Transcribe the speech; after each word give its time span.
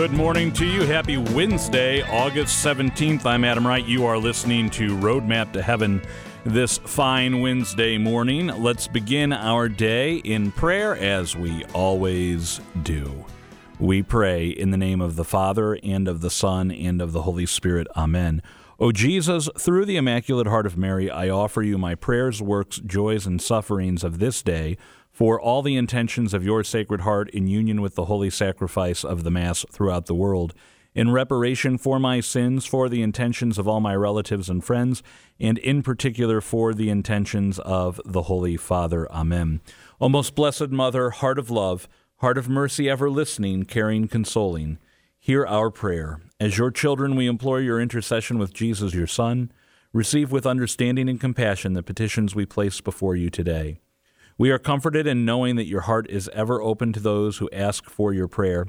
Good 0.00 0.12
morning 0.12 0.50
to 0.54 0.64
you. 0.64 0.86
Happy 0.86 1.18
Wednesday, 1.18 2.00
August 2.00 2.64
17th. 2.64 3.26
I'm 3.26 3.44
Adam 3.44 3.66
Wright. 3.66 3.84
You 3.84 4.06
are 4.06 4.16
listening 4.16 4.70
to 4.70 4.96
Roadmap 4.96 5.52
to 5.52 5.60
Heaven 5.60 6.00
this 6.42 6.78
fine 6.78 7.42
Wednesday 7.42 7.98
morning. 7.98 8.46
Let's 8.46 8.88
begin 8.88 9.30
our 9.34 9.68
day 9.68 10.16
in 10.16 10.52
prayer 10.52 10.96
as 10.96 11.36
we 11.36 11.66
always 11.74 12.62
do. 12.82 13.26
We 13.78 14.02
pray 14.02 14.48
in 14.48 14.70
the 14.70 14.78
name 14.78 15.02
of 15.02 15.16
the 15.16 15.24
Father, 15.24 15.78
and 15.82 16.08
of 16.08 16.22
the 16.22 16.30
Son, 16.30 16.70
and 16.70 17.02
of 17.02 17.12
the 17.12 17.20
Holy 17.20 17.44
Spirit. 17.44 17.86
Amen. 17.94 18.40
O 18.78 18.92
Jesus, 18.92 19.50
through 19.58 19.84
the 19.84 19.98
Immaculate 19.98 20.46
Heart 20.46 20.64
of 20.64 20.78
Mary, 20.78 21.10
I 21.10 21.28
offer 21.28 21.60
you 21.60 21.76
my 21.76 21.94
prayers, 21.94 22.40
works, 22.40 22.78
joys, 22.78 23.26
and 23.26 23.42
sufferings 23.42 24.02
of 24.02 24.18
this 24.18 24.40
day 24.40 24.78
for 25.20 25.38
all 25.38 25.60
the 25.60 25.76
intentions 25.76 26.32
of 26.32 26.46
your 26.46 26.64
Sacred 26.64 27.02
Heart 27.02 27.28
in 27.28 27.46
union 27.46 27.82
with 27.82 27.94
the 27.94 28.06
holy 28.06 28.30
sacrifice 28.30 29.04
of 29.04 29.22
the 29.22 29.30
Mass 29.30 29.66
throughout 29.70 30.06
the 30.06 30.14
world. 30.14 30.54
In 30.94 31.10
reparation 31.10 31.76
for 31.76 31.98
my 31.98 32.20
sins, 32.20 32.64
for 32.64 32.88
the 32.88 33.02
intentions 33.02 33.58
of 33.58 33.68
all 33.68 33.80
my 33.80 33.94
relatives 33.94 34.48
and 34.48 34.64
friends, 34.64 35.02
and 35.38 35.58
in 35.58 35.82
particular 35.82 36.40
for 36.40 36.72
the 36.72 36.88
intentions 36.88 37.58
of 37.58 38.00
the 38.06 38.22
Holy 38.22 38.56
Father. 38.56 39.06
Amen. 39.12 39.60
O 40.00 40.08
most 40.08 40.34
blessed 40.34 40.70
Mother, 40.70 41.10
heart 41.10 41.38
of 41.38 41.50
love, 41.50 41.86
heart 42.20 42.38
of 42.38 42.48
mercy, 42.48 42.88
ever 42.88 43.10
listening, 43.10 43.64
caring, 43.64 44.08
consoling, 44.08 44.78
hear 45.18 45.44
our 45.44 45.70
prayer. 45.70 46.22
As 46.40 46.56
your 46.56 46.70
children, 46.70 47.14
we 47.14 47.26
implore 47.26 47.60
your 47.60 47.78
intercession 47.78 48.38
with 48.38 48.54
Jesus, 48.54 48.94
your 48.94 49.06
Son. 49.06 49.52
Receive 49.92 50.32
with 50.32 50.46
understanding 50.46 51.10
and 51.10 51.20
compassion 51.20 51.74
the 51.74 51.82
petitions 51.82 52.34
we 52.34 52.46
place 52.46 52.80
before 52.80 53.16
you 53.16 53.28
today. 53.28 53.80
We 54.40 54.50
are 54.52 54.58
comforted 54.58 55.06
in 55.06 55.26
knowing 55.26 55.56
that 55.56 55.66
your 55.66 55.82
heart 55.82 56.08
is 56.08 56.30
ever 56.32 56.62
open 56.62 56.94
to 56.94 57.00
those 57.00 57.36
who 57.36 57.50
ask 57.52 57.90
for 57.90 58.14
your 58.14 58.26
prayer. 58.26 58.66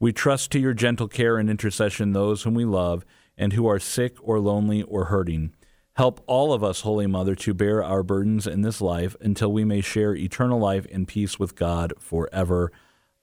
We 0.00 0.12
trust 0.12 0.50
to 0.50 0.58
your 0.58 0.74
gentle 0.74 1.06
care 1.06 1.38
and 1.38 1.48
intercession 1.48 2.12
those 2.12 2.42
whom 2.42 2.54
we 2.54 2.64
love 2.64 3.04
and 3.38 3.52
who 3.52 3.68
are 3.68 3.78
sick 3.78 4.16
or 4.20 4.40
lonely 4.40 4.82
or 4.82 5.04
hurting. 5.04 5.54
Help 5.92 6.24
all 6.26 6.52
of 6.52 6.64
us, 6.64 6.80
Holy 6.80 7.06
Mother, 7.06 7.36
to 7.36 7.54
bear 7.54 7.84
our 7.84 8.02
burdens 8.02 8.48
in 8.48 8.62
this 8.62 8.80
life 8.80 9.14
until 9.20 9.52
we 9.52 9.64
may 9.64 9.80
share 9.80 10.16
eternal 10.16 10.58
life 10.58 10.86
in 10.86 11.06
peace 11.06 11.38
with 11.38 11.54
God 11.54 11.94
forever. 12.00 12.72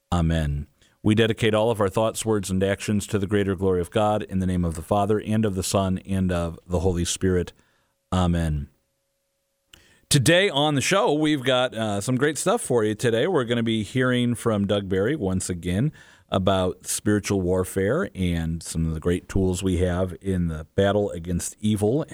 Amen. 0.09 0.67
We 1.03 1.15
dedicate 1.15 1.53
all 1.53 1.69
of 1.69 1.81
our 1.81 1.89
thoughts, 1.89 2.25
words, 2.25 2.49
and 2.49 2.63
actions 2.63 3.07
to 3.07 3.19
the 3.19 3.27
greater 3.27 3.57
glory 3.57 3.81
of 3.81 3.91
God 3.91 4.23
in 4.23 4.39
the 4.39 4.47
name 4.47 4.63
of 4.63 4.75
the 4.75 4.81
Father, 4.81 5.19
and 5.19 5.43
of 5.43 5.55
the 5.55 5.63
Son, 5.63 5.97
and 6.07 6.31
of 6.31 6.57
the 6.65 6.79
Holy 6.79 7.03
Spirit. 7.03 7.51
Amen. 8.13 8.69
Today 10.09 10.49
on 10.49 10.73
the 10.73 10.81
show, 10.81 11.13
we've 11.13 11.43
got 11.43 11.75
uh, 11.75 12.01
some 12.01 12.15
great 12.15 12.35
stuff 12.35 12.63
for 12.63 12.83
you. 12.83 12.95
Today, 12.95 13.27
we're 13.27 13.43
going 13.43 13.57
to 13.57 13.63
be 13.63 13.83
hearing 13.83 14.33
from 14.33 14.65
Doug 14.65 14.89
Barry 14.89 15.15
once 15.15 15.51
again 15.51 15.91
about 16.29 16.87
spiritual 16.87 17.41
warfare 17.41 18.09
and 18.15 18.63
some 18.63 18.87
of 18.87 18.95
the 18.95 18.99
great 18.99 19.29
tools 19.29 19.61
we 19.61 19.77
have 19.77 20.15
in 20.19 20.47
the 20.47 20.65
battle 20.73 21.11
against 21.11 21.55
evil. 21.59 22.07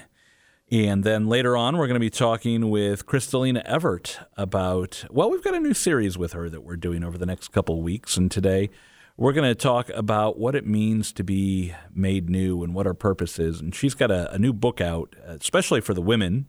And 0.70 1.04
then 1.04 1.26
later 1.26 1.56
on, 1.56 1.78
we're 1.78 1.86
going 1.86 1.94
to 1.94 1.98
be 1.98 2.10
talking 2.10 2.68
with 2.68 3.06
Crystalina 3.06 3.62
Evert 3.64 4.18
about, 4.36 5.06
well, 5.10 5.30
we've 5.30 5.42
got 5.42 5.54
a 5.54 5.60
new 5.60 5.72
series 5.72 6.18
with 6.18 6.34
her 6.34 6.50
that 6.50 6.64
we're 6.64 6.76
doing 6.76 7.02
over 7.02 7.16
the 7.16 7.24
next 7.24 7.48
couple 7.48 7.80
weeks. 7.80 8.18
And 8.18 8.30
today, 8.30 8.68
we're 9.16 9.32
going 9.32 9.48
to 9.48 9.54
talk 9.54 9.88
about 9.94 10.38
what 10.38 10.54
it 10.54 10.66
means 10.66 11.12
to 11.14 11.24
be 11.24 11.72
made 11.94 12.28
new 12.28 12.62
and 12.62 12.74
what 12.74 12.86
our 12.86 12.92
purpose 12.92 13.38
is. 13.38 13.58
And 13.58 13.74
she's 13.74 13.94
got 13.94 14.10
a, 14.10 14.30
a 14.34 14.38
new 14.38 14.52
book 14.52 14.82
out, 14.82 15.16
especially 15.24 15.80
for 15.80 15.94
the 15.94 16.02
women 16.02 16.44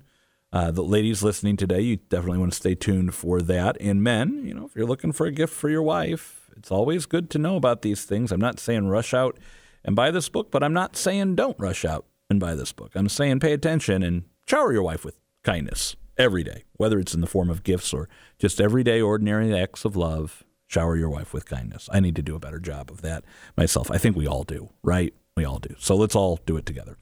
uh, 0.54 0.72
the 0.72 0.84
ladies 0.84 1.24
listening 1.24 1.58
today, 1.58 1.82
you 1.82 1.98
definitely 1.98 2.38
want 2.38 2.52
to 2.52 2.58
stay 2.58 2.76
tuned 2.76 3.14
for 3.14 3.42
that. 3.42 3.78
And 3.82 4.02
men, 4.02 4.46
you 4.46 4.54
know, 4.54 4.66
if 4.66 4.76
you're 4.76 4.88
looking 4.88 5.12
for 5.12 5.26
a 5.26 5.32
gift 5.32 5.54
for 5.54 5.70
your 5.70 5.84
wife, 5.84 6.50
it's 6.56 6.72
always 6.72 7.06
good 7.06 7.30
to 7.32 7.38
know 7.38 7.56
about 7.56 7.82
these 7.82 8.06
things. 8.06 8.32
I'm 8.32 8.40
not 8.40 8.60
saying 8.60 8.88
rush 8.88 9.14
out 9.14 9.38
and 9.84 9.96
buy 9.96 10.12
this 10.12 10.30
book, 10.30 10.50
but 10.52 10.64
I'm 10.64 10.74
not 10.74 10.96
saying 10.96 11.36
don't 11.36 11.60
rush 11.60 11.84
out 11.86 12.06
and 12.30 12.40
buy 12.40 12.56
this 12.56 12.72
book. 12.72 12.92
I'm 12.96 13.10
saying 13.10 13.42
pay 13.42 13.54
attention 13.54 14.04
and 14.04 14.24
shower 14.48 14.72
your 14.72 14.84
wife 14.84 15.04
with 15.04 15.20
kindness 15.44 15.96
every 16.18 16.44
day, 16.44 16.64
whether 16.74 17.00
it's 17.00 17.14
in 17.14 17.22
the 17.22 17.28
form 17.28 17.50
of 17.50 17.64
gifts 17.64 17.94
or 17.94 18.10
just 18.40 18.60
everyday 18.60 19.02
ordinary 19.02 19.58
acts 19.58 19.86
of 19.86 19.96
love. 19.96 20.44
Shower 20.70 20.98
your 20.98 21.10
wife 21.10 21.34
with 21.34 21.46
kindness. 21.46 21.88
I 21.94 22.02
need 22.02 22.16
to 22.18 22.22
do 22.22 22.36
a 22.36 22.40
better 22.40 22.60
job 22.60 22.92
of 22.92 23.02
that 23.02 23.24
myself. 23.56 23.90
I 23.90 23.98
think 23.98 24.18
we 24.18 24.28
all 24.28 24.44
do, 24.44 24.70
right? 24.84 25.14
We 25.38 25.46
all 25.46 25.60
do. 25.60 25.76
So 25.80 25.96
let's 25.96 26.16
all 26.16 26.40
do 26.46 26.58
it 26.58 26.66
together. 26.66 26.98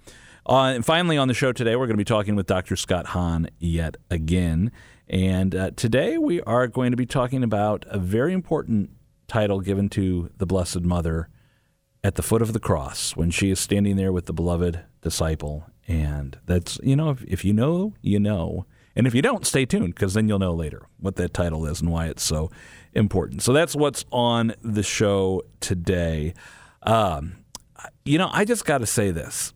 Uh, 0.47 0.73
and 0.75 0.85
finally, 0.85 1.17
on 1.17 1.27
the 1.27 1.33
show 1.33 1.51
today, 1.51 1.75
we're 1.75 1.87
going 1.87 1.95
to 1.95 1.97
be 1.97 2.03
talking 2.03 2.35
with 2.35 2.45
Dr. 2.45 2.75
Scott 2.75 3.07
Hahn 3.07 3.49
yet 3.57 3.97
again. 4.11 4.71
And 5.07 5.55
uh, 5.55 5.71
today 5.75 6.17
we 6.17 6.41
are 6.41 6.67
going 6.67 6.91
to 6.91 6.97
be 6.97 7.05
talking 7.05 7.43
about 7.43 7.83
a 7.87 7.97
very 7.97 8.31
important 8.33 8.91
title 9.27 9.59
given 9.59 9.89
to 9.89 10.29
the 10.37 10.45
Blessed 10.45 10.81
Mother 10.81 11.29
at 12.03 12.15
the 12.15 12.21
foot 12.21 12.43
of 12.43 12.53
the 12.53 12.59
cross 12.59 13.15
when 13.15 13.31
she 13.31 13.49
is 13.49 13.59
standing 13.59 13.95
there 13.95 14.13
with 14.13 14.27
the 14.27 14.33
beloved 14.33 14.81
disciple. 15.01 15.65
And 15.87 16.37
that's, 16.45 16.79
you 16.83 16.95
know, 16.95 17.09
if, 17.09 17.23
if 17.23 17.45
you 17.45 17.53
know, 17.53 17.93
you 18.01 18.19
know. 18.19 18.67
And 18.95 19.07
if 19.07 19.15
you 19.15 19.23
don't, 19.23 19.45
stay 19.47 19.65
tuned 19.65 19.95
because 19.95 20.13
then 20.13 20.27
you'll 20.27 20.39
know 20.39 20.53
later 20.53 20.83
what 20.99 21.15
that 21.15 21.33
title 21.33 21.65
is 21.65 21.81
and 21.81 21.91
why 21.91 22.05
it's 22.05 22.23
so 22.23 22.51
important. 22.93 23.41
So 23.41 23.51
that's 23.51 23.75
what's 23.75 24.05
on 24.11 24.53
the 24.61 24.83
show 24.83 25.41
today. 25.59 26.35
Um, 26.83 27.37
you 28.05 28.19
know, 28.19 28.29
I 28.31 28.45
just 28.45 28.63
got 28.65 28.77
to 28.79 28.85
say 28.85 29.09
this. 29.09 29.54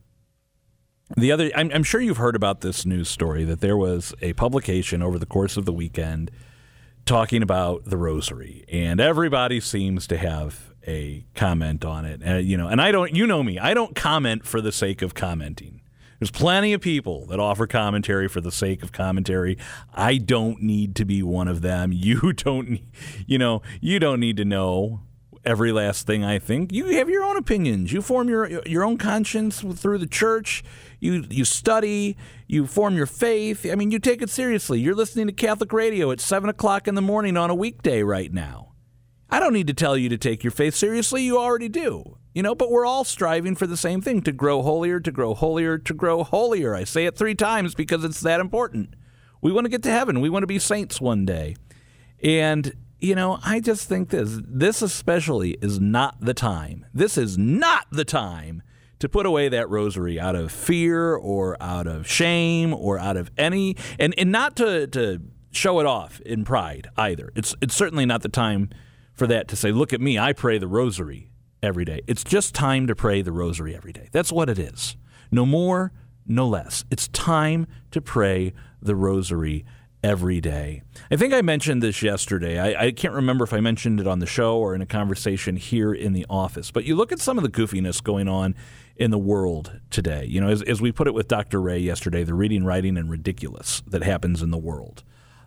The 1.18 1.32
other, 1.32 1.52
I'm, 1.56 1.72
I'm, 1.74 1.84
sure 1.84 2.00
you've 2.00 2.18
heard 2.18 2.36
about 2.36 2.62
this 2.62 2.86
news 2.86 3.10
story 3.10 3.44
that 3.44 3.62
there 3.62 3.78
was 3.78 4.14
a 4.22 4.34
publication 4.34 5.02
over 5.02 5.18
the 5.18 5.26
course 5.26 5.58
of 5.58 5.66
the 5.66 5.74
weekend 5.74 6.30
talking 7.06 7.42
about 7.42 7.86
the 7.86 7.98
rosary, 7.98 8.64
and 8.72 9.02
everybody 9.02 9.60
seems 9.60 10.06
to 10.08 10.18
have 10.18 10.72
a 10.86 11.26
comment 11.34 11.84
on 11.84 12.06
it. 12.06 12.22
And 12.24 12.46
you 12.46 12.58
know, 12.58 12.68
and 12.68 12.80
I 12.80 12.92
don't, 12.92 13.16
you 13.16 13.26
know 13.26 13.42
me, 13.42 13.58
I 13.58 13.74
don't 13.74 13.96
comment 13.96 14.46
for 14.46 14.62
the 14.62 14.72
sake 14.72 15.02
of 15.02 15.16
commenting. 15.16 15.82
There's 16.20 16.32
plenty 16.32 16.74
of 16.74 16.82
people 16.82 17.26
that 17.28 17.40
offer 17.40 17.66
commentary 17.66 18.28
for 18.28 18.42
the 18.42 18.52
sake 18.52 18.84
of 18.84 18.92
commentary. 18.92 19.58
I 19.94 20.18
don't 20.18 20.62
need 20.62 20.96
to 20.98 21.06
be 21.06 21.24
one 21.24 21.48
of 21.48 21.62
them. 21.62 21.92
You 22.00 22.34
don't, 22.34 22.82
you 23.26 23.38
know, 23.38 23.62
you 23.82 24.00
don't 24.00 24.20
need 24.20 24.38
to 24.38 24.46
know 24.46 25.02
every 25.46 25.72
last 25.72 26.06
thing 26.06 26.24
I 26.24 26.40
think. 26.40 26.72
You 26.72 26.98
have 26.98 27.10
your 27.10 27.24
own 27.24 27.38
opinions. 27.38 27.92
You 27.92 28.02
form 28.02 28.30
your 28.30 28.62
your 28.68 28.84
own 28.84 28.98
conscience 28.98 29.62
through 29.62 29.98
the 29.98 30.08
church. 30.08 30.64
You 31.00 31.26
you 31.30 31.46
study. 31.46 32.18
You 32.48 32.68
form 32.68 32.96
your 32.96 33.06
faith. 33.06 33.66
I 33.70 33.76
mean, 33.76 33.92
you 33.92 34.00
take 34.00 34.22
it 34.22 34.30
seriously. 34.30 34.80
You're 34.80 34.96
listening 34.96 35.28
to 35.28 35.34
Catholic 35.34 35.72
radio 35.72 36.12
at 36.12 36.20
seven 36.20 36.50
o'clock 36.50 36.88
in 36.88 36.96
the 36.96 37.02
morning 37.02 37.38
on 37.38 37.50
a 37.50 37.56
weekday 37.56 38.04
right 38.04 38.34
now. 38.34 38.74
I 39.30 39.40
don't 39.40 39.54
need 39.54 39.68
to 39.68 39.74
tell 39.74 39.96
you 39.96 40.10
to 40.10 40.18
take 40.18 40.44
your 40.44 40.52
faith 40.52 40.76
seriously. 40.76 41.24
You 41.24 41.38
already 41.38 41.70
do. 41.70 42.18
You 42.34 42.44
know, 42.44 42.56
but 42.56 42.72
we're 42.72 42.86
all 42.86 43.04
striving 43.04 43.56
for 43.56 43.68
the 43.68 43.78
same 43.78 44.02
thing 44.02 44.22
to 44.22 44.32
grow 44.32 44.62
holier, 44.62 45.00
to 45.00 45.12
grow 45.12 45.34
holier, 45.34 45.78
to 45.78 45.94
grow 45.94 46.24
holier. 46.24 46.76
I 46.76 46.84
say 46.84 47.06
it 47.06 47.18
three 47.18 47.36
times 47.36 47.76
because 47.76 48.04
it's 48.04 48.22
that 48.22 48.40
important. 48.40 48.96
We 49.42 49.52
want 49.52 49.66
to 49.66 49.70
get 49.70 49.84
to 49.84 49.92
heaven. 49.92 50.22
We 50.22 50.30
want 50.30 50.44
to 50.44 50.48
be 50.48 50.60
saints 50.60 51.02
one 51.02 51.26
day. 51.26 51.56
And 52.22 52.74
you 53.00 53.16
know, 53.16 53.40
I 53.44 53.62
just 53.62 53.88
think 53.88 54.10
this 54.10 54.40
this 54.46 54.82
especially 54.82 55.52
is 55.62 55.80
not 55.80 56.20
the 56.20 56.34
time. 56.34 56.86
This 56.94 57.18
is 57.18 57.38
not 57.38 57.88
the 57.92 58.06
time 58.06 58.62
to 59.00 59.10
put 59.10 59.26
away 59.26 59.50
that 59.50 59.70
rosary 59.70 60.20
out 60.20 60.36
of 60.36 60.52
fear 60.52 61.16
or 61.16 61.58
out 61.62 61.88
of 61.88 62.08
shame 62.08 62.74
or 62.74 63.00
out 63.00 63.18
of 63.18 63.32
any 63.38 63.76
and, 63.98 64.14
and 64.18 64.32
not 64.32 64.56
to, 64.58 64.88
to 64.88 65.22
show 65.52 65.80
it 65.80 65.86
off 65.86 66.20
in 66.22 66.44
pride 66.44 66.90
either. 66.98 67.32
It's 67.36 67.56
it's 67.62 67.76
certainly 67.76 68.06
not 68.06 68.22
the 68.22 68.30
time 68.30 68.70
for 69.14 69.28
that 69.28 69.48
to 69.50 69.56
say, 69.56 69.72
look 69.72 69.92
at 69.94 70.02
me, 70.02 70.18
I 70.18 70.34
pray 70.34 70.58
the 70.58 70.68
rosary 70.68 71.32
every 71.62 71.86
day. 71.86 72.02
It's 72.08 72.24
just 72.24 72.56
time 72.56 72.88
to 72.88 72.96
pray 72.96 73.22
the 73.22 73.32
rosary 73.32 73.76
every 73.76 73.92
day. 73.92 74.08
That's 74.12 74.32
what 74.32 74.50
it 74.50 74.58
is. 74.58 74.96
No 75.32 75.46
more, 75.46 75.92
no 76.26 76.48
less. 76.48 76.86
It's 76.90 77.08
time 77.10 77.68
to 77.92 78.02
pray 78.02 78.54
the 78.82 78.96
rosary 78.96 79.66
every 80.02 80.40
day. 80.40 80.82
I 81.12 81.18
think 81.18 81.34
I 81.34 81.42
mentioned 81.42 81.84
this 81.84 82.02
yesterday. 82.02 82.58
I, 82.58 82.86
I, 82.86 82.92
can't 82.92 83.14
remember 83.14 83.44
if 83.44 83.52
I 83.52 83.60
mentioned 83.60 84.00
it 84.00 84.08
on 84.08 84.20
the 84.20 84.26
show 84.26 84.58
or 84.58 84.74
in 84.74 84.82
a 84.82 84.86
conversation 84.86 85.58
here 85.58 85.94
in 85.94 86.14
the 86.14 86.26
office, 86.30 86.72
but 86.72 86.86
you 86.86 86.96
look 86.96 87.12
at 87.12 87.20
some 87.20 87.38
of 87.38 87.44
the 87.44 87.50
goofiness 87.50 88.02
going 88.02 88.30
on 88.30 88.56
in 89.00 89.12
the 89.12 89.18
world 89.18 89.80
today. 89.90 90.26
You 90.26 90.42
know, 90.42 90.50
as, 90.50 90.62
as 90.64 90.82
we 90.82 90.92
put 90.92 91.08
it 91.08 91.14
with 91.14 91.30
Dr. 91.30 91.62
Ray 91.62 91.80
yesterday, 91.80 92.26
the 92.26 92.34
reading, 92.34 92.66
writing, 92.66 92.98
and 92.98 93.10
ridiculous 93.10 93.82
that 93.88 94.04
happens 94.04 94.42
in 94.42 94.52
the 94.52 94.58
world. 94.58 95.04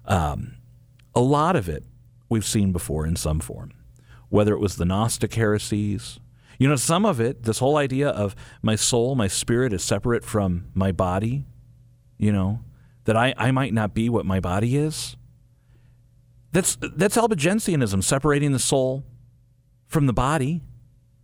Um, 0.07 0.57
a 1.15 1.21
lot 1.21 1.55
of 1.55 1.69
it 1.69 1.85
we've 2.31 2.47
seen 2.47 2.73
before 2.73 3.07
in 3.07 3.15
some 3.15 3.41
form, 3.41 3.73
whether 4.31 4.55
it 4.55 4.59
was 4.59 4.77
the 4.77 4.87
Gnostic 4.87 5.35
heresies. 5.35 6.19
You 6.59 6.67
know, 6.67 6.77
some 6.77 7.05
of 7.05 7.21
it, 7.21 7.43
this 7.43 7.59
whole 7.59 7.77
idea 7.77 8.09
of 8.09 8.35
my 8.63 8.75
soul, 8.75 9.15
my 9.15 9.29
spirit 9.29 9.75
is 9.75 9.85
separate 9.85 10.25
from 10.25 10.69
my 10.73 10.91
body, 10.91 11.45
you 12.17 12.33
know, 12.33 12.61
that 13.05 13.17
I, 13.17 13.35
I 13.37 13.51
might 13.51 13.75
not 13.75 13.93
be 13.93 14.09
what 14.09 14.25
my 14.25 14.41
body 14.41 14.77
is. 14.77 15.17
That's 16.53 16.77
that's 16.81 17.17
Albigensianism, 17.17 18.03
separating 18.03 18.53
the 18.53 18.59
soul 18.59 19.05
from 19.89 20.07
the 20.07 20.13
body. 20.13 20.63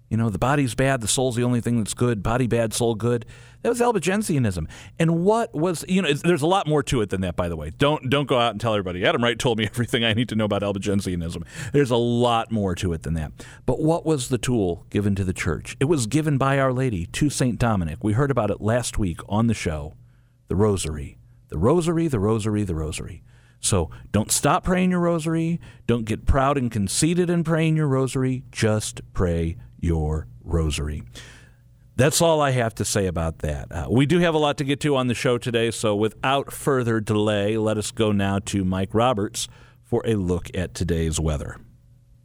You 0.08 0.16
know, 0.16 0.30
the 0.30 0.38
body's 0.38 0.74
bad, 0.74 1.02
the 1.02 1.08
soul's 1.08 1.36
the 1.36 1.44
only 1.44 1.60
thing 1.60 1.78
that's 1.78 1.92
good. 1.92 2.22
Body 2.22 2.46
bad, 2.46 2.72
soul 2.72 2.94
good. 2.94 3.26
That 3.62 3.68
was 3.68 3.80
Albigensianism. 3.80 4.66
And 4.98 5.24
what 5.24 5.54
was, 5.54 5.84
you 5.88 6.00
know, 6.00 6.12
there's 6.12 6.42
a 6.42 6.46
lot 6.46 6.66
more 6.66 6.82
to 6.84 7.02
it 7.02 7.10
than 7.10 7.20
that, 7.22 7.36
by 7.36 7.48
the 7.48 7.56
way. 7.56 7.70
Don't 7.76 8.08
don't 8.08 8.26
go 8.26 8.38
out 8.38 8.52
and 8.52 8.60
tell 8.60 8.72
everybody. 8.74 9.04
Adam 9.04 9.22
Wright 9.22 9.38
told 9.38 9.58
me 9.58 9.64
everything 9.70 10.04
I 10.04 10.14
need 10.14 10.28
to 10.30 10.34
know 10.34 10.46
about 10.46 10.62
Albigensianism. 10.62 11.42
There's 11.72 11.90
a 11.90 11.96
lot 11.96 12.50
more 12.50 12.74
to 12.76 12.92
it 12.92 13.02
than 13.02 13.14
that. 13.14 13.32
But 13.66 13.80
what 13.80 14.06
was 14.06 14.28
the 14.28 14.38
tool 14.38 14.86
given 14.90 15.14
to 15.16 15.24
the 15.24 15.32
church? 15.32 15.76
It 15.80 15.86
was 15.86 16.06
given 16.06 16.38
by 16.38 16.58
Our 16.58 16.72
Lady 16.72 17.06
to 17.06 17.28
St. 17.28 17.58
Dominic. 17.58 18.02
We 18.02 18.14
heard 18.14 18.30
about 18.30 18.50
it 18.50 18.60
last 18.60 18.98
week 18.98 19.20
on 19.28 19.46
the 19.46 19.54
show. 19.54 19.94
The 20.46 20.56
Rosary. 20.56 21.18
The 21.48 21.58
Rosary, 21.58 22.08
the 22.08 22.20
Rosary, 22.20 22.64
the 22.64 22.74
Rosary. 22.74 23.22
So 23.60 23.90
don't 24.12 24.30
stop 24.30 24.64
praying 24.64 24.92
your 24.92 25.00
rosary. 25.00 25.60
Don't 25.86 26.04
get 26.04 26.26
proud 26.26 26.56
and 26.56 26.70
conceited 26.70 27.28
in 27.28 27.42
praying 27.42 27.76
your 27.76 27.88
rosary. 27.88 28.44
Just 28.52 29.00
pray 29.12 29.56
your 29.80 30.26
rosary. 30.42 31.02
That's 31.96 32.22
all 32.22 32.40
I 32.40 32.52
have 32.52 32.76
to 32.76 32.84
say 32.84 33.06
about 33.06 33.40
that. 33.40 33.72
Uh, 33.72 33.88
we 33.90 34.06
do 34.06 34.20
have 34.20 34.34
a 34.34 34.38
lot 34.38 34.56
to 34.58 34.64
get 34.64 34.78
to 34.80 34.94
on 34.94 35.08
the 35.08 35.14
show 35.14 35.36
today, 35.36 35.72
so 35.72 35.96
without 35.96 36.52
further 36.52 37.00
delay, 37.00 37.56
let 37.56 37.76
us 37.76 37.90
go 37.90 38.12
now 38.12 38.38
to 38.46 38.64
Mike 38.64 38.90
Roberts 38.92 39.48
for 39.82 40.02
a 40.06 40.14
look 40.14 40.48
at 40.54 40.74
today's 40.74 41.18
weather. 41.18 41.56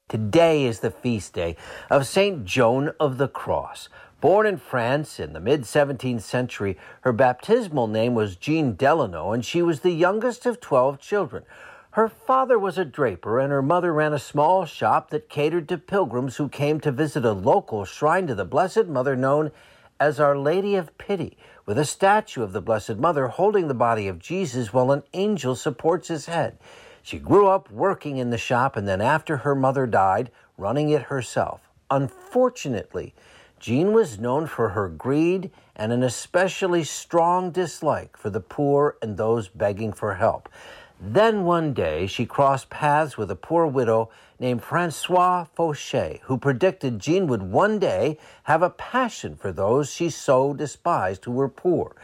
Today 0.10 0.66
is 0.66 0.82
the 0.82 0.92
feast 0.92 1.34
day 1.34 1.56
of 1.90 2.06
St. 2.06 2.46
Joan 2.46 2.92
of 3.00 3.18
the 3.18 3.28
Cross. 3.28 3.90
Born 4.22 4.46
in 4.46 4.58
France 4.58 5.20
in 5.20 5.34
the 5.34 5.40
mid 5.40 5.64
17th 5.64 6.22
century, 6.22 6.78
her 7.02 7.12
baptismal 7.12 7.88
name 7.88 8.14
was 8.14 8.36
Jean 8.36 8.76
Delanoue, 8.76 9.34
and 9.34 9.44
she 9.44 9.64
was 9.64 9.80
the 9.80 9.92
youngest 9.92 10.46
of 10.46 10.60
12 10.60 11.00
children. 11.00 11.44
Her 11.94 12.10
father 12.10 12.58
was 12.58 12.80
a 12.80 12.86
draper, 12.86 13.40
and 13.40 13.52
her 13.52 13.62
mother 13.62 13.94
ran 13.94 14.14
a 14.14 14.20
small 14.20 14.66
shop 14.66 15.12
that 15.12 15.30
catered 15.30 15.70
to 15.70 15.78
pilgrims 15.78 16.38
who 16.38 16.50
came 16.50 16.80
to 16.80 16.92
visit 16.92 17.24
a 17.24 17.34
local 17.34 17.86
shrine 17.86 18.26
to 18.26 18.34
the 18.34 18.46
Blessed 18.46 18.88
Mother 18.88 19.16
known 19.16 19.52
as 20.00 20.20
Our 20.20 20.36
Lady 20.36 20.74
of 20.74 20.98
Pity, 20.98 21.38
with 21.68 21.78
a 21.78 21.86
statue 21.86 22.42
of 22.42 22.52
the 22.52 22.64
Blessed 22.64 22.96
Mother 22.96 23.28
holding 23.28 23.68
the 23.68 23.76
body 23.76 24.08
of 24.08 24.18
Jesus 24.18 24.74
while 24.74 24.90
an 24.90 25.04
angel 25.14 25.56
supports 25.56 26.08
his 26.08 26.26
head. 26.26 26.58
She 27.04 27.20
grew 27.20 27.48
up 27.48 27.70
working 27.70 28.18
in 28.18 28.32
the 28.32 28.40
shop 28.40 28.76
and 28.76 28.88
then, 28.88 29.00
after 29.00 29.38
her 29.38 29.54
mother 29.54 29.86
died, 29.86 30.32
running 30.58 30.90
it 30.90 31.04
herself. 31.04 31.62
Unfortunately, 31.92 33.14
Jean 33.60 33.94
was 33.94 34.20
known 34.20 34.48
for 34.48 34.70
her 34.70 34.90
greed 34.90 35.52
and 35.76 35.94
an 35.94 36.02
especially 36.02 36.84
strong 36.84 37.52
dislike 37.52 38.18
for 38.18 38.32
the 38.32 38.40
poor 38.40 38.98
and 39.02 39.16
those 39.16 39.48
begging 39.48 39.94
for 39.94 40.16
help. 40.16 40.50
Then 41.00 41.44
one 41.44 41.74
day 41.74 42.08
she 42.08 42.26
crossed 42.26 42.70
paths 42.70 43.18
with 43.18 43.30
a 43.30 43.36
poor 43.36 43.66
widow 43.66 44.10
named 44.40 44.64
Francois 44.64 45.46
Fauché, 45.58 46.22
who 46.24 46.38
predicted 46.38 47.00
Jean 47.00 47.28
would 47.28 47.44
one 47.44 47.80
day 47.80 48.18
have 48.44 48.62
a 48.62 48.70
passion 48.70 49.36
for 49.36 49.52
those 49.52 49.92
she 49.92 50.10
so 50.10 50.54
despised 50.54 51.26
who 51.26 51.32
were 51.32 51.50
poor. 51.50 51.96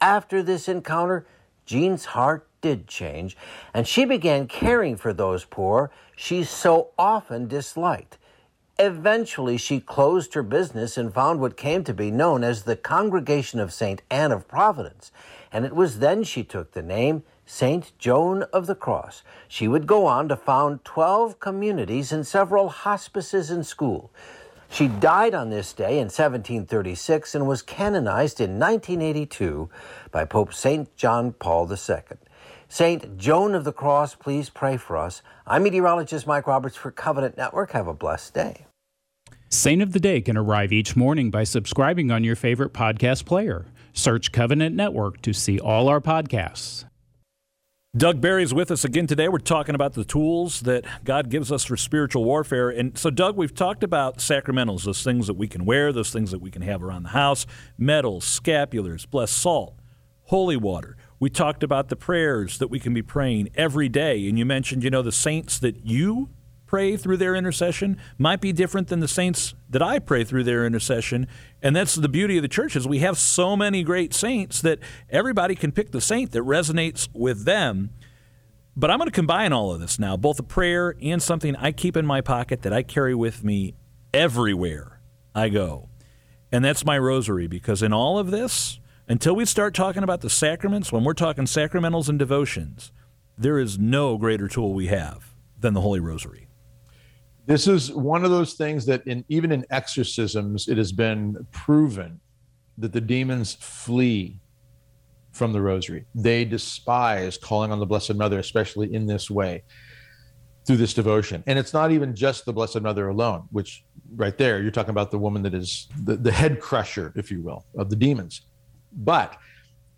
After 0.00 0.42
this 0.42 0.68
encounter, 0.68 1.26
Jean's 1.66 2.06
heart 2.06 2.46
did 2.60 2.86
change, 2.86 3.36
and 3.72 3.86
she 3.86 4.04
began 4.04 4.46
caring 4.46 4.96
for 4.96 5.12
those 5.12 5.44
poor 5.44 5.90
she 6.16 6.44
so 6.44 6.88
often 6.98 7.48
disliked. 7.48 8.18
Eventually, 8.78 9.56
she 9.56 9.78
closed 9.78 10.34
her 10.34 10.42
business 10.42 10.96
and 10.96 11.14
found 11.14 11.40
what 11.40 11.56
came 11.56 11.84
to 11.84 11.94
be 11.94 12.10
known 12.10 12.42
as 12.42 12.62
the 12.62 12.76
Congregation 12.76 13.60
of 13.60 13.72
St. 13.72 14.02
Anne 14.10 14.32
of 14.32 14.48
Providence, 14.48 15.12
and 15.52 15.64
it 15.64 15.74
was 15.74 16.00
then 16.00 16.24
she 16.24 16.42
took 16.42 16.72
the 16.72 16.82
name 16.82 17.22
St. 17.46 17.92
Joan 17.98 18.42
of 18.52 18.66
the 18.66 18.74
Cross. 18.74 19.22
She 19.48 19.68
would 19.68 19.86
go 19.86 20.06
on 20.06 20.28
to 20.28 20.36
found 20.36 20.84
12 20.84 21.40
communities 21.40 22.12
and 22.12 22.26
several 22.26 22.68
hospices 22.68 23.50
and 23.50 23.66
schools. 23.66 24.10
She 24.70 24.88
died 24.88 25.34
on 25.34 25.50
this 25.50 25.72
day 25.72 25.98
in 25.98 26.06
1736 26.06 27.34
and 27.34 27.46
was 27.46 27.62
canonized 27.62 28.40
in 28.40 28.58
1982 28.58 29.70
by 30.10 30.24
Pope 30.24 30.52
St. 30.52 30.94
John 30.96 31.32
Paul 31.32 31.70
II. 31.70 32.18
St. 32.68 33.16
Joan 33.16 33.54
of 33.54 33.62
the 33.62 33.72
Cross, 33.72 34.16
please 34.16 34.50
pray 34.50 34.76
for 34.76 34.96
us. 34.96 35.22
I'm 35.46 35.62
meteorologist 35.62 36.26
Mike 36.26 36.46
Roberts 36.46 36.76
for 36.76 36.90
Covenant 36.90 37.36
Network. 37.36 37.70
Have 37.70 37.86
a 37.86 37.94
blessed 37.94 38.34
day. 38.34 38.66
Saint 39.48 39.80
of 39.82 39.92
the 39.92 40.00
Day 40.00 40.20
can 40.20 40.36
arrive 40.36 40.72
each 40.72 40.96
morning 40.96 41.30
by 41.30 41.44
subscribing 41.44 42.10
on 42.10 42.24
your 42.24 42.34
favorite 42.34 42.72
podcast 42.72 43.24
player. 43.24 43.66
Search 43.92 44.32
Covenant 44.32 44.74
Network 44.74 45.22
to 45.22 45.32
see 45.32 45.60
all 45.60 45.88
our 45.88 46.00
podcasts. 46.00 46.84
Doug 47.96 48.20
Barry 48.20 48.42
is 48.42 48.52
with 48.52 48.72
us 48.72 48.84
again 48.84 49.06
today. 49.06 49.28
We're 49.28 49.38
talking 49.38 49.76
about 49.76 49.92
the 49.92 50.04
tools 50.04 50.62
that 50.62 50.84
God 51.04 51.30
gives 51.30 51.52
us 51.52 51.62
for 51.62 51.76
spiritual 51.76 52.24
warfare. 52.24 52.68
And 52.68 52.98
so, 52.98 53.08
Doug, 53.08 53.36
we've 53.36 53.54
talked 53.54 53.84
about 53.84 54.18
sacramentals, 54.18 54.82
those 54.82 55.04
things 55.04 55.28
that 55.28 55.34
we 55.34 55.46
can 55.46 55.64
wear, 55.64 55.92
those 55.92 56.10
things 56.10 56.32
that 56.32 56.40
we 56.40 56.50
can 56.50 56.62
have 56.62 56.82
around 56.82 57.04
the 57.04 57.10
house, 57.10 57.46
medals, 57.78 58.24
scapulars, 58.24 59.08
blessed 59.08 59.38
salt, 59.38 59.78
holy 60.24 60.56
water. 60.56 60.96
We 61.20 61.30
talked 61.30 61.62
about 61.62 61.88
the 61.88 61.94
prayers 61.94 62.58
that 62.58 62.66
we 62.66 62.80
can 62.80 62.94
be 62.94 63.02
praying 63.02 63.50
every 63.54 63.88
day. 63.88 64.28
And 64.28 64.36
you 64.36 64.44
mentioned, 64.44 64.82
you 64.82 64.90
know, 64.90 65.02
the 65.02 65.12
saints 65.12 65.60
that 65.60 65.86
you 65.86 66.30
pray 66.66 66.96
through 66.96 67.18
their 67.18 67.34
intercession 67.34 67.98
might 68.18 68.40
be 68.40 68.52
different 68.52 68.88
than 68.88 69.00
the 69.00 69.08
saints 69.08 69.54
that 69.70 69.82
I 69.82 69.98
pray 69.98 70.24
through 70.24 70.44
their 70.44 70.66
intercession. 70.66 71.26
And 71.62 71.74
that's 71.74 71.94
the 71.94 72.08
beauty 72.08 72.36
of 72.36 72.42
the 72.42 72.48
church 72.48 72.76
is 72.76 72.86
we 72.86 73.00
have 73.00 73.18
so 73.18 73.56
many 73.56 73.82
great 73.82 74.14
saints 74.14 74.60
that 74.62 74.78
everybody 75.10 75.54
can 75.54 75.72
pick 75.72 75.92
the 75.92 76.00
saint 76.00 76.32
that 76.32 76.42
resonates 76.42 77.08
with 77.12 77.44
them. 77.44 77.90
But 78.76 78.90
I'm 78.90 78.98
going 78.98 79.08
to 79.08 79.14
combine 79.14 79.52
all 79.52 79.72
of 79.72 79.80
this 79.80 79.98
now, 79.98 80.16
both 80.16 80.40
a 80.40 80.42
prayer 80.42 80.96
and 81.00 81.22
something 81.22 81.54
I 81.56 81.70
keep 81.70 81.96
in 81.96 82.06
my 82.06 82.20
pocket 82.20 82.62
that 82.62 82.72
I 82.72 82.82
carry 82.82 83.14
with 83.14 83.44
me 83.44 83.74
everywhere 84.12 85.00
I 85.34 85.48
go. 85.48 85.88
And 86.50 86.64
that's 86.64 86.84
my 86.84 86.98
rosary 86.98 87.46
because 87.46 87.82
in 87.82 87.92
all 87.92 88.18
of 88.18 88.30
this, 88.30 88.80
until 89.08 89.36
we 89.36 89.44
start 89.44 89.74
talking 89.74 90.02
about 90.02 90.22
the 90.22 90.30
sacraments, 90.30 90.90
when 90.90 91.04
we're 91.04 91.12
talking 91.12 91.44
sacramentals 91.44 92.08
and 92.08 92.18
devotions, 92.18 92.90
there 93.36 93.58
is 93.58 93.78
no 93.78 94.16
greater 94.16 94.48
tool 94.48 94.72
we 94.72 94.86
have 94.86 95.34
than 95.58 95.74
the 95.74 95.80
Holy 95.80 96.00
Rosary. 96.00 96.43
This 97.46 97.68
is 97.68 97.92
one 97.92 98.24
of 98.24 98.30
those 98.30 98.54
things 98.54 98.86
that 98.86 99.06
in 99.06 99.24
even 99.28 99.52
in 99.52 99.66
exorcisms, 99.70 100.68
it 100.68 100.78
has 100.78 100.92
been 100.92 101.46
proven 101.52 102.20
that 102.78 102.92
the 102.92 103.00
demons 103.00 103.54
flee 103.60 104.40
from 105.32 105.52
the 105.52 105.60
rosary. 105.60 106.06
They 106.14 106.44
despise 106.44 107.36
calling 107.36 107.70
on 107.70 107.80
the 107.80 107.86
Blessed 107.86 108.14
Mother, 108.14 108.38
especially 108.38 108.94
in 108.94 109.06
this 109.06 109.30
way 109.30 109.62
through 110.66 110.78
this 110.78 110.94
devotion. 110.94 111.44
And 111.46 111.58
it's 111.58 111.74
not 111.74 111.90
even 111.92 112.14
just 112.14 112.46
the 112.46 112.52
Blessed 112.52 112.80
Mother 112.80 113.08
alone, 113.08 113.46
which 113.50 113.84
right 114.14 114.38
there, 114.38 114.62
you're 114.62 114.70
talking 114.70 114.90
about 114.90 115.10
the 115.10 115.18
woman 115.18 115.42
that 115.42 115.54
is 115.54 115.88
the, 116.04 116.16
the 116.16 116.32
head 116.32 116.60
crusher, 116.60 117.12
if 117.16 117.30
you 117.30 117.42
will, 117.42 117.66
of 117.76 117.90
the 117.90 117.96
demons. 117.96 118.46
But 118.92 119.36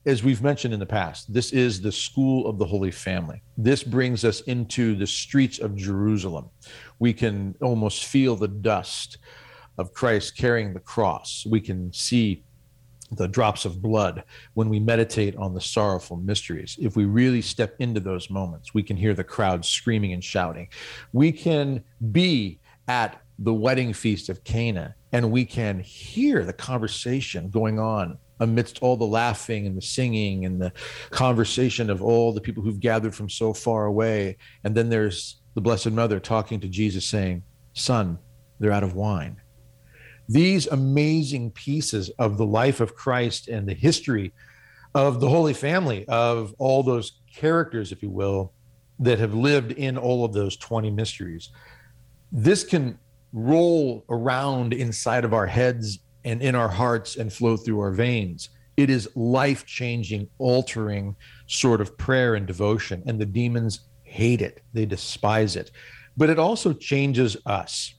as 0.06 0.22
we've 0.22 0.42
mentioned 0.42 0.72
in 0.72 0.78
the 0.78 0.86
past, 0.86 1.32
this 1.32 1.52
is 1.52 1.80
the 1.80 1.90
school 1.90 2.46
of 2.46 2.58
the 2.58 2.64
Holy 2.64 2.92
Family. 2.92 3.42
This 3.58 3.82
brings 3.82 4.24
us 4.24 4.40
into 4.42 4.94
the 4.94 5.06
streets 5.06 5.58
of 5.58 5.74
Jerusalem. 5.74 6.48
We 7.00 7.12
can 7.12 7.56
almost 7.60 8.04
feel 8.04 8.36
the 8.36 8.46
dust 8.48 9.18
of 9.78 9.92
Christ 9.92 10.36
carrying 10.36 10.72
the 10.72 10.80
cross. 10.80 11.44
We 11.50 11.60
can 11.60 11.92
see 11.92 12.44
the 13.12 13.26
drops 13.26 13.64
of 13.64 13.82
blood 13.82 14.22
when 14.54 14.68
we 14.68 14.78
meditate 14.78 15.34
on 15.36 15.54
the 15.54 15.60
sorrowful 15.60 16.16
mysteries. 16.16 16.76
If 16.80 16.96
we 16.96 17.04
really 17.04 17.42
step 17.42 17.74
into 17.80 18.00
those 18.00 18.30
moments, 18.30 18.74
we 18.74 18.84
can 18.84 18.96
hear 18.96 19.12
the 19.14 19.24
crowd 19.24 19.64
screaming 19.64 20.12
and 20.12 20.22
shouting. 20.22 20.68
We 21.12 21.32
can 21.32 21.82
be 22.12 22.60
at 22.86 23.20
the 23.40 23.54
wedding 23.54 23.92
feast 23.92 24.28
of 24.28 24.42
Cana 24.44 24.94
and 25.12 25.30
we 25.30 25.44
can 25.44 25.80
hear 25.80 26.44
the 26.44 26.52
conversation 26.52 27.50
going 27.50 27.78
on 27.78 28.18
amidst 28.40 28.82
all 28.82 28.96
the 28.96 29.06
laughing 29.06 29.66
and 29.66 29.76
the 29.76 29.82
singing 29.82 30.44
and 30.44 30.60
the 30.60 30.72
conversation 31.10 31.90
of 31.90 32.02
all 32.02 32.32
the 32.32 32.40
people 32.40 32.62
who've 32.62 32.80
gathered 32.80 33.14
from 33.14 33.28
so 33.28 33.52
far 33.52 33.86
away. 33.86 34.36
And 34.64 34.74
then 34.74 34.88
there's 34.88 35.40
the 35.54 35.60
Blessed 35.60 35.90
Mother 35.90 36.20
talking 36.20 36.60
to 36.60 36.68
Jesus, 36.68 37.04
saying, 37.06 37.42
Son, 37.72 38.18
they're 38.58 38.72
out 38.72 38.84
of 38.84 38.94
wine. 38.94 39.40
These 40.28 40.66
amazing 40.66 41.52
pieces 41.52 42.10
of 42.18 42.36
the 42.36 42.46
life 42.46 42.80
of 42.80 42.94
Christ 42.94 43.48
and 43.48 43.68
the 43.68 43.74
history 43.74 44.32
of 44.94 45.20
the 45.20 45.28
Holy 45.28 45.54
Family, 45.54 46.06
of 46.08 46.54
all 46.58 46.82
those 46.82 47.20
characters, 47.34 47.92
if 47.92 48.02
you 48.02 48.10
will, 48.10 48.52
that 48.98 49.18
have 49.18 49.34
lived 49.34 49.72
in 49.72 49.96
all 49.96 50.24
of 50.24 50.32
those 50.32 50.56
20 50.56 50.90
mysteries. 50.90 51.50
This 52.32 52.64
can 52.64 52.98
roll 53.32 54.04
around 54.08 54.72
inside 54.72 55.24
of 55.24 55.34
our 55.34 55.46
heads 55.46 55.98
and 56.26 56.42
in 56.42 56.54
our 56.54 56.68
hearts 56.68 57.16
and 57.16 57.32
flow 57.32 57.56
through 57.56 57.80
our 57.80 57.92
veins. 57.92 58.50
It 58.76 58.90
is 58.90 59.08
life 59.14 59.64
changing, 59.64 60.28
altering 60.38 61.16
sort 61.46 61.80
of 61.80 61.96
prayer 61.96 62.34
and 62.34 62.46
devotion. 62.46 63.02
And 63.06 63.18
the 63.18 63.24
demons 63.24 63.80
hate 64.02 64.42
it, 64.42 64.62
they 64.74 64.84
despise 64.84 65.56
it. 65.56 65.70
But 66.16 66.28
it 66.28 66.38
also 66.38 66.74
changes 66.74 67.36
us. 67.46 67.94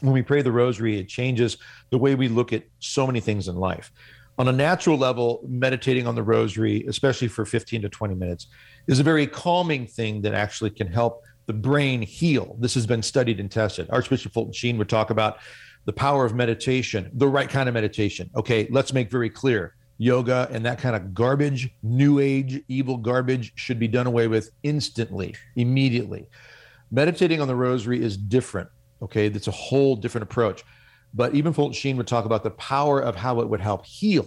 When 0.00 0.14
we 0.14 0.22
pray 0.22 0.40
the 0.42 0.50
rosary, 0.50 0.98
it 0.98 1.08
changes 1.08 1.58
the 1.90 1.98
way 1.98 2.14
we 2.14 2.28
look 2.28 2.52
at 2.52 2.64
so 2.78 3.06
many 3.06 3.20
things 3.20 3.46
in 3.46 3.56
life. 3.56 3.92
On 4.38 4.48
a 4.48 4.52
natural 4.52 4.96
level, 4.96 5.44
meditating 5.46 6.06
on 6.06 6.14
the 6.14 6.22
rosary, 6.22 6.86
especially 6.88 7.28
for 7.28 7.44
15 7.44 7.82
to 7.82 7.88
20 7.90 8.14
minutes, 8.14 8.46
is 8.86 8.98
a 8.98 9.02
very 9.02 9.26
calming 9.26 9.86
thing 9.86 10.22
that 10.22 10.32
actually 10.32 10.70
can 10.70 10.86
help 10.86 11.22
the 11.46 11.52
brain 11.52 12.00
heal. 12.00 12.56
This 12.58 12.72
has 12.74 12.86
been 12.86 13.02
studied 13.02 13.38
and 13.38 13.50
tested. 13.50 13.88
Archbishop 13.90 14.32
Fulton 14.32 14.54
Sheen 14.54 14.78
would 14.78 14.88
talk 14.88 15.10
about 15.10 15.38
the 15.84 15.92
power 15.92 16.24
of 16.24 16.34
meditation, 16.34 17.10
the 17.14 17.28
right 17.28 17.48
kind 17.48 17.68
of 17.68 17.74
meditation. 17.74 18.30
Okay, 18.36 18.68
let's 18.70 18.92
make 18.92 19.10
very 19.10 19.30
clear 19.30 19.74
yoga 20.00 20.48
and 20.50 20.64
that 20.64 20.78
kind 20.78 20.96
of 20.96 21.12
garbage, 21.12 21.68
new 21.82 22.18
age, 22.20 22.62
evil 22.68 22.96
garbage 22.96 23.52
should 23.54 23.78
be 23.78 23.86
done 23.86 24.06
away 24.06 24.26
with 24.28 24.50
instantly, 24.62 25.34
immediately. 25.56 26.26
Meditating 26.90 27.38
on 27.40 27.46
the 27.46 27.54
rosary 27.54 28.02
is 28.02 28.16
different. 28.16 28.68
Okay, 29.02 29.28
that's 29.28 29.46
a 29.46 29.52
whole 29.52 29.94
different 29.94 30.22
approach. 30.22 30.64
But 31.12 31.34
even 31.34 31.52
Fulton 31.52 31.74
Sheen 31.74 31.98
would 31.98 32.06
talk 32.06 32.24
about 32.24 32.42
the 32.42 32.50
power 32.52 33.00
of 33.00 33.14
how 33.14 33.40
it 33.40 33.48
would 33.48 33.60
help 33.60 33.84
heal 33.84 34.26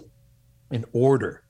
and 0.70 0.84
order. 0.92 1.42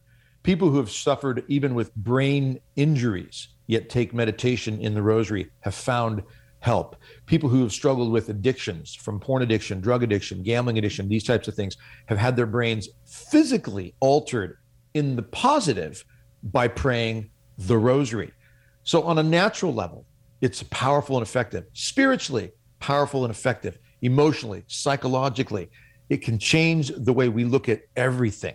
People 0.42 0.70
who 0.70 0.78
have 0.78 0.90
suffered 0.90 1.44
even 1.48 1.74
with 1.74 1.94
brain 1.94 2.60
injuries, 2.76 3.48
yet 3.66 3.90
take 3.90 4.14
meditation 4.14 4.80
in 4.80 4.94
the 4.94 5.02
rosary, 5.02 5.50
have 5.60 5.74
found 5.74 6.22
help. 6.64 6.96
People 7.26 7.50
who 7.50 7.60
have 7.60 7.72
struggled 7.72 8.10
with 8.10 8.30
addictions 8.30 8.94
from 8.94 9.20
porn 9.20 9.42
addiction, 9.42 9.82
drug 9.82 10.02
addiction, 10.02 10.42
gambling 10.42 10.78
addiction, 10.78 11.06
these 11.06 11.22
types 11.22 11.46
of 11.46 11.54
things 11.54 11.76
have 12.06 12.16
had 12.16 12.36
their 12.36 12.46
brains 12.46 12.88
physically 13.04 13.94
altered 14.00 14.56
in 14.94 15.14
the 15.14 15.22
positive 15.22 16.02
by 16.42 16.66
praying 16.66 17.30
the 17.58 17.76
rosary. 17.76 18.32
So, 18.82 19.02
on 19.02 19.18
a 19.18 19.22
natural 19.22 19.74
level, 19.74 20.06
it's 20.40 20.62
powerful 20.64 21.18
and 21.18 21.26
effective. 21.26 21.64
Spiritually, 21.74 22.50
powerful 22.80 23.24
and 23.24 23.30
effective. 23.30 23.78
Emotionally, 24.00 24.64
psychologically, 24.66 25.68
it 26.08 26.22
can 26.22 26.38
change 26.38 26.92
the 26.96 27.12
way 27.12 27.28
we 27.28 27.44
look 27.44 27.68
at 27.68 27.82
everything. 27.94 28.54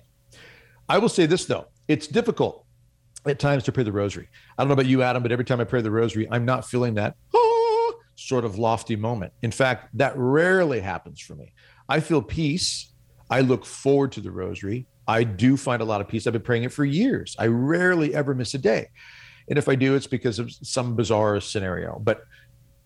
I 0.87 0.97
will 0.97 1.09
say 1.09 1.27
this, 1.27 1.45
though 1.45 1.67
it's 1.87 2.07
difficult 2.07 2.65
at 3.25 3.39
times 3.39 3.63
to 3.63 3.71
pray 3.71 3.83
the 3.83 3.91
rosary. 3.91 4.27
I 4.57 4.63
don't 4.63 4.69
know 4.69 4.73
about 4.73 4.85
you, 4.85 5.01
Adam, 5.03 5.21
but 5.21 5.31
every 5.31 5.45
time 5.45 5.59
I 5.59 5.63
pray 5.63 5.81
the 5.81 5.91
rosary, 5.91 6.27
I'm 6.31 6.45
not 6.45 6.65
feeling 6.65 6.93
that. 6.95 7.15
Sort 8.19 8.43
of 8.43 8.57
lofty 8.57 8.95
moment. 8.97 9.31
In 9.41 9.51
fact, 9.51 9.97
that 9.97 10.13
rarely 10.17 10.81
happens 10.81 11.21
for 11.21 11.35
me. 11.35 11.53
I 11.87 12.01
feel 12.01 12.21
peace. 12.21 12.91
I 13.29 13.41
look 13.41 13.65
forward 13.65 14.11
to 14.13 14.21
the 14.21 14.29
rosary. 14.29 14.87
I 15.07 15.23
do 15.23 15.55
find 15.55 15.81
a 15.81 15.85
lot 15.85 16.01
of 16.01 16.07
peace. 16.07 16.27
I've 16.27 16.33
been 16.33 16.41
praying 16.41 16.63
it 16.63 16.73
for 16.73 16.83
years. 16.83 17.35
I 17.39 17.47
rarely 17.47 18.13
ever 18.13 18.35
miss 18.35 18.53
a 18.53 18.57
day. 18.57 18.89
And 19.47 19.57
if 19.57 19.69
I 19.69 19.75
do, 19.75 19.95
it's 19.95 20.05
because 20.05 20.37
of 20.37 20.51
some 20.51 20.95
bizarre 20.95 21.39
scenario. 21.39 21.97
But 21.99 22.25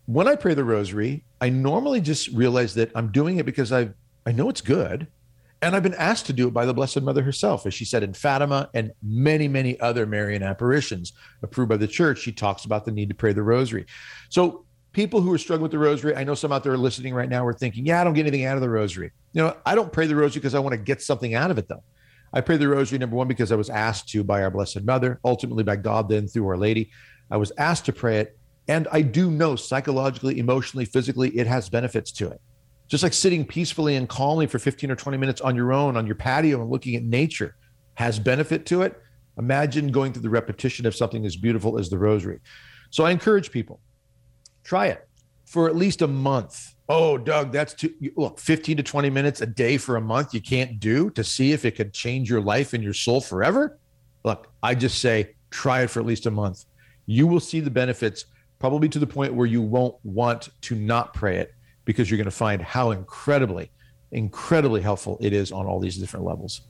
when 0.06 0.28
I 0.28 0.36
pray 0.36 0.54
the 0.54 0.64
rosary, 0.64 1.24
I 1.42 1.50
normally 1.50 2.00
just 2.00 2.28
realize 2.30 2.76
that 2.76 2.92
I'm 2.94 3.12
doing 3.12 3.38
it 3.38 3.46
because 3.46 3.72
I 3.72 3.90
I 4.26 4.32
know 4.32 4.50
it's 4.50 4.62
good. 4.62 5.08
And 5.64 5.76
I've 5.76 5.84
been 5.84 5.96
asked 5.96 6.26
to 6.28 6.34
do 6.34 6.48
it 6.50 6.54
by 6.54 6.66
the 6.66 6.74
Blessed 6.74 7.02
Mother 7.02 7.24
herself, 7.24 7.66
as 7.66 7.74
she 7.74 7.86
said 7.86 8.04
in 8.04 8.14
Fatima 8.14 8.70
and 8.74 8.92
many, 9.02 9.48
many 9.48 9.80
other 9.80 10.06
Marian 10.06 10.44
apparitions 10.44 11.14
approved 11.42 11.70
by 11.70 11.78
the 11.78 11.88
church. 11.88 12.20
She 12.20 12.34
talks 12.34 12.66
about 12.66 12.86
the 12.86 12.92
need 12.92 13.10
to 13.10 13.16
pray 13.16 13.32
the 13.32 13.44
rosary. 13.44 13.86
So 14.30 14.66
people 14.94 15.22
who 15.22 15.34
are 15.34 15.38
struggling 15.38 15.64
with 15.64 15.72
the 15.72 15.80
rosary, 15.80 16.16
I 16.16 16.24
know 16.24 16.36
some 16.36 16.52
out 16.52 16.64
there 16.64 16.74
are 16.74 16.78
listening 16.78 17.14
right 17.14 17.28
now 17.28 17.46
are 17.46 17.54
thinking, 17.54 17.86
yeah, 17.86 18.00
I 18.00 18.04
don't 18.04 18.14
get 18.14 18.26
anything 18.26 18.46
out 18.46 18.56
of 18.56 18.62
the 18.62 18.70
rosary. 18.70 19.12
You 19.34 19.42
know, 19.42 19.58
I 19.66 19.76
don't 19.76 19.92
pray 19.92 20.06
the 20.06 20.16
rosary 20.16 20.40
because 20.40 20.56
I 20.56 20.60
want 20.60 20.74
to 20.74 20.78
get 20.78 21.02
something 21.02 21.34
out 21.34 21.52
of 21.52 21.58
it, 21.58 21.68
though. 21.68 21.84
I 22.32 22.42
pray 22.42 22.58
the 22.58 22.68
rosary, 22.68 23.00
number 23.00 23.16
one, 23.16 23.28
because 23.28 23.52
I 23.52 23.56
was 23.56 23.70
asked 23.70 24.10
to 24.10 24.24
by 24.24 24.44
our 24.44 24.52
Blessed 24.52 24.84
Mother, 24.84 25.20
ultimately 25.26 25.64
by 25.64 25.76
God, 25.76 26.10
then 26.10 26.28
through 26.28 26.48
Our 26.48 26.58
Lady. 26.58 26.92
I 27.30 27.38
was 27.38 27.52
asked 27.58 27.86
to 27.86 27.94
pray 27.94 28.20
it. 28.20 28.38
And 28.68 28.88
I 28.92 29.02
do 29.02 29.30
know 29.30 29.56
psychologically, 29.56 30.40
emotionally, 30.40 30.86
physically, 30.86 31.30
it 31.30 31.48
has 31.48 31.70
benefits 31.70 32.12
to 32.14 32.30
it. 32.30 32.40
Just 32.88 33.04
like 33.04 33.14
sitting 33.14 33.46
peacefully 33.46 33.96
and 33.96 34.08
calmly 34.08 34.46
for 34.48 34.60
15 34.60 34.90
or 34.92 34.96
20 34.96 35.18
minutes 35.18 35.42
on 35.42 35.56
your 35.56 35.74
own 35.74 35.98
on 35.98 36.06
your 36.06 36.16
patio 36.16 36.62
and 36.62 36.70
looking 36.70 36.96
at 36.96 37.04
nature 37.04 37.56
has 37.96 38.20
benefit 38.20 38.66
to 38.68 38.84
it. 38.84 39.00
Imagine 39.38 39.92
going 39.92 40.14
through 40.14 40.22
the 40.22 40.30
repetition 40.30 40.86
of 40.86 40.96
something 40.96 41.26
as 41.26 41.36
beautiful 41.36 41.78
as 41.80 41.90
the 41.90 41.98
rosary. 41.98 42.40
So 42.92 43.04
I 43.04 43.12
encourage 43.12 43.52
people 43.52 43.80
Try 44.64 44.88
it 44.88 45.08
for 45.46 45.68
at 45.68 45.76
least 45.76 46.02
a 46.02 46.08
month. 46.08 46.76
Oh, 46.90 47.18
Doug, 47.18 47.52
that's 47.52 47.74
too 47.74 47.94
look, 48.16 48.40
15 48.40 48.78
to 48.78 48.84
20 48.84 49.10
minutes 49.10 49.42
a 49.42 49.46
day 49.46 49.78
for 49.78 49.96
a 49.96 50.02
month 50.02 50.34
you 50.34 50.42
can't 50.42 50.80
do 50.80 51.10
to 51.12 51.24
see 51.24 51.52
if 51.52 51.66
it 51.66 51.76
could 51.76 51.94
change 51.94 52.30
your 52.30 52.42
life 52.42 52.74
and 52.74 52.84
your 52.84 52.94
soul 52.94 53.22
forever. 53.22 53.80
Look, 54.24 54.52
I 54.62 54.76
just 54.76 55.00
say 55.00 55.36
try 55.50 55.82
it 55.84 55.90
for 55.90 56.00
at 56.00 56.06
least 56.06 56.26
a 56.26 56.32
month. 56.32 56.66
You 57.06 57.28
will 57.28 57.40
see 57.40 57.60
the 57.60 57.70
benefits 57.70 58.26
probably 58.60 58.90
to 58.90 59.00
the 59.00 59.08
point 59.08 59.34
where 59.34 59.48
you 59.48 59.62
won't 59.62 59.96
want 60.04 60.50
to 60.62 60.76
not 60.76 61.14
pray 61.14 61.38
it 61.38 61.54
because 61.86 62.10
you're 62.10 62.18
going 62.18 62.26
to 62.26 62.32
find 62.32 62.62
how 62.62 62.92
incredibly, 62.92 63.70
incredibly 64.12 64.82
helpful 64.82 65.18
it 65.20 65.34
is 65.34 65.52
on 65.52 65.66
all 65.66 65.80
these 65.80 65.98
different 65.98 66.26
levels. 66.26 66.62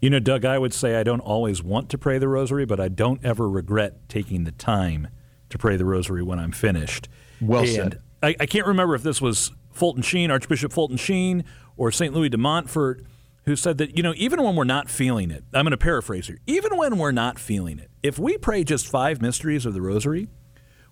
You 0.00 0.10
know, 0.10 0.20
Doug, 0.20 0.44
I 0.44 0.58
would 0.58 0.72
say 0.72 0.96
I 0.96 1.02
don't 1.02 1.20
always 1.20 1.62
want 1.62 1.88
to 1.88 1.98
pray 1.98 2.18
the 2.18 2.28
rosary, 2.28 2.66
but 2.66 2.78
I 2.78 2.88
don't 2.88 3.24
ever 3.24 3.48
regret 3.48 4.08
taking 4.08 4.44
the 4.44 4.52
time 4.52 5.08
to 5.50 5.58
pray 5.58 5.76
the 5.76 5.84
rosary 5.84 6.22
when 6.22 6.38
I'm 6.38 6.52
finished. 6.52 7.08
Well 7.40 7.60
and 7.60 7.68
said. 7.68 8.02
I, 8.22 8.36
I, 8.40 8.46
can't 8.46 8.66
remember 8.66 8.94
if 8.94 9.02
this 9.02 9.20
was 9.20 9.52
Fulton 9.72 10.02
Sheen, 10.02 10.30
Archbishop 10.30 10.72
Fulton 10.72 10.96
Sheen, 10.96 11.44
or 11.76 11.92
St. 11.92 12.12
Louis 12.12 12.28
de 12.28 12.36
Montfort, 12.36 13.04
who 13.44 13.56
said 13.56 13.78
that, 13.78 13.96
you 13.96 14.02
know, 14.02 14.12
even 14.16 14.42
when 14.42 14.56
we're 14.56 14.64
not 14.64 14.90
feeling 14.90 15.30
it, 15.30 15.44
I'm 15.54 15.64
going 15.64 15.70
to 15.70 15.76
paraphrase 15.76 16.26
here, 16.26 16.38
even 16.46 16.76
when 16.76 16.98
we're 16.98 17.12
not 17.12 17.38
feeling 17.38 17.78
it, 17.78 17.90
if 18.02 18.18
we 18.18 18.36
pray 18.36 18.64
just 18.64 18.88
five 18.88 19.22
mysteries 19.22 19.64
of 19.64 19.74
the 19.74 19.80
Rosary, 19.80 20.28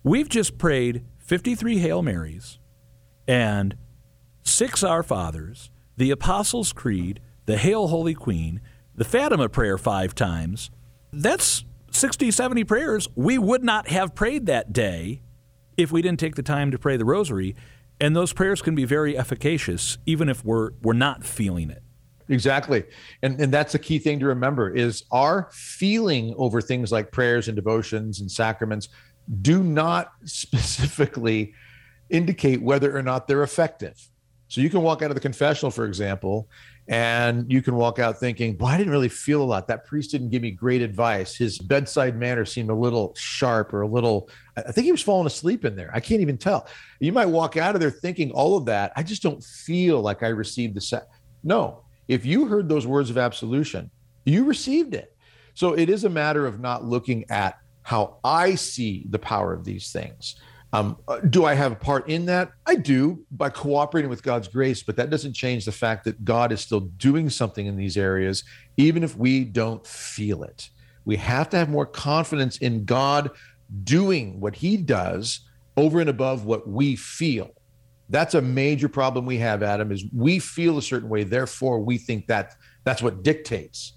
we've 0.03 0.29
just 0.29 0.57
prayed 0.57 1.05
53 1.19 1.79
Hail 1.79 2.01
Marys 2.01 2.59
and 3.27 3.75
six 4.41 4.83
Our 4.83 5.03
Fathers, 5.03 5.69
the 5.97 6.11
Apostles' 6.11 6.73
Creed, 6.73 7.19
the 7.45 7.57
Hail 7.57 7.87
Holy 7.87 8.13
Queen, 8.13 8.61
the 8.95 9.05
Fatima 9.05 9.49
prayer 9.49 9.77
five 9.77 10.15
times. 10.15 10.71
That's 11.11 11.63
60, 11.91 12.31
70 12.31 12.63
prayers 12.63 13.07
we 13.15 13.37
would 13.37 13.63
not 13.63 13.89
have 13.89 14.15
prayed 14.15 14.45
that 14.47 14.73
day 14.73 15.21
if 15.77 15.91
we 15.91 16.01
didn't 16.01 16.19
take 16.19 16.35
the 16.35 16.43
time 16.43 16.71
to 16.71 16.77
pray 16.77 16.97
the 16.97 17.05
rosary. 17.05 17.55
And 17.99 18.15
those 18.15 18.33
prayers 18.33 18.61
can 18.61 18.75
be 18.75 18.85
very 18.85 19.17
efficacious, 19.17 19.97
even 20.05 20.29
if 20.29 20.45
we're 20.45 20.71
we're 20.83 20.93
not 20.93 21.23
feeling 21.23 21.69
it. 21.69 21.81
Exactly. 22.29 22.83
And 23.23 23.39
and 23.39 23.53
that's 23.53 23.73
a 23.73 23.79
key 23.79 23.99
thing 23.99 24.19
to 24.19 24.25
remember 24.27 24.69
is 24.69 25.03
our 25.11 25.49
feeling 25.51 26.35
over 26.37 26.61
things 26.61 26.91
like 26.91 27.11
prayers 27.11 27.47
and 27.47 27.55
devotions 27.55 28.19
and 28.19 28.31
sacraments 28.31 28.89
do 29.41 29.63
not 29.63 30.11
specifically 30.25 31.53
indicate 32.09 32.61
whether 32.61 32.95
or 32.95 33.01
not 33.01 33.27
they're 33.27 33.43
effective. 33.43 34.09
So 34.47 34.61
you 34.61 34.69
can 34.69 34.81
walk 34.81 35.01
out 35.01 35.11
of 35.11 35.15
the 35.15 35.21
confessional, 35.21 35.71
for 35.71 35.85
example, 35.85 36.47
and 36.89 37.51
you 37.51 37.61
can 37.61 37.75
walk 37.75 37.99
out 37.99 38.17
thinking, 38.17 38.57
well, 38.57 38.69
I 38.69 38.77
didn't 38.77 38.91
really 38.91 39.09
feel 39.09 39.41
a 39.41 39.43
lot. 39.43 39.67
That 39.67 39.85
priest 39.85 40.11
didn't 40.11 40.29
give 40.29 40.41
me 40.41 40.51
great 40.51 40.81
advice. 40.81 41.35
His 41.35 41.59
bedside 41.59 42.15
manner 42.15 42.45
seemed 42.45 42.69
a 42.69 42.75
little 42.75 43.13
sharp 43.15 43.73
or 43.73 43.81
a 43.81 43.87
little, 43.87 44.29
I 44.55 44.71
think 44.71 44.85
he 44.85 44.91
was 44.91 45.01
falling 45.01 45.27
asleep 45.27 45.65
in 45.65 45.75
there. 45.75 45.91
I 45.93 45.99
can't 45.99 46.21
even 46.21 46.37
tell. 46.37 46.67
You 46.99 47.11
might 47.11 47.25
walk 47.25 47.57
out 47.57 47.75
of 47.75 47.81
there 47.81 47.91
thinking 47.91 48.31
all 48.31 48.55
of 48.55 48.65
that. 48.65 48.93
I 48.95 49.03
just 49.03 49.21
don't 49.21 49.43
feel 49.43 50.01
like 50.01 50.23
I 50.23 50.29
received 50.29 50.75
the 50.75 50.81
set. 50.81 51.07
No, 51.43 51.83
if 52.07 52.25
you 52.25 52.45
heard 52.45 52.69
those 52.69 52.87
words 52.87 53.09
of 53.09 53.17
absolution, 53.17 53.91
you 54.25 54.45
received 54.45 54.93
it. 54.93 55.13
So 55.55 55.73
it 55.73 55.89
is 55.89 56.05
a 56.05 56.09
matter 56.09 56.45
of 56.45 56.59
not 56.59 56.85
looking 56.85 57.25
at 57.29 57.57
how 57.81 58.19
I 58.23 58.55
see 58.55 59.05
the 59.09 59.19
power 59.19 59.53
of 59.53 59.63
these 59.63 59.91
things. 59.91 60.35
Um, 60.73 60.97
uh, 61.07 61.19
do 61.19 61.45
I 61.45 61.53
have 61.53 61.71
a 61.71 61.75
part 61.75 62.09
in 62.09 62.25
that? 62.25 62.51
I 62.65 62.75
do 62.75 63.25
by 63.31 63.49
cooperating 63.49 64.09
with 64.09 64.21
God's 64.21 64.47
grace, 64.47 64.83
but 64.83 64.97
that 64.97 65.09
doesn't 65.09 65.33
change 65.33 65.65
the 65.65 65.71
fact 65.71 66.03
that 66.05 66.25
God 66.25 66.51
is 66.51 66.59
still 66.59 66.81
doing 66.81 67.29
something 67.29 67.65
in 67.65 67.77
these 67.77 67.97
areas, 67.97 68.43
even 68.75 69.03
if 69.03 69.15
we 69.15 69.45
don't 69.45 69.85
feel 69.87 70.43
it. 70.43 70.69
We 71.05 71.15
have 71.17 71.49
to 71.51 71.57
have 71.57 71.69
more 71.69 71.85
confidence 71.85 72.57
in 72.57 72.83
God 72.83 73.31
doing 73.83 74.39
what 74.41 74.55
He 74.55 74.75
does 74.75 75.41
over 75.77 76.01
and 76.01 76.09
above 76.09 76.45
what 76.45 76.67
we 76.67 76.95
feel. 76.95 77.51
That's 78.09 78.35
a 78.35 78.41
major 78.41 78.89
problem 78.89 79.25
we 79.25 79.37
have, 79.37 79.63
Adam, 79.63 79.91
is 79.91 80.05
we 80.13 80.39
feel 80.39 80.77
a 80.77 80.81
certain 80.81 81.09
way, 81.09 81.23
therefore 81.23 81.79
we 81.79 81.97
think 81.97 82.27
that 82.27 82.55
that's 82.83 83.01
what 83.01 83.23
dictates. 83.23 83.93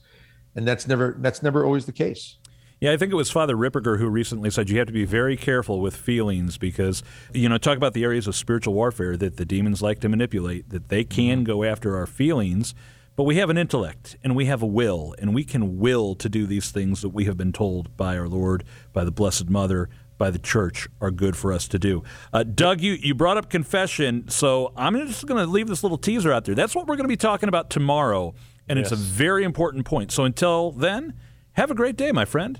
And 0.57 0.67
that's 0.67 0.89
never 0.89 1.17
that's 1.21 1.43
never 1.43 1.65
always 1.65 1.87
the 1.87 1.93
case. 1.93 2.37
Yeah, 2.81 2.93
I 2.93 2.97
think 2.97 3.13
it 3.13 3.17
was 3.17 3.31
Father 3.31 3.57
Ripperger 3.57 3.99
who 3.99 4.09
recently 4.09 4.49
said 4.49 4.71
you 4.71 4.79
have 4.79 4.87
to 4.87 4.93
be 4.93 5.05
very 5.05 5.37
careful 5.37 5.81
with 5.81 5.95
feelings 5.95 6.57
because, 6.57 7.03
you 7.35 7.47
know, 7.47 7.59
talk 7.59 7.77
about 7.77 7.93
the 7.93 8.05
areas 8.05 8.27
of 8.27 8.35
spiritual 8.35 8.73
warfare 8.73 9.19
that 9.19 9.37
the 9.37 9.45
demons 9.45 9.83
like 9.83 10.01
to 10.01 10.09
manipulate, 10.09 10.71
that 10.71 10.89
they 10.89 11.05
can 11.05 11.39
mm-hmm. 11.39 11.45
go 11.45 11.63
after 11.63 11.95
our 11.95 12.07
feelings, 12.07 12.75
but 13.17 13.25
we 13.25 13.37
have 13.37 13.51
an 13.51 13.59
intellect 13.59 14.17
and 14.25 14.35
we 14.35 14.47
have 14.47 14.63
a 14.63 14.67
will, 14.67 15.15
and 15.19 15.35
we 15.35 15.45
can 15.45 15.79
will 15.79 16.15
to 16.15 16.31
do 16.31 16.47
these 16.47 16.71
things 16.71 17.03
that 17.03 17.11
we 17.11 17.27
have 17.27 17.37
been 17.37 17.53
told 17.53 17.95
by 17.99 18.17
our 18.17 18.27
Lord, 18.27 18.65
by 18.95 19.05
the 19.05 19.11
Blessed 19.11 19.51
Mother, 19.51 19.91
by 20.17 20.31
the 20.31 20.39
church 20.39 20.89
are 21.03 21.11
good 21.11 21.37
for 21.37 21.53
us 21.53 21.69
to 21.69 21.79
do. 21.79 22.03
Uh, 22.33 22.45
Doug, 22.45 22.81
you, 22.81 22.95
you 22.95 23.15
brought 23.15 23.37
up 23.37 23.51
confession, 23.51 24.27
so 24.31 24.73
I'm 24.75 24.97
just 25.07 25.27
going 25.27 25.45
to 25.45 25.51
leave 25.51 25.67
this 25.67 25.83
little 25.83 25.99
teaser 25.99 26.33
out 26.33 26.47
there. 26.47 26.55
That's 26.55 26.75
what 26.75 26.87
we're 26.87 26.97
going 26.97 27.05
to 27.05 27.09
be 27.09 27.19
talking 27.19 27.51
about 27.51 27.69
tomorrow, 27.69 28.33
and 28.71 28.79
yes. 28.79 28.91
it's 28.91 28.99
a 28.99 29.05
very 29.05 29.45
important 29.45 29.85
point. 29.85 30.13
So 30.13 30.25
until 30.25 30.73
then, 30.73 31.13
have 31.53 31.71
a 31.71 31.75
great 31.75 31.97
day, 31.97 32.11
my 32.11 32.25
friend. 32.25 32.59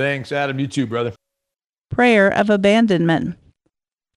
Thanks, 0.00 0.32
Adam. 0.32 0.58
You 0.58 0.66
too, 0.66 0.86
brother. 0.86 1.12
Prayer 1.90 2.30
of 2.30 2.48
Abandonment. 2.48 3.36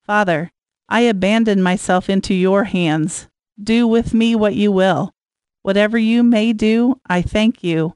Father, 0.05 0.49
I 0.87 1.01
abandon 1.01 1.61
myself 1.61 2.09
into 2.09 2.33
your 2.33 2.63
hands. 2.63 3.27
Do 3.61 3.85
with 3.85 4.13
me 4.13 4.33
what 4.33 4.55
you 4.55 4.71
will. 4.71 5.11
Whatever 5.61 5.97
you 5.97 6.23
may 6.23 6.53
do, 6.53 7.01
I 7.05 7.21
thank 7.21 7.65
you. 7.65 7.95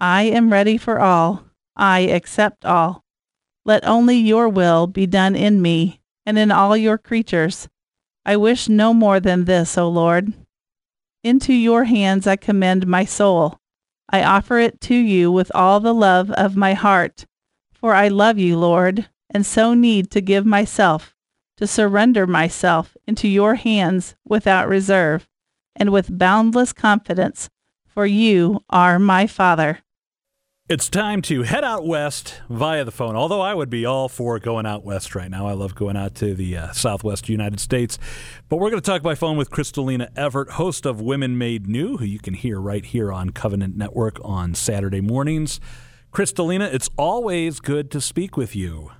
I 0.00 0.24
am 0.24 0.52
ready 0.52 0.76
for 0.76 0.98
all. 0.98 1.44
I 1.76 2.00
accept 2.00 2.64
all. 2.64 3.04
Let 3.64 3.86
only 3.86 4.16
your 4.16 4.48
will 4.48 4.88
be 4.88 5.06
done 5.06 5.36
in 5.36 5.62
me 5.62 6.00
and 6.26 6.36
in 6.36 6.50
all 6.50 6.76
your 6.76 6.98
creatures. 6.98 7.68
I 8.26 8.34
wish 8.34 8.68
no 8.68 8.92
more 8.92 9.20
than 9.20 9.44
this, 9.44 9.78
O 9.78 9.88
Lord. 9.88 10.32
Into 11.22 11.52
your 11.52 11.84
hands 11.84 12.26
I 12.26 12.34
commend 12.34 12.88
my 12.88 13.04
soul. 13.04 13.60
I 14.10 14.24
offer 14.24 14.58
it 14.58 14.80
to 14.82 14.94
you 14.96 15.30
with 15.30 15.52
all 15.54 15.78
the 15.78 15.94
love 15.94 16.32
of 16.32 16.56
my 16.56 16.74
heart, 16.74 17.26
for 17.78 17.94
I 17.94 18.08
love 18.08 18.38
you, 18.38 18.58
Lord, 18.58 19.08
and 19.30 19.46
so 19.46 19.72
need 19.72 20.10
to 20.10 20.20
give 20.20 20.44
myself, 20.44 21.14
to 21.56 21.66
surrender 21.66 22.26
myself 22.26 22.96
into 23.06 23.28
your 23.28 23.54
hands 23.54 24.16
without 24.24 24.68
reserve 24.68 25.28
and 25.76 25.90
with 25.90 26.18
boundless 26.18 26.72
confidence, 26.72 27.48
for 27.86 28.04
you 28.04 28.60
are 28.68 28.98
my 28.98 29.26
Father. 29.26 29.78
It's 30.68 30.90
time 30.90 31.22
to 31.22 31.44
head 31.44 31.64
out 31.64 31.86
west 31.86 32.42
via 32.50 32.84
the 32.84 32.90
phone. 32.90 33.16
Although 33.16 33.40
I 33.40 33.54
would 33.54 33.70
be 33.70 33.86
all 33.86 34.06
for 34.10 34.38
going 34.38 34.66
out 34.66 34.84
west 34.84 35.14
right 35.14 35.30
now. 35.30 35.46
I 35.46 35.52
love 35.52 35.74
going 35.74 35.96
out 35.96 36.14
to 36.16 36.34
the 36.34 36.58
uh, 36.58 36.72
southwest 36.72 37.30
United 37.30 37.58
States. 37.58 37.98
But 38.50 38.58
we're 38.58 38.68
going 38.68 38.82
to 38.82 38.86
talk 38.86 39.00
by 39.00 39.14
phone 39.14 39.38
with 39.38 39.48
Crystalina 39.48 40.08
Evert, 40.14 40.50
host 40.50 40.84
of 40.84 41.00
Women 41.00 41.38
Made 41.38 41.68
New, 41.68 41.96
who 41.96 42.04
you 42.04 42.18
can 42.18 42.34
hear 42.34 42.60
right 42.60 42.84
here 42.84 43.10
on 43.10 43.30
Covenant 43.30 43.78
Network 43.78 44.18
on 44.22 44.54
Saturday 44.54 45.00
mornings. 45.00 45.58
Crystalina, 46.12 46.72
it's 46.72 46.90
always 46.96 47.60
good 47.60 47.90
to 47.90 48.00
speak 48.00 48.36
with 48.36 48.56
you. 48.56 48.90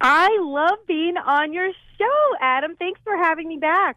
I 0.00 0.38
love 0.40 0.78
being 0.86 1.16
on 1.16 1.52
your 1.52 1.70
show, 1.98 2.36
Adam. 2.40 2.76
Thanks 2.76 3.00
for 3.02 3.16
having 3.16 3.48
me 3.48 3.56
back. 3.56 3.96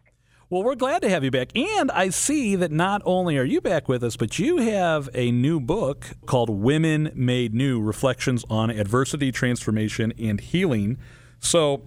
Well, 0.50 0.64
we're 0.64 0.74
glad 0.74 1.02
to 1.02 1.08
have 1.08 1.22
you 1.22 1.30
back. 1.30 1.56
And 1.56 1.92
I 1.92 2.08
see 2.08 2.56
that 2.56 2.72
not 2.72 3.02
only 3.04 3.38
are 3.38 3.44
you 3.44 3.60
back 3.60 3.88
with 3.88 4.02
us, 4.02 4.16
but 4.16 4.40
you 4.40 4.56
have 4.56 5.08
a 5.14 5.30
new 5.30 5.60
book 5.60 6.06
called 6.26 6.50
Women 6.50 7.12
Made 7.14 7.54
New 7.54 7.80
Reflections 7.80 8.44
on 8.50 8.68
Adversity, 8.68 9.30
Transformation, 9.30 10.12
and 10.18 10.40
Healing. 10.40 10.98
So, 11.38 11.82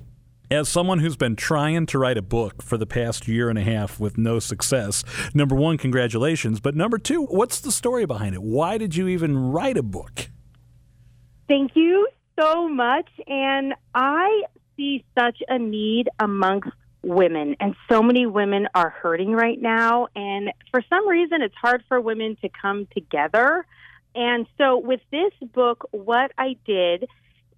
as 0.50 0.70
someone 0.70 1.00
who's 1.00 1.17
been 1.17 1.36
trying 1.36 1.88
to 1.88 2.00
write 2.00 2.17
a 2.17 2.22
book 2.22 2.62
for 2.62 2.77
the 2.77 2.86
past 2.86 3.27
year 3.27 3.50
and 3.50 3.60
a 3.60 3.63
half 3.63 4.00
with 4.00 4.17
no 4.17 4.39
success, 4.39 5.03
number 5.34 5.55
one, 5.55 5.77
congratulations. 5.77 6.62
But 6.62 6.74
number 6.74 6.98
two, 6.98 7.25
what's 7.25 7.60
the 7.60 7.72
story 7.72 8.05
behind 8.05 8.34
it? 8.34 8.43
Why 8.43 8.77
did 8.77 8.96
you 8.96 9.10
even 9.10 9.51
write 9.51 9.75
a 9.75 9.84
book? 9.84 10.29
Thank 11.53 11.75
you 11.75 12.07
so 12.39 12.67
much. 12.67 13.07
And 13.27 13.75
I 13.93 14.41
see 14.75 15.05
such 15.15 15.38
a 15.48 15.60
need 15.60 16.10
amongst 16.17 16.72
women. 17.03 17.55
And 17.60 17.75
so 17.88 18.01
many 18.01 18.25
women 18.25 18.67
are 18.74 18.89
hurting 18.89 19.33
right 19.33 19.62
now. 19.62 20.07
And 20.15 20.51
for 20.72 20.83
some 20.89 21.07
reason, 21.07 21.43
it's 21.43 21.53
hard 21.62 21.83
for 21.88 22.01
women 22.01 22.38
to 22.41 22.50
come 22.60 22.88
together. 22.91 23.67
And 24.15 24.48
so 24.57 24.79
with 24.79 25.01
this 25.12 25.31
book, 25.53 25.88
what 25.91 26.31
I 26.39 26.55
did 26.65 27.03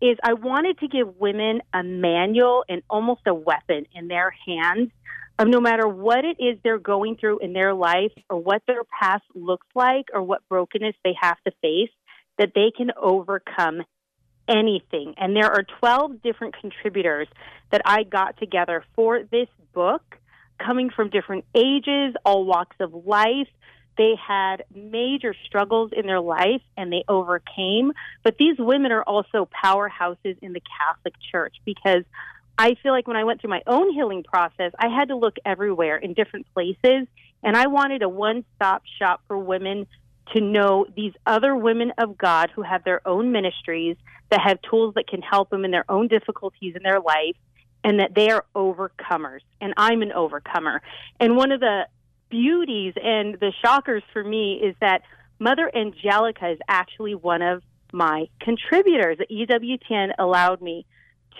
is 0.01 0.17
I 0.21 0.33
wanted 0.33 0.79
to 0.79 0.89
give 0.89 1.15
women 1.17 1.61
a 1.73 1.81
manual 1.81 2.65
and 2.67 2.81
almost 2.89 3.21
a 3.25 3.33
weapon 3.33 3.85
in 3.95 4.09
their 4.09 4.35
hands 4.45 4.91
of 5.39 5.47
no 5.47 5.61
matter 5.61 5.87
what 5.87 6.25
it 6.25 6.35
is 6.43 6.59
they're 6.65 6.79
going 6.79 7.15
through 7.15 7.39
in 7.39 7.53
their 7.53 7.73
life 7.73 8.11
or 8.29 8.39
what 8.39 8.61
their 8.67 8.83
past 8.83 9.23
looks 9.33 9.67
like 9.73 10.07
or 10.13 10.21
what 10.21 10.41
brokenness 10.49 10.95
they 11.05 11.15
have 11.21 11.37
to 11.45 11.51
face, 11.61 11.91
that 12.37 12.51
they 12.53 12.71
can 12.75 12.91
overcome 12.97 13.83
anything. 14.47 15.15
And 15.17 15.35
there 15.35 15.51
are 15.51 15.63
12 15.79 16.21
different 16.21 16.55
contributors 16.59 17.27
that 17.71 17.81
I 17.85 18.03
got 18.03 18.37
together 18.37 18.83
for 18.95 19.23
this 19.23 19.47
book, 19.73 20.17
coming 20.59 20.89
from 20.89 21.09
different 21.09 21.45
ages, 21.53 22.15
all 22.23 22.45
walks 22.45 22.75
of 22.79 22.93
life. 22.93 23.47
They 23.97 24.13
had 24.15 24.65
major 24.73 25.33
struggles 25.45 25.91
in 25.95 26.05
their 26.05 26.19
life 26.19 26.61
and 26.77 26.91
they 26.91 27.03
overcame. 27.07 27.93
But 28.23 28.37
these 28.37 28.57
women 28.59 28.91
are 28.91 29.03
also 29.03 29.47
powerhouses 29.63 30.37
in 30.41 30.53
the 30.53 30.61
Catholic 30.77 31.15
Church 31.31 31.55
because 31.65 32.03
I 32.57 32.75
feel 32.81 32.91
like 32.91 33.07
when 33.07 33.17
I 33.17 33.23
went 33.23 33.41
through 33.41 33.49
my 33.49 33.63
own 33.67 33.91
healing 33.93 34.23
process, 34.23 34.71
I 34.77 34.87
had 34.87 35.09
to 35.09 35.15
look 35.15 35.37
everywhere 35.45 35.97
in 35.97 36.13
different 36.13 36.45
places. 36.53 37.07
And 37.43 37.55
I 37.55 37.67
wanted 37.67 38.01
a 38.01 38.09
one 38.09 38.43
stop 38.55 38.83
shop 38.99 39.21
for 39.27 39.37
women 39.37 39.87
to 40.33 40.41
know 40.41 40.85
these 40.95 41.13
other 41.25 41.55
women 41.55 41.93
of 41.97 42.17
God 42.17 42.49
who 42.53 42.61
have 42.61 42.83
their 42.83 43.05
own 43.07 43.31
ministries, 43.31 43.97
that 44.31 44.41
have 44.41 44.59
tools 44.61 44.95
that 44.95 45.07
can 45.07 45.21
help 45.21 45.49
them 45.49 45.65
in 45.65 45.71
their 45.71 45.85
own 45.89 46.07
difficulties 46.07 46.75
in 46.75 46.83
their 46.83 46.99
life, 46.99 47.35
and 47.83 47.99
that 47.99 48.15
they 48.15 48.29
are 48.29 48.45
overcomers. 48.55 49.41
And 49.61 49.73
I'm 49.77 50.01
an 50.01 50.11
overcomer. 50.11 50.81
And 51.19 51.35
one 51.35 51.51
of 51.51 51.59
the 51.59 51.87
beauties 52.29 52.93
and 53.01 53.39
the 53.39 53.53
shockers 53.63 54.03
for 54.11 54.23
me 54.23 54.55
is 54.55 54.75
that 54.81 55.03
Mother 55.39 55.69
Angelica 55.75 56.49
is 56.49 56.59
actually 56.67 57.13
one 57.13 57.41
of 57.41 57.61
my 57.93 58.27
contributors. 58.39 59.17
The 59.17 59.27
EWTN 59.27 60.13
allowed 60.17 60.61
me 60.61 60.85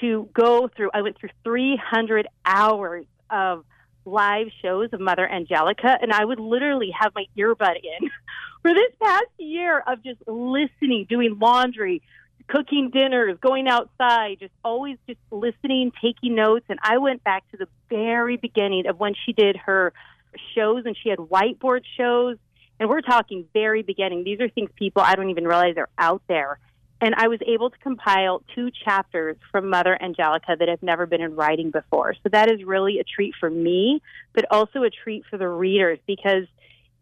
to 0.02 0.30
go 0.34 0.68
through, 0.68 0.92
I 0.94 1.02
went 1.02 1.18
through 1.18 1.30
300 1.44 2.28
hours 2.46 3.06
of 3.30 3.66
live 4.06 4.48
shows 4.62 4.90
of 4.94 5.00
Mother 5.00 5.28
Angelica, 5.30 5.98
and 6.02 6.12
I 6.12 6.24
would 6.24 6.40
literally 6.40 6.92
have 6.98 7.14
my 7.16 7.26
earbud 7.38 7.78
in 7.84 8.10
for 8.62 8.74
this 8.74 8.92
past 9.02 9.26
year 9.38 9.84
of 9.86 10.04
just 10.04 10.20
listening, 10.28 11.06
doing 11.10 11.38
laundry, 11.40 12.02
cooking 12.48 12.92
dinners, 12.92 13.38
going 13.42 13.68
outside, 13.68 14.38
just 14.40 14.54
always 14.64 14.98
just 15.08 15.20
listening, 15.32 15.92
taking 16.02 16.36
notes. 16.36 16.66
And 16.70 16.80
I 16.82 16.98
went 16.98 17.24
back 17.24 17.50
to 17.52 17.58
the 17.58 17.68
very 17.90 18.38
beginning 18.38 18.88
of 18.88 19.00
when 19.00 19.14
she 19.26 19.34
did 19.34 19.56
her 19.58 19.94
shows, 20.54 20.84
and 20.86 20.96
she 21.02 21.10
had 21.10 21.20
whiteboard 21.20 21.82
shows. 21.98 22.38
And 22.80 22.90
we're 22.90 23.02
talking 23.02 23.46
very 23.54 23.84
beginning. 23.84 24.24
These 24.24 24.42
are 24.42 24.50
things 24.50 24.70
people 24.76 25.02
I 25.02 25.16
don't 25.16 25.30
even 25.30 25.46
realize 25.46 25.76
are 25.78 25.90
out 25.98 26.22
there. 26.28 26.60
And 27.02 27.14
I 27.16 27.28
was 27.28 27.40
able 27.46 27.70
to 27.70 27.78
compile 27.80 28.42
two 28.56 28.72
chapters 28.72 29.36
from 29.52 29.70
Mother 29.70 30.02
Angelica 30.02 30.56
that 30.58 30.68
have 30.68 30.82
never 30.82 31.06
been 31.06 31.22
in 31.22 31.36
writing 31.36 31.70
before. 31.70 32.14
So 32.24 32.30
that 32.32 32.50
is 32.50 32.64
really 32.64 33.00
a 33.00 33.04
treat 33.04 33.34
for 33.40 33.50
me, 33.50 34.02
but 34.34 34.46
also 34.50 34.84
a 34.84 34.90
treat 34.90 35.24
for 35.30 35.38
the 35.38 35.48
readers 35.48 36.00
because 36.08 36.46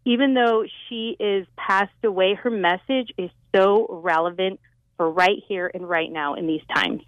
even 0.05 0.33
though 0.33 0.65
she 0.87 1.15
is 1.19 1.45
passed 1.55 1.91
away, 2.03 2.33
her 2.33 2.49
message 2.49 3.13
is 3.17 3.29
so 3.55 3.87
relevant 3.89 4.59
for 4.97 5.09
right 5.09 5.41
here 5.47 5.71
and 5.73 5.87
right 5.87 6.11
now 6.11 6.33
in 6.33 6.47
these 6.47 6.61
times. 6.73 7.01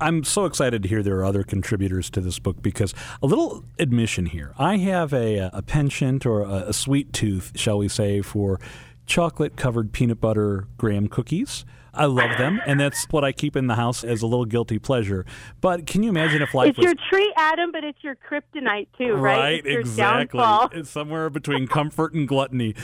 I'm 0.00 0.24
so 0.24 0.44
excited 0.44 0.82
to 0.82 0.88
hear 0.88 1.02
there 1.02 1.18
are 1.18 1.24
other 1.24 1.42
contributors 1.42 2.08
to 2.10 2.20
this 2.20 2.38
book 2.38 2.62
because 2.62 2.94
a 3.20 3.26
little 3.26 3.64
admission 3.78 4.26
here. 4.26 4.54
I 4.58 4.78
have 4.78 5.12
a, 5.12 5.50
a 5.52 5.62
penchant 5.62 6.24
or 6.24 6.42
a, 6.42 6.68
a 6.68 6.72
sweet 6.72 7.12
tooth, 7.12 7.52
shall 7.56 7.78
we 7.78 7.88
say, 7.88 8.22
for 8.22 8.60
chocolate 9.06 9.56
covered 9.56 9.92
peanut 9.92 10.20
butter 10.20 10.68
graham 10.78 11.08
cookies. 11.08 11.64
I 11.94 12.06
love 12.06 12.38
them, 12.38 12.60
and 12.66 12.80
that's 12.80 13.04
what 13.10 13.22
I 13.24 13.32
keep 13.32 13.54
in 13.54 13.66
the 13.66 13.74
house 13.74 14.02
as 14.02 14.22
a 14.22 14.26
little 14.26 14.46
guilty 14.46 14.78
pleasure. 14.78 15.26
But 15.60 15.86
can 15.86 16.02
you 16.02 16.08
imagine 16.08 16.40
if 16.40 16.54
life 16.54 16.70
it's 16.70 16.78
was 16.78 16.84
your 16.86 16.94
treat, 17.10 17.32
Adam, 17.36 17.70
but 17.70 17.84
it's 17.84 17.98
your 18.02 18.16
kryptonite 18.16 18.88
too, 18.96 19.12
right? 19.14 19.38
right? 19.38 19.66
It's 19.66 19.90
exactly. 19.90 20.38
Downfall. 20.38 20.70
It's 20.72 20.90
somewhere 20.90 21.28
between 21.28 21.66
comfort 21.66 22.14
and 22.14 22.26
gluttony. 22.26 22.74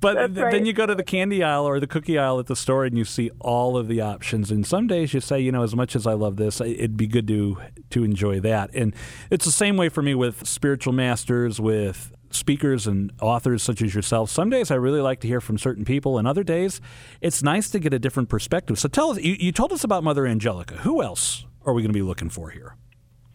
But 0.00 0.14
th- 0.14 0.30
right. 0.38 0.50
then 0.50 0.66
you 0.66 0.72
go 0.72 0.86
to 0.86 0.94
the 0.94 1.04
candy 1.04 1.42
aisle 1.42 1.66
or 1.66 1.78
the 1.78 1.86
cookie 1.86 2.18
aisle 2.18 2.40
at 2.40 2.46
the 2.46 2.56
store, 2.56 2.84
and 2.84 2.98
you 2.98 3.04
see 3.04 3.30
all 3.40 3.76
of 3.76 3.86
the 3.86 4.00
options. 4.00 4.50
And 4.50 4.66
some 4.66 4.88
days 4.88 5.14
you 5.14 5.20
say, 5.20 5.38
you 5.38 5.52
know, 5.52 5.62
as 5.62 5.76
much 5.76 5.94
as 5.94 6.06
I 6.06 6.14
love 6.14 6.36
this, 6.36 6.60
it'd 6.60 6.96
be 6.96 7.06
good 7.06 7.28
to 7.28 7.58
to 7.90 8.04
enjoy 8.04 8.40
that. 8.40 8.70
And 8.74 8.94
it's 9.30 9.44
the 9.44 9.52
same 9.52 9.76
way 9.76 9.88
for 9.88 10.02
me 10.02 10.14
with 10.14 10.46
spiritual 10.48 10.92
masters, 10.92 11.60
with 11.60 12.12
speakers 12.30 12.86
and 12.86 13.12
authors 13.20 13.62
such 13.62 13.82
as 13.82 13.94
yourself. 13.94 14.30
Some 14.30 14.50
days 14.50 14.70
I 14.70 14.74
really 14.74 15.00
like 15.00 15.20
to 15.20 15.28
hear 15.28 15.40
from 15.40 15.58
certain 15.58 15.84
people, 15.84 16.18
and 16.18 16.26
other 16.26 16.42
days 16.42 16.80
it's 17.20 17.42
nice 17.42 17.70
to 17.70 17.78
get 17.78 17.92
a 17.92 17.98
different 17.98 18.28
perspective. 18.28 18.78
So 18.78 18.88
tell 18.88 19.10
us, 19.10 19.18
you, 19.18 19.36
you 19.38 19.52
told 19.52 19.72
us 19.72 19.84
about 19.84 20.04
Mother 20.04 20.26
Angelica. 20.26 20.76
Who 20.76 21.02
else 21.02 21.46
are 21.64 21.72
we 21.72 21.82
going 21.82 21.90
to 21.90 21.98
be 21.98 22.02
looking 22.02 22.30
for 22.30 22.50
here? 22.50 22.76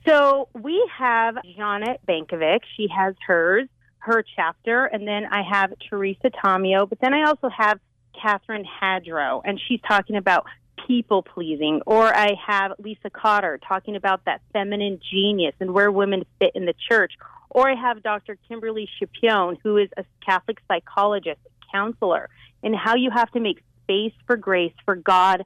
So 0.06 0.50
we 0.54 0.90
have 0.98 1.38
Janet 1.56 2.02
Bankovic. 2.08 2.60
She 2.76 2.88
has 2.96 3.16
hers, 3.26 3.70
her 4.00 4.24
chapter, 4.36 4.86
and 4.86 5.08
then 5.08 5.26
I 5.26 5.44
have 5.44 5.74
Teresa 5.90 6.30
Tomeo. 6.30 6.88
But 6.90 7.00
then 7.00 7.14
I 7.14 7.24
also 7.24 7.50
have 7.50 7.80
Catherine 8.20 8.66
Hadrow, 8.82 9.42
and 9.46 9.60
she's 9.68 9.80
talking 9.88 10.18
about 10.18 10.46
people 10.88 11.24
pleasing. 11.24 11.82
Or 11.86 12.14
I 12.14 12.32
have 12.46 12.74
Lisa 12.80 13.10
Cotter 13.10 13.60
talking 13.66 13.96
about 13.96 14.26
that 14.26 14.42
feminine 14.52 15.00
genius 15.10 15.56
and 15.60 15.74
where 15.74 15.92
women 15.92 16.26
fit 16.40 16.52
in 16.56 16.66
the 16.66 16.74
church. 16.90 17.14
Or 17.54 17.70
I 17.70 17.76
have 17.76 18.02
Dr. 18.02 18.38
Kimberly 18.48 18.90
Chapion, 19.00 19.58
who 19.62 19.78
is 19.78 19.90
a 19.96 20.04
Catholic 20.26 20.58
psychologist, 20.68 21.40
counselor, 21.72 22.30
and 22.64 22.76
how 22.76 22.96
you 22.96 23.12
have 23.12 23.32
to 23.32 23.40
make 23.40 23.62
space 23.84 24.14
for 24.26 24.36
grace 24.36 24.74
for 24.86 24.96
God 24.96 25.44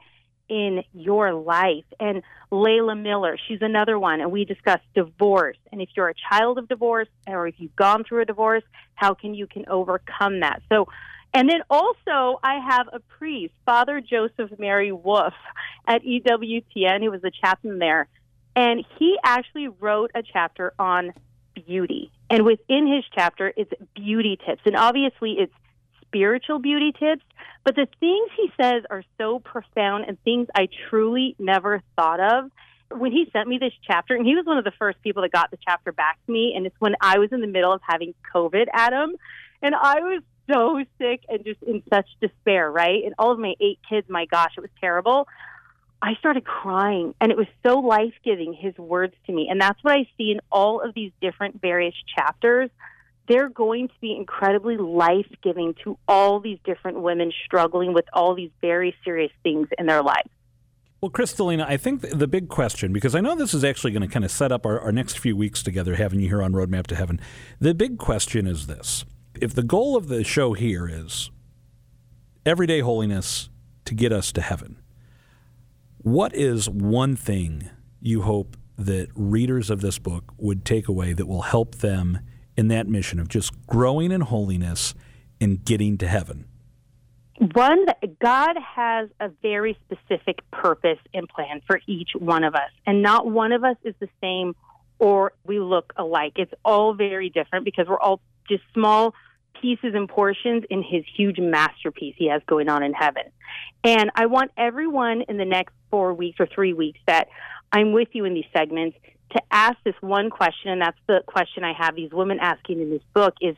in 0.48 0.84
your 0.94 1.34
life. 1.34 1.84
And 2.00 2.24
Leila 2.50 2.96
Miller, 2.96 3.38
she's 3.48 3.62
another 3.62 4.00
one. 4.00 4.22
And 4.22 4.32
we 4.32 4.46
discuss 4.46 4.80
divorce. 4.96 5.58
And 5.72 5.82
if 5.82 5.90
you're 5.96 6.10
a 6.10 6.14
child 6.30 6.58
of 6.58 6.70
divorce 6.70 7.10
or 7.28 7.48
if 7.48 7.56
you've 7.58 7.76
gone 7.76 8.06
through 8.06 8.22
a 8.22 8.26
divorce, 8.26 8.64
how 8.96 9.14
can 9.14 9.34
you 9.34 9.46
can 9.46 9.68
overcome 9.68 10.40
that? 10.40 10.62
So 10.70 10.88
and 11.34 11.50
then 11.50 11.62
also 11.70 12.40
I 12.42 12.60
have 12.68 12.88
a 12.94 13.00
priest, 13.00 13.54
Father 13.66 14.02
Joseph 14.02 14.58
Mary 14.58 14.92
Wolfe 14.94 15.34
at 15.86 16.02
EWTN, 16.04 17.04
who 17.04 17.12
was 17.12 17.22
the 17.22 17.32
chaplain 17.42 17.80
there. 17.80 18.08
And 18.56 18.84
he 18.98 19.18
actually 19.24 19.68
wrote 19.68 20.12
a 20.16 20.24
chapter 20.24 20.74
on 20.80 21.14
beauty. 21.68 22.12
And 22.30 22.46
within 22.46 22.88
his 22.88 23.04
chapter, 23.14 23.54
it's 23.56 23.72
beauty 23.94 24.40
tips. 24.46 24.62
And 24.66 24.76
obviously, 24.76 25.34
it's 25.40 25.54
spiritual 26.02 26.60
beauty 26.60 26.94
tips. 26.98 27.24
But 27.64 27.76
the 27.76 27.88
things 28.00 28.30
he 28.36 28.50
says 28.60 28.84
are 28.90 29.04
so 29.18 29.40
profound 29.40 30.06
and 30.08 30.18
things 30.24 30.48
I 30.56 30.70
truly 30.90 31.36
never 31.38 31.84
thought 31.96 32.20
of. 32.20 32.52
When 32.90 33.12
he 33.12 33.30
sent 33.34 33.50
me 33.50 33.58
this 33.58 33.74
chapter, 33.86 34.16
and 34.16 34.26
he 34.26 34.36
was 34.36 34.46
one 34.46 34.58
of 34.58 34.64
the 34.64 34.72
first 34.80 35.02
people 35.02 35.22
that 35.24 35.34
got 35.34 35.52
the 35.52 35.58
chapter 35.68 35.92
back 35.92 36.18
to 36.26 36.32
me, 36.32 36.54
and 36.56 36.66
it's 36.66 36.76
when 36.80 36.96
I 37.02 37.20
was 37.20 37.34
in 37.34 37.42
the 37.42 37.48
middle 37.48 37.74
of 37.74 37.82
having 37.86 38.14
COVID, 38.34 38.68
Adam. 38.72 39.14
And 39.62 39.76
I 39.76 40.00
was 40.00 40.24
so 40.50 40.82
sick 40.98 41.24
and 41.28 41.44
just 41.44 41.62
in 41.64 41.84
such 41.94 42.08
despair, 42.22 42.72
right? 42.72 43.04
And 43.04 43.14
all 43.20 43.32
of 43.32 43.40
my 43.40 43.56
eight 43.60 43.80
kids, 43.90 44.08
my 44.10 44.26
gosh, 44.26 44.54
it 44.58 44.62
was 44.62 44.70
terrible. 44.80 45.28
I 46.02 46.14
started 46.20 46.46
crying 46.46 47.16
and 47.20 47.32
it 47.32 47.38
was 47.38 47.48
so 47.66 47.80
life 47.80 48.14
giving, 48.24 48.54
his 48.54 48.78
words 48.78 49.14
to 49.26 49.34
me. 49.34 49.48
And 49.50 49.60
that's 49.60 49.84
what 49.84 49.94
I 49.94 50.08
see 50.18 50.32
in 50.32 50.40
all 50.52 50.82
of 50.82 50.94
these 50.94 51.12
different 51.22 51.62
various 51.62 51.96
chapters. 52.16 52.70
They're 53.28 53.50
going 53.50 53.90
to 53.90 53.94
be 54.00 54.16
incredibly 54.16 54.78
life 54.78 55.28
giving 55.44 55.74
to 55.84 55.98
all 56.08 56.40
these 56.40 56.60
different 56.64 57.02
women 57.02 57.32
struggling 57.46 57.94
with 57.94 58.06
all 58.14 58.36
these 58.36 58.52
very 58.62 58.96
serious 59.04 59.32
things 59.44 59.68
in 59.78 59.86
their 59.86 60.02
lives. 60.02 60.30
Well, 61.02 61.12
Crystalina, 61.12 61.66
I 61.68 61.78
think 61.78 62.02
the 62.02 62.28
big 62.28 62.48
question, 62.48 62.92
because 62.92 63.14
I 63.14 63.20
know 63.20 63.36
this 63.36 63.54
is 63.54 63.64
actually 63.64 63.92
going 63.92 64.02
to 64.02 64.08
kind 64.08 64.26
of 64.26 64.32
set 64.32 64.52
up 64.52 64.66
our, 64.66 64.80
our 64.80 64.92
next 64.92 65.20
few 65.20 65.36
weeks 65.36 65.62
together, 65.62 65.96
having 65.96 66.20
you 66.20 66.28
here 66.28 66.42
on 66.42 66.54
Roadmap 66.54 66.88
to 66.88 66.96
Heaven. 66.96 67.20
The 67.60 67.76
big 67.76 68.00
question 68.00 68.48
is 68.48 68.66
this 68.66 69.06
if 69.40 69.54
the 69.54 69.62
goal 69.62 69.96
of 69.96 70.08
the 70.08 70.24
show 70.24 70.54
here 70.54 70.88
is 70.88 71.30
everyday 72.46 72.80
holiness 72.80 73.50
to 73.86 73.94
get 73.94 74.12
us 74.12 74.32
to 74.32 74.42
heaven, 74.42 74.82
what 76.08 76.34
is 76.34 76.70
one 76.70 77.18
thing 77.18 77.70
you 78.00 78.22
hope 78.22 78.56
that 78.78 79.10
readers 79.14 79.70
of 79.70 79.82
this 79.82 80.00
book 80.00 80.34
would 80.38 80.64
take 80.64 80.88
away 80.88 81.12
that 81.12 81.26
will 81.26 81.42
help 81.42 81.76
them 81.76 82.20
in 82.56 82.70
that 82.70 82.88
mission 82.88 83.20
of 83.20 83.28
just 83.28 83.52
growing 83.68 84.12
in 84.12 84.22
holiness 84.22 84.94
and 85.42 85.66
getting 85.66 85.98
to 85.98 86.08
heaven? 86.08 86.46
One, 87.54 87.86
that 87.88 88.20
God 88.20 88.56
has 88.76 89.10
a 89.20 89.30
very 89.42 89.78
specific 89.86 90.40
purpose 90.50 90.98
and 91.14 91.28
plan 91.28 91.62
for 91.68 91.82
each 91.88 92.12
one 92.18 92.46
of 92.46 92.56
us, 92.56 92.72
and 92.86 93.02
not 93.02 93.28
one 93.28 93.52
of 93.52 93.66
us 93.66 93.76
is 93.84 93.94
the 94.00 94.10
same 94.22 94.56
or 95.00 95.34
we 95.46 95.60
look 95.60 95.92
alike. 95.98 96.34
It's 96.38 96.54
all 96.64 96.94
very 96.94 97.30
different 97.30 97.66
because 97.66 97.88
we're 97.88 98.00
all 98.00 98.22
just 98.48 98.64
small 98.74 99.14
pieces 99.62 99.94
and 99.94 100.08
portions 100.08 100.64
in 100.70 100.84
his 100.84 101.04
huge 101.16 101.40
masterpiece 101.40 102.16
he 102.18 102.30
has 102.30 102.42
going 102.48 102.70
on 102.70 102.84
in 102.84 102.94
heaven. 102.94 103.24
And 103.84 104.12
I 104.16 104.26
want 104.26 104.52
everyone 104.58 105.24
in 105.28 105.38
the 105.38 105.46
next 105.46 105.74
four 105.90 106.14
weeks 106.14 106.40
or 106.40 106.48
three 106.48 106.74
weeks 106.74 107.00
that 107.08 107.28
I'm 107.72 107.92
with 107.92 108.10
you 108.14 108.26
in 108.26 108.34
these 108.34 108.46
segments 108.56 108.98
to 109.32 109.42
ask 109.52 109.78
this 109.84 109.96
one 110.02 110.30
question, 110.30 110.72
and 110.72 110.82
that's 110.82 110.98
the 111.08 111.22
question 111.26 111.64
I 111.64 111.74
have 111.74 111.96
these 111.96 112.12
women 112.12 112.40
asking 112.40 112.82
in 112.82 112.90
this 112.90 113.02
book 113.14 113.36
is 113.42 113.56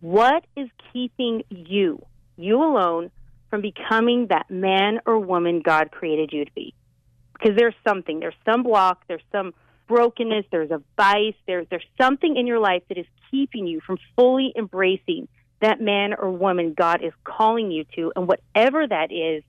what 0.00 0.44
is 0.56 0.68
keeping 0.92 1.44
you, 1.48 2.04
you 2.36 2.62
alone, 2.62 3.10
from 3.50 3.60
becoming 3.60 4.26
that 4.28 4.50
man 4.50 5.00
or 5.06 5.18
woman 5.18 5.62
God 5.64 5.90
created 5.90 6.32
you 6.32 6.44
to 6.44 6.50
be? 6.52 6.74
Because 7.32 7.56
there's 7.56 7.74
something, 7.86 8.20
there's 8.20 8.34
some 8.44 8.62
block, 8.62 9.02
there's 9.08 9.22
some 9.30 9.54
brokenness, 9.86 10.46
there's 10.50 10.70
a 10.70 10.82
vice, 10.96 11.34
there's 11.46 11.66
there's 11.70 11.86
something 12.00 12.36
in 12.36 12.46
your 12.46 12.58
life 12.58 12.82
that 12.88 12.98
is 12.98 13.06
keeping 13.30 13.66
you 13.66 13.80
from 13.80 13.98
fully 14.16 14.52
embracing 14.56 15.28
that 15.60 15.80
man 15.80 16.14
or 16.14 16.30
woman 16.30 16.74
God 16.76 17.02
is 17.02 17.12
calling 17.24 17.70
you 17.70 17.84
to, 17.96 18.12
and 18.14 18.28
whatever 18.28 18.86
that 18.86 19.10
is, 19.10 19.42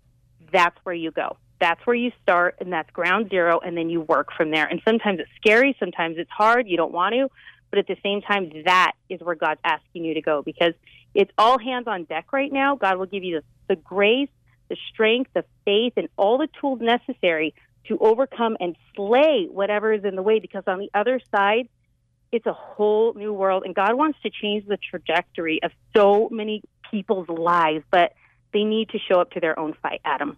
that's 0.52 0.78
where 0.84 0.96
you 0.96 1.12
go. 1.12 1.38
That's 1.60 1.86
where 1.86 1.96
you 1.96 2.12
start, 2.22 2.56
and 2.60 2.72
that's 2.72 2.90
ground 2.92 3.30
zero, 3.30 3.60
and 3.60 3.76
then 3.76 3.90
you 3.90 4.02
work 4.02 4.30
from 4.36 4.52
there. 4.52 4.66
And 4.66 4.82
sometimes 4.86 5.20
it's 5.20 5.30
scary, 5.38 5.76
sometimes 5.80 6.18
it's 6.18 6.30
hard, 6.30 6.68
you 6.68 6.78
don't 6.78 6.94
want 6.94 7.14
to, 7.16 7.30
but 7.70 7.80
at 7.80 7.88
the 7.88 7.98
same 8.04 8.22
time, 8.22 8.52
that 8.66 8.94
is 9.10 9.20
where 9.22 9.36
God's 9.36 9.60
asking 9.64 10.06
you 10.06 10.14
to 10.14 10.22
go 10.22 10.42
because 10.42 10.74
it's 11.14 11.32
all 11.38 11.58
hands 11.58 11.88
on 11.88 12.04
deck 12.06 12.32
right 12.32 12.52
now. 12.52 12.76
God 12.76 12.98
will 12.98 13.08
give 13.08 13.24
you 13.24 13.42
the, 13.42 13.76
the 13.76 13.82
grace, 13.82 14.30
the 14.70 14.78
strength, 14.92 15.32
the 15.34 15.46
faith, 15.66 15.94
and 15.98 16.08
all 16.18 16.38
the 16.38 16.48
tools 16.60 16.80
necessary 16.82 17.54
to 17.88 17.98
overcome 18.00 18.58
and 18.60 18.76
slay 18.96 19.48
whatever 19.50 19.94
is 19.94 20.04
in 20.04 20.16
the 20.16 20.22
way 20.22 20.40
because 20.40 20.64
on 20.68 20.80
the 20.80 20.90
other 20.94 21.20
side, 21.34 21.70
it's 22.32 22.46
a 22.46 22.54
whole 22.54 23.14
new 23.14 23.32
world 23.34 23.64
and 23.66 23.74
God 23.74 23.96
wants 23.96 24.20
to 24.24 24.30
change 24.30 24.68
the 24.68 24.78
trajectory 24.78 25.62
of 25.64 25.72
so 25.96 26.28
many 26.32 26.62
people's 26.92 27.30
lives, 27.30 27.84
but 27.90 28.14
they 28.54 28.64
need 28.64 28.90
to 28.90 29.00
show 29.00 29.22
up 29.22 29.32
to 29.32 29.40
their 29.40 29.58
own 29.58 29.74
fight, 29.82 30.02
Adam. 30.04 30.38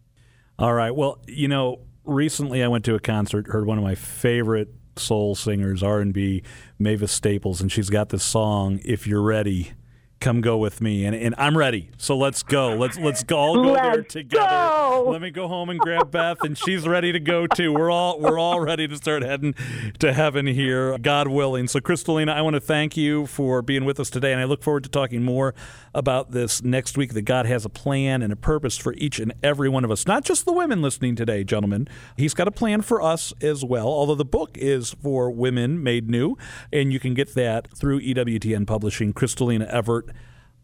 All 0.58 0.74
right. 0.74 0.92
Well, 0.92 1.20
you 1.28 1.48
know, 1.48 1.80
recently 2.04 2.64
I 2.64 2.68
went 2.68 2.86
to 2.86 2.96
a 2.96 3.00
concert, 3.00 3.48
heard 3.48 3.66
one 3.66 3.78
of 3.78 3.84
my 3.84 3.96
favorite 3.96 4.70
soul 4.98 5.34
singers, 5.36 5.82
R&B, 5.82 6.44
Mavis 6.78 7.12
Staples, 7.12 7.62
and 7.62 7.72
she's 7.72 7.90
got 7.90 8.10
this 8.10 8.24
song, 8.24 8.80
If 8.84 9.08
You're 9.08 9.22
Ready 9.22 9.74
come 10.20 10.42
go 10.42 10.58
with 10.58 10.82
me 10.82 11.06
and, 11.06 11.16
and 11.16 11.36
I'm 11.38 11.58
ready. 11.58 11.90
So 11.98 12.18
let's 12.18 12.44
go. 12.44 12.76
Let's 12.76 12.98
let's 12.98 13.24
go 13.24 13.38
all 13.38 13.56
go 13.56 13.72
let's 13.72 13.82
there 13.94 14.04
together. 14.04 14.46
Go. 14.46 14.69
Let 15.06 15.22
me 15.22 15.32
go 15.32 15.48
home 15.48 15.70
and 15.70 15.80
grab 15.80 16.12
Beth 16.12 16.44
and 16.44 16.58
she's 16.58 16.88
ready 16.88 17.12
to 17.12 17.20
go 17.20 17.48
too. 17.48 17.74
We're 17.74 17.92
all 17.92 18.20
we're 18.20 18.38
all 18.38 18.60
ready 18.60 18.88
to 18.88 18.96
start 18.96 19.24
heading 19.24 19.56
to 20.00 20.14
heaven 20.14 20.46
here, 20.48 20.98
God 20.98 21.28
willing. 21.28 21.68
So 21.68 21.80
Crystalina, 21.80 22.34
I 22.34 22.42
want 22.42 22.56
to 22.56 22.60
thank 22.60 22.98
you 22.98 23.26
for 23.26 23.62
being 23.62 23.86
with 23.86 24.00
us 24.00 24.10
today 24.10 24.32
and 24.32 24.42
I 24.42 24.46
look 24.46 24.64
forward 24.64 24.84
to 24.84 24.90
talking 24.90 25.24
more 25.24 25.54
about 25.94 26.32
this 26.32 26.64
next 26.64 26.98
week 26.98 27.14
that 27.14 27.24
God 27.24 27.46
has 27.46 27.66
a 27.66 27.70
plan 27.70 28.22
and 28.22 28.34
a 28.34 28.36
purpose 28.36 28.78
for 28.78 28.94
each 28.94 29.20
and 29.20 29.34
every 29.42 29.70
one 29.70 29.86
of 29.86 29.92
us. 29.92 30.06
Not 30.06 30.24
just 30.24 30.46
the 30.46 30.54
women 30.54 30.82
listening 30.82 31.16
today, 31.16 31.44
gentlemen. 31.44 31.88
He's 32.18 32.34
got 32.34 32.48
a 32.48 32.52
plan 32.52 32.82
for 32.82 33.02
us 33.02 33.34
as 33.42 33.64
well. 33.64 33.88
Although 33.88 34.16
the 34.16 34.26
book 34.26 34.58
is 34.58 34.94
for 35.02 35.32
women 35.32 35.82
made 35.82 36.10
new 36.10 36.38
and 36.74 36.92
you 36.92 37.00
can 37.00 37.14
get 37.14 37.36
that 37.36 37.68
through 37.76 38.02
EWTN 38.02 38.68
Publishing. 38.68 39.14
Crystalina 39.14 39.68
Evert 39.68 40.10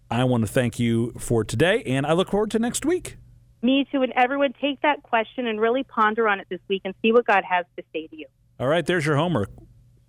I 0.10 0.24
want 0.24 0.46
to 0.46 0.52
thank 0.52 0.78
you 0.78 1.14
for 1.18 1.44
today, 1.44 1.82
and 1.84 2.06
I 2.06 2.14
look 2.14 2.30
forward 2.30 2.52
to 2.52 2.60
next 2.60 2.86
week. 2.86 3.18
Me 3.62 3.86
too. 3.92 4.02
And 4.04 4.14
everyone, 4.16 4.54
take 4.62 4.82
that 4.82 5.04
question 5.04 5.48
and 5.48 5.60
really 5.60 5.84
ponder 5.84 6.28
on 6.28 6.40
it 6.40 6.48
this 6.50 6.60
week 6.68 6.82
and 6.86 6.94
see 7.02 7.12
what 7.12 7.26
God 7.26 7.44
has 7.50 7.66
to 7.78 7.84
say 7.94 8.08
to 8.08 8.16
you. 8.16 8.28
All 8.60 8.68
right, 8.68 8.86
there's 8.86 9.06
your 9.06 9.16
homework. 9.18 9.50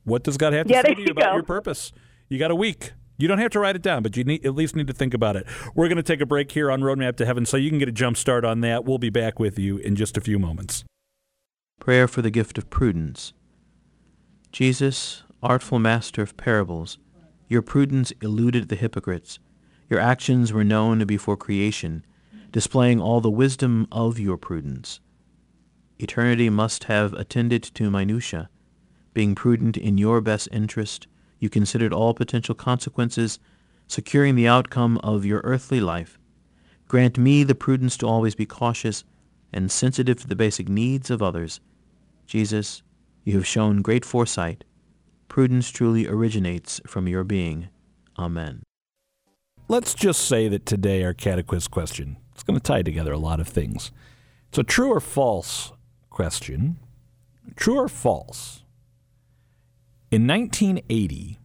What 0.04 0.22
does 0.22 0.36
God 0.36 0.52
have 0.52 0.66
to 0.66 0.72
Yeah, 0.72 0.82
say 0.82 0.94
to 0.94 1.00
you 1.00 1.06
you 1.08 1.12
about 1.12 1.30
go. 1.30 1.34
your 1.34 1.42
purpose? 1.42 1.92
You 2.28 2.38
got 2.38 2.50
a 2.50 2.54
week. 2.54 2.92
You 3.18 3.28
don't 3.28 3.38
have 3.38 3.50
to 3.52 3.60
write 3.60 3.76
it 3.76 3.82
down, 3.82 4.02
but 4.02 4.16
you 4.16 4.24
need, 4.24 4.44
at 4.44 4.54
least 4.54 4.76
need 4.76 4.86
to 4.88 4.92
think 4.92 5.14
about 5.14 5.36
it. 5.36 5.46
We're 5.74 5.88
going 5.88 5.96
to 5.96 6.02
take 6.02 6.20
a 6.20 6.26
break 6.26 6.52
here 6.52 6.70
on 6.70 6.82
Roadmap 6.82 7.16
to 7.16 7.26
Heaven 7.26 7.46
so 7.46 7.56
you 7.56 7.70
can 7.70 7.78
get 7.78 7.88
a 7.88 7.92
jump 7.92 8.18
start 8.18 8.44
on 8.44 8.60
that. 8.60 8.84
We'll 8.84 8.98
be 8.98 9.08
back 9.10 9.38
with 9.40 9.58
you 9.58 9.78
in 9.78 9.96
just 9.96 10.18
a 10.18 10.20
few 10.20 10.38
moments. 10.38 10.84
Prayer 11.80 12.06
for 12.06 12.20
the 12.20 12.30
gift 12.30 12.58
of 12.58 12.68
prudence. 12.68 13.32
Jesus, 14.52 15.22
artful 15.42 15.78
master 15.78 16.22
of 16.22 16.36
parables, 16.36 16.98
your 17.48 17.62
prudence 17.62 18.12
eluded 18.22 18.68
the 18.68 18.76
hypocrites. 18.76 19.38
Your 19.88 20.00
actions 20.00 20.52
were 20.52 20.64
known 20.64 21.04
before 21.04 21.36
creation, 21.36 22.04
displaying 22.52 23.00
all 23.00 23.20
the 23.20 23.30
wisdom 23.30 23.86
of 23.92 24.18
your 24.18 24.36
prudence. 24.36 25.00
Eternity 25.98 26.50
must 26.50 26.84
have 26.84 27.12
attended 27.14 27.62
to 27.62 27.90
minutia. 27.90 28.48
Being 29.14 29.34
prudent 29.34 29.76
in 29.76 29.96
your 29.96 30.20
best 30.20 30.48
interest, 30.52 31.06
you 31.38 31.48
considered 31.48 31.92
all 31.92 32.14
potential 32.14 32.54
consequences, 32.54 33.38
securing 33.88 34.34
the 34.34 34.48
outcome 34.48 34.98
of 34.98 35.24
your 35.24 35.40
earthly 35.44 35.80
life. 35.80 36.18
Grant 36.88 37.18
me 37.18 37.42
the 37.44 37.54
prudence 37.54 37.96
to 37.98 38.06
always 38.06 38.34
be 38.34 38.46
cautious 38.46 39.04
and 39.52 39.70
sensitive 39.70 40.20
to 40.20 40.26
the 40.26 40.36
basic 40.36 40.68
needs 40.68 41.10
of 41.10 41.22
others. 41.22 41.60
Jesus, 42.26 42.82
you 43.24 43.34
have 43.34 43.46
shown 43.46 43.82
great 43.82 44.04
foresight. 44.04 44.64
Prudence 45.28 45.70
truly 45.70 46.06
originates 46.06 46.80
from 46.86 47.08
your 47.08 47.24
being. 47.24 47.68
Amen. 48.18 48.62
Let's 49.68 49.94
just 49.94 50.28
say 50.28 50.48
that 50.48 50.66
today 50.66 51.02
our 51.04 51.14
catechist 51.14 51.70
question 51.70 52.18
is 52.36 52.42
going 52.42 52.58
to 52.58 52.62
tie 52.62 52.82
together 52.82 53.12
a 53.12 53.18
lot 53.18 53.40
of 53.40 53.48
things. 53.48 53.90
It's 54.48 54.58
a 54.58 54.62
true 54.62 54.92
or 54.92 55.00
false 55.00 55.72
question. 56.10 56.78
True 57.56 57.78
or 57.78 57.88
false? 57.88 58.62
In 60.10 60.26
1980, 60.26 61.38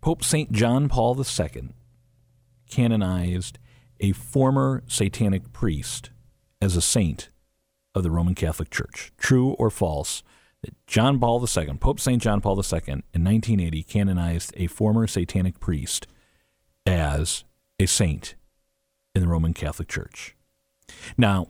Pope 0.00 0.24
St. 0.24 0.52
John 0.52 0.88
Paul 0.88 1.16
II 1.18 1.70
canonized 2.68 3.58
a 4.00 4.12
former 4.12 4.82
satanic 4.86 5.52
priest 5.52 6.10
as 6.60 6.76
a 6.76 6.82
saint 6.82 7.30
of 7.94 8.02
the 8.02 8.10
Roman 8.10 8.34
Catholic 8.34 8.70
Church. 8.70 9.12
True 9.16 9.50
or 9.52 9.70
false? 9.70 10.22
That 10.62 10.74
John 10.86 11.18
Paul 11.18 11.44
II, 11.44 11.74
Pope 11.74 12.00
St. 12.00 12.20
John 12.20 12.40
Paul 12.40 12.58
II, 12.58 12.80
in 12.86 13.24
1980 13.24 13.82
canonized 13.84 14.52
a 14.56 14.66
former 14.66 15.06
satanic 15.06 15.60
priest 15.60 16.06
as 16.84 17.44
a 17.78 17.86
saint 17.86 18.34
in 19.16 19.22
the 19.22 19.28
Roman 19.28 19.54
Catholic 19.54 19.88
Church. 19.88 20.36
Now, 21.16 21.48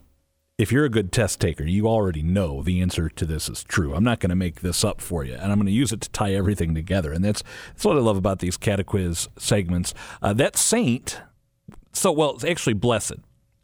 if 0.59 0.73
you're 0.73 0.87
a 0.87 0.91
good 0.91 1.13
test 1.13 1.41
taker, 1.41 1.65
you 1.65 1.87
already 1.87 2.23
know 2.23 2.63
the 2.63 2.81
answer 2.81 3.11
to 3.11 3.27
this 3.27 3.49
is 3.49 3.63
true. 3.63 3.95
I'm 3.95 4.05
not 4.05 4.21
going 4.21 4.31
to 4.31 4.37
make 4.37 4.63
this 4.63 4.85
up 4.85 5.03
for 5.03 5.25
you, 5.25 5.35
and 5.35 5.53
I'm 5.53 5.59
going 5.59 5.67
to 5.67 5.73
use 5.73 5.93
it 5.93 6.01
to 6.01 6.11
tie 6.11 6.33
everything 6.33 6.75
together. 6.75 7.13
And 7.13 7.23
that's 7.23 7.43
that's 7.69 7.85
what 7.85 7.97
I 7.97 8.01
love 8.01 8.17
about 8.17 8.39
these 8.39 8.57
catequiz 8.57 9.29
segments. 9.39 9.93
Uh, 10.23 10.33
that 10.35 10.57
saint, 10.57 11.21
so 11.93 12.11
well, 12.11 12.31
it's 12.31 12.45
actually 12.45 12.75
blessed. 12.75 13.17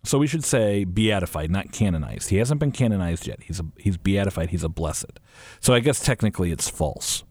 So 0.04 0.18
we 0.18 0.26
should 0.26 0.44
say 0.44 0.84
beatified, 0.84 1.50
not 1.50 1.70
canonized. 1.70 2.30
He 2.30 2.38
hasn't 2.38 2.58
been 2.58 2.72
canonized 2.72 3.26
yet. 3.26 3.40
He's 3.44 3.60
a, 3.60 3.64
he's 3.78 3.96
beatified. 3.96 4.50
He's 4.50 4.64
a 4.64 4.68
blessed. 4.68 5.20
So 5.60 5.72
I 5.72 5.80
guess 5.80 6.04
technically 6.04 6.50
it's 6.50 6.68
false 6.68 7.22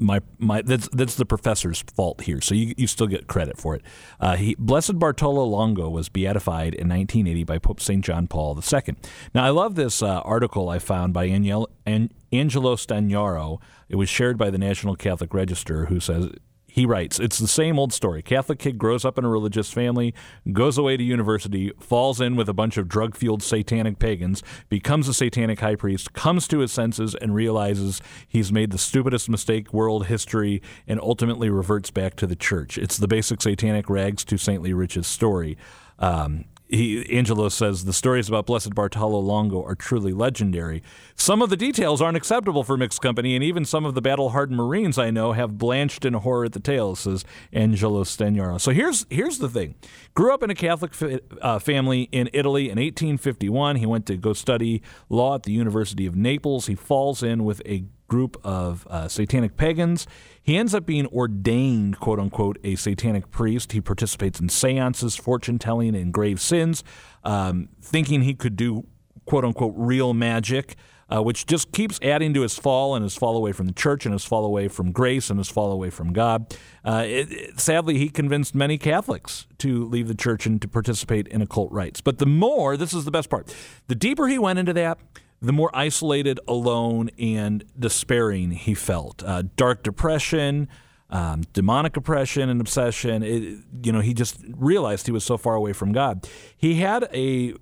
my 0.00 0.20
my 0.38 0.62
that's 0.62 0.88
that's 0.92 1.14
the 1.14 1.26
professor's 1.26 1.82
fault 1.94 2.22
here. 2.22 2.40
So 2.40 2.54
you 2.54 2.74
you 2.76 2.86
still 2.86 3.06
get 3.06 3.26
credit 3.26 3.58
for 3.58 3.76
it. 3.76 3.82
Uh, 4.18 4.36
he, 4.36 4.56
Blessed 4.58 4.98
Bartolo 4.98 5.44
Longo 5.44 5.88
was 5.88 6.08
beatified 6.08 6.74
in 6.74 6.88
1980 6.88 7.44
by 7.44 7.58
Pope 7.58 7.80
Saint 7.80 8.04
John 8.04 8.26
Paul 8.26 8.58
II. 8.58 8.96
Now 9.34 9.44
I 9.44 9.50
love 9.50 9.74
this 9.74 10.02
uh, 10.02 10.20
article 10.20 10.68
I 10.68 10.78
found 10.78 11.12
by 11.12 11.24
Angel, 11.24 11.68
An, 11.86 12.10
Angelo 12.32 12.76
Stagnaro. 12.76 13.60
It 13.88 13.96
was 13.96 14.08
shared 14.08 14.38
by 14.38 14.50
the 14.50 14.58
National 14.58 14.96
Catholic 14.96 15.34
Register, 15.34 15.86
who 15.86 16.00
says 16.00 16.30
he 16.72 16.86
writes, 16.86 17.18
It's 17.18 17.38
the 17.38 17.48
same 17.48 17.78
old 17.78 17.92
story. 17.92 18.22
Catholic 18.22 18.58
kid 18.58 18.78
grows 18.78 19.04
up 19.04 19.18
in 19.18 19.24
a 19.24 19.28
religious 19.28 19.72
family, 19.72 20.14
goes 20.52 20.78
away 20.78 20.96
to 20.96 21.02
university, 21.02 21.72
falls 21.80 22.20
in 22.20 22.36
with 22.36 22.48
a 22.48 22.54
bunch 22.54 22.76
of 22.76 22.88
drug 22.88 23.16
fueled 23.16 23.42
satanic 23.42 23.98
pagans, 23.98 24.42
becomes 24.68 25.08
a 25.08 25.14
satanic 25.14 25.60
high 25.60 25.74
priest, 25.74 26.12
comes 26.12 26.46
to 26.48 26.60
his 26.60 26.72
senses, 26.72 27.14
and 27.16 27.34
realizes 27.34 28.00
he's 28.26 28.52
made 28.52 28.70
the 28.70 28.78
stupidest 28.78 29.28
mistake 29.28 29.72
world 29.72 30.06
history, 30.06 30.62
and 30.86 31.00
ultimately 31.00 31.50
reverts 31.50 31.90
back 31.90 32.14
to 32.16 32.26
the 32.26 32.36
church. 32.36 32.78
It's 32.78 32.96
the 32.96 33.08
basic 33.08 33.42
satanic 33.42 33.90
rags 33.90 34.24
to 34.26 34.38
saintly 34.38 34.72
riches 34.72 35.06
story. 35.06 35.58
Um, 35.98 36.44
he, 36.70 37.04
Angelo 37.16 37.48
says 37.48 37.84
the 37.84 37.92
stories 37.92 38.28
about 38.28 38.46
Blessed 38.46 38.74
Bartolo 38.74 39.18
Longo 39.18 39.62
are 39.64 39.74
truly 39.74 40.12
legendary. 40.12 40.82
Some 41.16 41.42
of 41.42 41.50
the 41.50 41.56
details 41.56 42.00
aren't 42.00 42.16
acceptable 42.16 42.62
for 42.62 42.76
mixed 42.76 43.02
company, 43.02 43.34
and 43.34 43.42
even 43.42 43.64
some 43.64 43.84
of 43.84 43.94
the 43.94 44.00
battle-hardened 44.00 44.56
Marines 44.56 44.96
I 44.96 45.10
know 45.10 45.32
have 45.32 45.58
blanched 45.58 46.04
in 46.04 46.14
horror 46.14 46.44
at 46.44 46.52
the 46.52 46.60
tales, 46.60 47.00
says 47.00 47.24
Angelo 47.52 48.04
Stagnaro. 48.04 48.60
So 48.60 48.70
here's 48.70 49.04
here's 49.10 49.38
the 49.38 49.48
thing: 49.48 49.74
grew 50.14 50.32
up 50.32 50.42
in 50.42 50.50
a 50.50 50.54
Catholic 50.54 50.94
fa- 50.94 51.20
uh, 51.42 51.58
family 51.58 52.08
in 52.12 52.30
Italy 52.32 52.64
in 52.64 52.78
1851. 52.78 53.76
He 53.76 53.86
went 53.86 54.06
to 54.06 54.16
go 54.16 54.32
study 54.32 54.82
law 55.08 55.34
at 55.34 55.42
the 55.42 55.52
University 55.52 56.06
of 56.06 56.14
Naples. 56.14 56.66
He 56.66 56.76
falls 56.76 57.22
in 57.22 57.44
with 57.44 57.60
a 57.66 57.84
group 58.10 58.36
of 58.44 58.86
uh, 58.90 59.08
satanic 59.08 59.56
pagans. 59.56 60.06
He 60.42 60.56
ends 60.56 60.74
up 60.74 60.86
being 60.86 61.06
ordained, 61.06 62.00
quote 62.00 62.18
unquote, 62.18 62.58
a 62.64 62.74
satanic 62.76 63.30
priest. 63.30 63.72
He 63.72 63.80
participates 63.80 64.40
in 64.40 64.48
seances, 64.48 65.16
fortune 65.16 65.58
telling, 65.58 65.94
and 65.94 66.12
grave 66.12 66.40
sins, 66.40 66.82
um, 67.24 67.68
thinking 67.80 68.22
he 68.22 68.34
could 68.34 68.56
do, 68.56 68.86
quote 69.26 69.44
unquote, 69.44 69.74
real 69.76 70.14
magic. 70.14 70.76
Uh, 71.12 71.20
which 71.20 71.44
just 71.44 71.72
keeps 71.72 71.98
adding 72.02 72.32
to 72.32 72.42
his 72.42 72.56
fall 72.56 72.94
and 72.94 73.02
his 73.02 73.16
fall 73.16 73.36
away 73.36 73.50
from 73.50 73.66
the 73.66 73.72
church 73.72 74.06
and 74.06 74.12
his 74.12 74.24
fall 74.24 74.44
away 74.44 74.68
from 74.68 74.92
grace 74.92 75.28
and 75.28 75.40
his 75.40 75.48
fall 75.48 75.72
away 75.72 75.90
from 75.90 76.12
God. 76.12 76.56
Uh, 76.84 77.02
it, 77.04 77.32
it, 77.32 77.58
sadly, 77.58 77.98
he 77.98 78.08
convinced 78.08 78.54
many 78.54 78.78
Catholics 78.78 79.48
to 79.58 79.84
leave 79.86 80.06
the 80.06 80.14
church 80.14 80.46
and 80.46 80.62
to 80.62 80.68
participate 80.68 81.26
in 81.26 81.42
occult 81.42 81.72
rites. 81.72 82.00
But 82.00 82.18
the 82.18 82.26
more, 82.26 82.76
this 82.76 82.94
is 82.94 83.06
the 83.06 83.10
best 83.10 83.28
part, 83.28 83.52
the 83.88 83.96
deeper 83.96 84.28
he 84.28 84.38
went 84.38 84.60
into 84.60 84.72
that, 84.74 84.98
the 85.42 85.52
more 85.52 85.70
isolated, 85.72 86.38
alone, 86.46 87.10
and 87.18 87.64
despairing 87.78 88.50
he 88.50 88.74
felt. 88.74 89.22
Uh, 89.22 89.44
dark 89.56 89.82
depression, 89.82 90.68
um, 91.08 91.42
demonic 91.52 91.96
oppression, 91.96 92.48
and 92.48 92.60
obsession. 92.60 93.22
It, 93.22 93.58
you 93.82 93.92
know, 93.92 94.00
he 94.00 94.12
just 94.12 94.38
realized 94.54 95.06
he 95.06 95.12
was 95.12 95.24
so 95.24 95.36
far 95.36 95.54
away 95.54 95.72
from 95.72 95.92
God. 95.92 96.28
He 96.56 96.76
had 96.76 97.08
a 97.14 97.54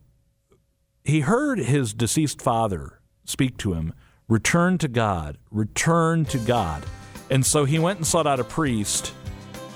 he 1.05 1.21
heard 1.21 1.59
his 1.59 1.95
deceased 1.95 2.43
father 2.43 3.01
speak 3.25 3.57
to 3.59 3.75
him, 3.75 3.95
"Return 4.29 4.77
to 4.79 4.89
God, 4.89 5.39
return 5.51 6.25
to 6.27 6.39
God," 6.39 6.85
and 7.31 7.47
so 7.47 7.65
he 7.65 7.79
went 7.79 7.99
and 7.99 8.07
sought 8.07 8.27
out 8.27 8.41
a 8.41 8.45
priest. 8.45 9.15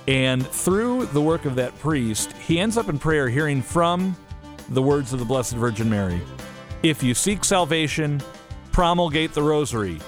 And 0.08 0.44
through 0.44 1.06
the 1.06 1.20
work 1.20 1.44
of 1.44 1.54
that 1.54 1.78
priest, 1.78 2.32
he 2.32 2.58
ends 2.58 2.76
up 2.76 2.88
in 2.88 2.98
prayer 2.98 3.28
hearing 3.28 3.62
from 3.62 4.16
the 4.70 4.82
words 4.82 5.12
of 5.12 5.20
the 5.20 5.24
Blessed 5.24 5.54
Virgin 5.54 5.88
Mary. 5.88 6.20
If 6.82 7.00
you 7.02 7.14
seek 7.14 7.44
salvation, 7.44 8.20
promulgate 8.72 9.34
the 9.34 9.42
rosary. 9.42 10.00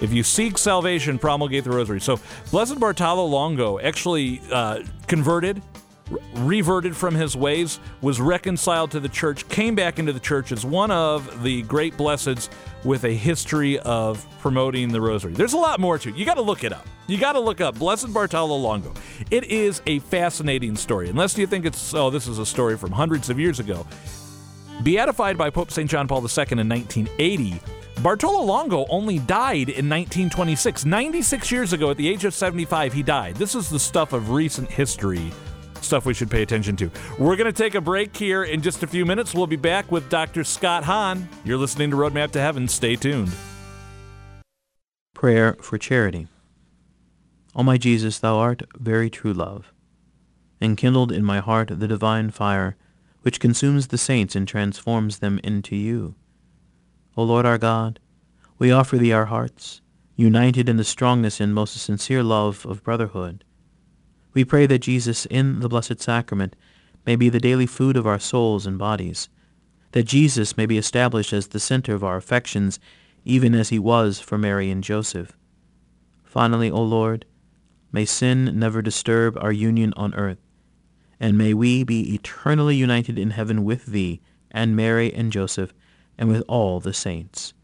If 0.00 0.12
you 0.12 0.22
seek 0.22 0.56
salvation, 0.56 1.18
promulgate 1.18 1.64
the 1.64 1.70
rosary. 1.70 2.00
So, 2.00 2.20
Blessed 2.52 2.78
Bartolo 2.78 3.24
Longo 3.24 3.80
actually 3.80 4.40
uh, 4.52 4.84
converted, 5.08 5.60
re- 6.08 6.20
reverted 6.34 6.96
from 6.96 7.16
his 7.16 7.36
ways, 7.36 7.80
was 8.02 8.20
reconciled 8.20 8.92
to 8.92 9.00
the 9.00 9.08
church, 9.08 9.48
came 9.48 9.74
back 9.74 9.98
into 9.98 10.12
the 10.12 10.20
church 10.20 10.52
as 10.52 10.64
one 10.64 10.92
of 10.92 11.42
the 11.42 11.62
great 11.62 11.96
blesseds 11.96 12.48
with 12.84 13.02
a 13.02 13.12
history 13.12 13.80
of 13.80 14.24
promoting 14.38 14.92
the 14.92 15.00
rosary. 15.00 15.32
There's 15.32 15.54
a 15.54 15.58
lot 15.58 15.80
more 15.80 15.98
to 15.98 16.10
it. 16.10 16.14
You 16.14 16.24
got 16.24 16.34
to 16.34 16.42
look 16.42 16.62
it 16.62 16.72
up. 16.72 16.86
You 17.08 17.18
got 17.18 17.32
to 17.32 17.40
look 17.40 17.60
up 17.60 17.76
Blessed 17.76 18.14
Bartolo 18.14 18.54
Longo. 18.54 18.94
It 19.32 19.42
is 19.44 19.82
a 19.86 19.98
fascinating 19.98 20.76
story. 20.76 21.08
Unless 21.08 21.36
you 21.36 21.48
think 21.48 21.64
it's, 21.66 21.92
oh, 21.94 22.10
this 22.10 22.28
is 22.28 22.38
a 22.38 22.46
story 22.46 22.76
from 22.76 22.92
hundreds 22.92 23.28
of 23.28 23.40
years 23.40 23.58
ago. 23.58 23.84
Beatified 24.82 25.36
by 25.36 25.50
Pope 25.50 25.72
St. 25.72 25.90
John 25.90 26.06
Paul 26.06 26.18
II 26.18 26.46
in 26.52 26.68
1980, 26.68 27.60
Bartolo 28.00 28.42
Longo 28.42 28.86
only 28.88 29.18
died 29.18 29.70
in 29.70 29.88
1926. 29.88 30.84
96 30.84 31.50
years 31.50 31.72
ago, 31.72 31.90
at 31.90 31.96
the 31.96 32.08
age 32.08 32.24
of 32.24 32.32
75, 32.32 32.92
he 32.92 33.02
died. 33.02 33.34
This 33.34 33.56
is 33.56 33.68
the 33.68 33.78
stuff 33.78 34.12
of 34.12 34.30
recent 34.30 34.70
history, 34.70 35.32
stuff 35.80 36.06
we 36.06 36.14
should 36.14 36.30
pay 36.30 36.42
attention 36.42 36.76
to. 36.76 36.92
We're 37.18 37.34
going 37.34 37.52
to 37.52 37.62
take 37.62 37.74
a 37.74 37.80
break 37.80 38.16
here 38.16 38.44
in 38.44 38.62
just 38.62 38.84
a 38.84 38.86
few 38.86 39.04
minutes. 39.04 39.34
We'll 39.34 39.48
be 39.48 39.56
back 39.56 39.90
with 39.90 40.08
Dr. 40.10 40.44
Scott 40.44 40.84
Hahn. 40.84 41.28
You're 41.44 41.58
listening 41.58 41.90
to 41.90 41.96
Roadmap 41.96 42.30
to 42.32 42.40
Heaven. 42.40 42.68
Stay 42.68 42.94
tuned. 42.94 43.32
Prayer 45.12 45.56
for 45.60 45.76
Charity. 45.76 46.28
O 47.56 47.64
my 47.64 47.78
Jesus, 47.78 48.20
thou 48.20 48.36
art 48.36 48.62
very 48.76 49.10
true 49.10 49.32
love. 49.32 49.72
Enkindled 50.60 51.10
in 51.10 51.24
my 51.24 51.40
heart 51.40 51.80
the 51.80 51.88
divine 51.88 52.30
fire, 52.30 52.76
which 53.22 53.40
consumes 53.40 53.88
the 53.88 53.98
saints 53.98 54.36
and 54.36 54.46
transforms 54.46 55.18
them 55.18 55.40
into 55.42 55.76
you. 55.76 56.14
O 57.16 57.22
Lord 57.22 57.44
our 57.44 57.58
God, 57.58 57.98
we 58.58 58.70
offer 58.70 58.96
thee 58.96 59.12
our 59.12 59.26
hearts, 59.26 59.80
united 60.16 60.68
in 60.68 60.76
the 60.76 60.84
strongness 60.84 61.40
and 61.40 61.54
most 61.54 61.76
sincere 61.76 62.22
love 62.22 62.66
of 62.66 62.82
brotherhood. 62.82 63.44
We 64.34 64.44
pray 64.44 64.66
that 64.66 64.80
Jesus 64.80 65.26
in 65.26 65.60
the 65.60 65.68
Blessed 65.68 66.00
Sacrament 66.00 66.54
may 67.06 67.16
be 67.16 67.28
the 67.28 67.40
daily 67.40 67.66
food 67.66 67.96
of 67.96 68.06
our 68.06 68.18
souls 68.18 68.66
and 68.66 68.78
bodies, 68.78 69.28
that 69.92 70.04
Jesus 70.04 70.56
may 70.56 70.66
be 70.66 70.78
established 70.78 71.32
as 71.32 71.48
the 71.48 71.60
center 71.60 71.94
of 71.94 72.04
our 72.04 72.16
affections, 72.16 72.78
even 73.24 73.54
as 73.54 73.70
he 73.70 73.78
was 73.78 74.20
for 74.20 74.38
Mary 74.38 74.70
and 74.70 74.84
Joseph. 74.84 75.36
Finally, 76.24 76.70
O 76.70 76.82
Lord, 76.82 77.24
may 77.90 78.04
sin 78.04 78.58
never 78.58 78.82
disturb 78.82 79.36
our 79.38 79.52
union 79.52 79.94
on 79.96 80.14
earth, 80.14 80.38
and 81.20 81.36
may 81.36 81.54
we 81.54 81.84
be 81.84 82.14
eternally 82.14 82.76
united 82.76 83.18
in 83.18 83.30
heaven 83.30 83.64
with 83.64 83.86
thee 83.86 84.20
and 84.50 84.76
Mary 84.76 85.12
and 85.12 85.32
Joseph 85.32 85.74
and 86.16 86.28
with 86.28 86.42
all 86.48 86.80
the 86.80 86.92
saints. 86.92 87.54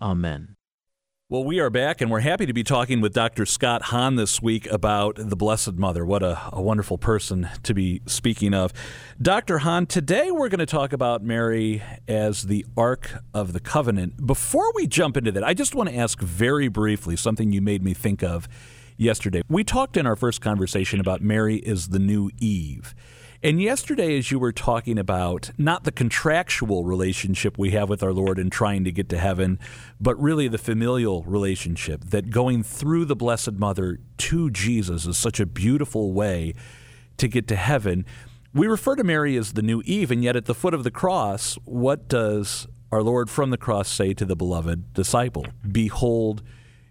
Amen. 0.00 0.54
Well, 1.30 1.42
we 1.42 1.58
are 1.58 1.70
back, 1.70 2.02
and 2.02 2.10
we're 2.10 2.20
happy 2.20 2.44
to 2.44 2.52
be 2.52 2.62
talking 2.62 3.00
with 3.00 3.14
Dr. 3.14 3.46
Scott 3.46 3.84
Hahn 3.84 4.16
this 4.16 4.42
week 4.42 4.70
about 4.70 5.16
the 5.16 5.34
Blessed 5.34 5.72
Mother. 5.72 6.04
What 6.04 6.22
a, 6.22 6.38
a 6.52 6.60
wonderful 6.60 6.98
person 6.98 7.48
to 7.62 7.72
be 7.72 8.02
speaking 8.04 8.52
of. 8.52 8.74
Dr. 9.20 9.58
Hahn, 9.58 9.86
today 9.86 10.30
we're 10.30 10.50
going 10.50 10.58
to 10.58 10.66
talk 10.66 10.92
about 10.92 11.24
Mary 11.24 11.82
as 12.06 12.42
the 12.42 12.66
Ark 12.76 13.22
of 13.32 13.54
the 13.54 13.60
Covenant. 13.60 14.26
Before 14.26 14.70
we 14.74 14.86
jump 14.86 15.16
into 15.16 15.32
that, 15.32 15.42
I 15.42 15.54
just 15.54 15.74
want 15.74 15.88
to 15.88 15.96
ask 15.96 16.20
very 16.20 16.68
briefly 16.68 17.16
something 17.16 17.52
you 17.52 17.62
made 17.62 17.82
me 17.82 17.94
think 17.94 18.22
of 18.22 18.46
yesterday. 18.96 19.42
We 19.48 19.64
talked 19.64 19.96
in 19.96 20.06
our 20.06 20.16
first 20.16 20.40
conversation 20.40 21.00
about 21.00 21.20
Mary 21.20 21.56
is 21.56 21.88
the 21.88 21.98
new 21.98 22.30
Eve. 22.38 22.94
And 23.42 23.60
yesterday, 23.60 24.16
as 24.16 24.30
you 24.30 24.38
were 24.38 24.52
talking 24.52 24.98
about 24.98 25.50
not 25.58 25.84
the 25.84 25.92
contractual 25.92 26.84
relationship 26.84 27.58
we 27.58 27.72
have 27.72 27.90
with 27.90 28.02
our 28.02 28.14
Lord 28.14 28.38
in 28.38 28.48
trying 28.48 28.84
to 28.84 28.92
get 28.92 29.10
to 29.10 29.18
heaven, 29.18 29.58
but 30.00 30.18
really 30.18 30.48
the 30.48 30.56
familial 30.56 31.22
relationship, 31.24 32.04
that 32.04 32.30
going 32.30 32.62
through 32.62 33.04
the 33.04 33.14
Blessed 33.14 33.52
Mother 33.52 33.98
to 34.16 34.50
Jesus 34.50 35.04
is 35.04 35.18
such 35.18 35.40
a 35.40 35.46
beautiful 35.46 36.14
way 36.14 36.54
to 37.18 37.28
get 37.28 37.46
to 37.48 37.56
heaven. 37.56 38.06
We 38.54 38.66
refer 38.66 38.96
to 38.96 39.04
Mary 39.04 39.36
as 39.36 39.52
the 39.52 39.60
new 39.60 39.82
Eve, 39.84 40.10
and 40.10 40.24
yet 40.24 40.36
at 40.36 40.46
the 40.46 40.54
foot 40.54 40.72
of 40.72 40.82
the 40.82 40.90
cross, 40.90 41.58
what 41.66 42.08
does 42.08 42.66
our 42.90 43.02
Lord 43.02 43.28
from 43.28 43.50
the 43.50 43.58
cross 43.58 43.90
say 43.90 44.14
to 44.14 44.24
the 44.24 44.36
beloved 44.36 44.94
disciple? 44.94 45.44
Behold, 45.70 46.42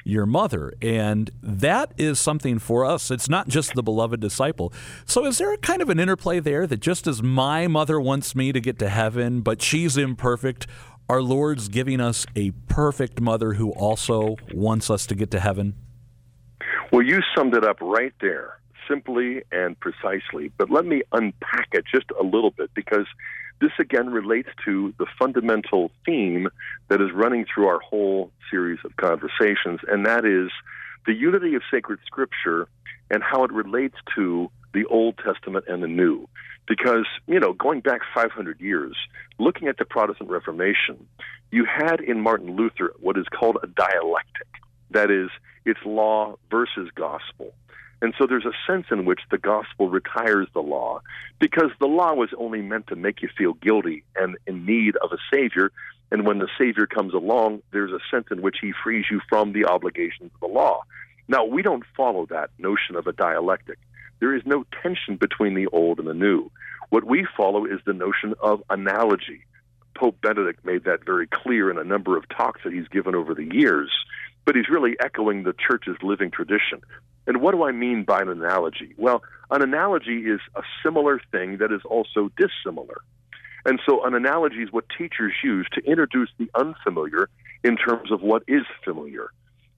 your 0.03 0.25
mother. 0.25 0.73
And 0.81 1.31
that 1.41 1.93
is 1.97 2.19
something 2.19 2.59
for 2.59 2.85
us. 2.85 3.11
It's 3.11 3.29
not 3.29 3.47
just 3.47 3.73
the 3.73 3.83
beloved 3.83 4.19
disciple. 4.19 4.73
So, 5.05 5.25
is 5.25 5.37
there 5.37 5.53
a 5.53 5.57
kind 5.57 5.81
of 5.81 5.89
an 5.89 5.99
interplay 5.99 6.39
there 6.39 6.67
that 6.67 6.79
just 6.79 7.07
as 7.07 7.21
my 7.21 7.67
mother 7.67 7.99
wants 7.99 8.35
me 8.35 8.51
to 8.51 8.59
get 8.59 8.79
to 8.79 8.89
heaven, 8.89 9.41
but 9.41 9.61
she's 9.61 9.97
imperfect, 9.97 10.67
our 11.09 11.21
Lord's 11.21 11.67
giving 11.67 11.99
us 11.99 12.25
a 12.35 12.51
perfect 12.67 13.19
mother 13.19 13.53
who 13.53 13.71
also 13.71 14.37
wants 14.53 14.89
us 14.89 15.05
to 15.07 15.15
get 15.15 15.31
to 15.31 15.39
heaven? 15.39 15.75
Well, 16.91 17.01
you 17.01 17.19
summed 17.35 17.55
it 17.55 17.65
up 17.65 17.81
right 17.81 18.13
there, 18.21 18.59
simply 18.87 19.41
and 19.51 19.77
precisely. 19.79 20.51
But 20.57 20.69
let 20.69 20.85
me 20.85 21.01
unpack 21.11 21.69
it 21.73 21.85
just 21.93 22.05
a 22.19 22.23
little 22.23 22.51
bit 22.51 22.69
because 22.73 23.07
this 23.61 23.71
again 23.79 24.09
relates 24.09 24.49
to 24.65 24.93
the 24.97 25.05
fundamental 25.17 25.91
theme 26.05 26.49
that 26.89 27.01
is 27.01 27.11
running 27.13 27.45
through 27.45 27.67
our 27.67 27.79
whole 27.79 28.31
series 28.49 28.79
of 28.83 28.95
conversations, 28.97 29.79
and 29.87 30.05
that 30.05 30.25
is 30.25 30.51
the 31.05 31.13
unity 31.13 31.55
of 31.55 31.61
sacred 31.71 31.99
scripture 32.05 32.67
and 33.09 33.23
how 33.23 33.43
it 33.43 33.51
relates 33.51 33.95
to 34.15 34.49
the 34.73 34.85
Old 34.85 35.17
Testament 35.17 35.65
and 35.67 35.83
the 35.83 35.87
New. 35.87 36.27
Because, 36.67 37.05
you 37.27 37.39
know, 37.39 37.53
going 37.53 37.81
back 37.81 38.01
500 38.15 38.59
years, 38.61 38.95
looking 39.37 39.67
at 39.67 39.77
the 39.77 39.85
Protestant 39.85 40.29
Reformation, 40.29 41.05
you 41.51 41.65
had 41.65 41.99
in 41.99 42.21
Martin 42.21 42.55
Luther 42.55 42.93
what 42.99 43.17
is 43.17 43.25
called 43.37 43.57
a 43.61 43.67
dialectic. 43.67 44.47
That 44.91 45.11
is, 45.11 45.29
it's 45.65 45.79
law 45.85 46.35
versus 46.49 46.89
gospel. 46.95 47.53
And 48.03 48.13
so 48.17 48.27
there's 48.27 48.45
a 48.45 48.51
sense 48.67 48.87
in 48.91 49.05
which 49.05 49.21
the 49.31 49.37
gospel 49.37 49.89
retires 49.89 50.49
the 50.53 50.59
law 50.59 50.99
because 51.39 51.71
the 51.79 51.87
law 51.87 52.13
was 52.13 52.31
only 52.37 52.61
meant 52.61 52.87
to 52.87 52.97
make 52.97 53.21
you 53.21 53.29
feel 53.37 53.53
guilty 53.53 54.03
and 54.17 54.35
in 54.45 54.65
need 54.65 54.97
of 54.97 55.13
a 55.13 55.17
savior. 55.33 55.71
And 56.11 56.25
when 56.25 56.39
the 56.39 56.49
savior 56.57 56.85
comes 56.85 57.13
along, 57.13 57.61
there's 57.71 57.93
a 57.93 58.01
sense 58.11 58.27
in 58.29 58.41
which 58.41 58.57
he 58.59 58.73
frees 58.83 59.05
you 59.09 59.21
from 59.29 59.53
the 59.53 59.63
obligations 59.63 60.31
of 60.35 60.39
the 60.41 60.53
law. 60.53 60.81
Now, 61.29 61.45
we 61.45 61.61
don't 61.61 61.85
follow 61.95 62.25
that 62.25 62.49
notion 62.57 62.97
of 62.97 63.07
a 63.07 63.13
dialectic. 63.13 63.79
There 64.19 64.35
is 64.35 64.41
no 64.45 64.65
tension 64.81 65.15
between 65.15 65.53
the 65.53 65.67
old 65.67 65.99
and 65.99 66.07
the 66.09 66.13
new. 66.13 66.51
What 66.89 67.05
we 67.05 67.25
follow 67.37 67.63
is 67.65 67.79
the 67.85 67.93
notion 67.93 68.33
of 68.41 68.61
analogy. 68.69 69.45
Pope 69.95 70.19
Benedict 70.21 70.65
made 70.65 70.83
that 70.83 71.05
very 71.05 71.27
clear 71.27 71.71
in 71.71 71.77
a 71.77 71.85
number 71.85 72.17
of 72.17 72.27
talks 72.27 72.59
that 72.65 72.73
he's 72.73 72.89
given 72.89 73.15
over 73.15 73.33
the 73.33 73.47
years, 73.55 73.93
but 74.43 74.57
he's 74.57 74.67
really 74.67 74.97
echoing 74.99 75.43
the 75.43 75.53
church's 75.53 75.95
living 76.03 76.31
tradition. 76.31 76.81
And 77.27 77.41
what 77.41 77.53
do 77.53 77.63
I 77.63 77.71
mean 77.71 78.03
by 78.03 78.21
an 78.21 78.29
analogy? 78.29 78.93
Well, 78.97 79.23
an 79.49 79.61
analogy 79.61 80.25
is 80.25 80.39
a 80.55 80.61
similar 80.83 81.21
thing 81.31 81.57
that 81.57 81.71
is 81.71 81.81
also 81.85 82.31
dissimilar. 82.37 82.97
And 83.65 83.79
so 83.85 84.03
an 84.03 84.13
analogy 84.13 84.61
is 84.61 84.71
what 84.71 84.85
teachers 84.97 85.33
use 85.43 85.67
to 85.73 85.81
introduce 85.89 86.29
the 86.37 86.49
unfamiliar 86.55 87.29
in 87.63 87.77
terms 87.77 88.11
of 88.11 88.21
what 88.21 88.43
is 88.47 88.63
familiar. 88.83 89.29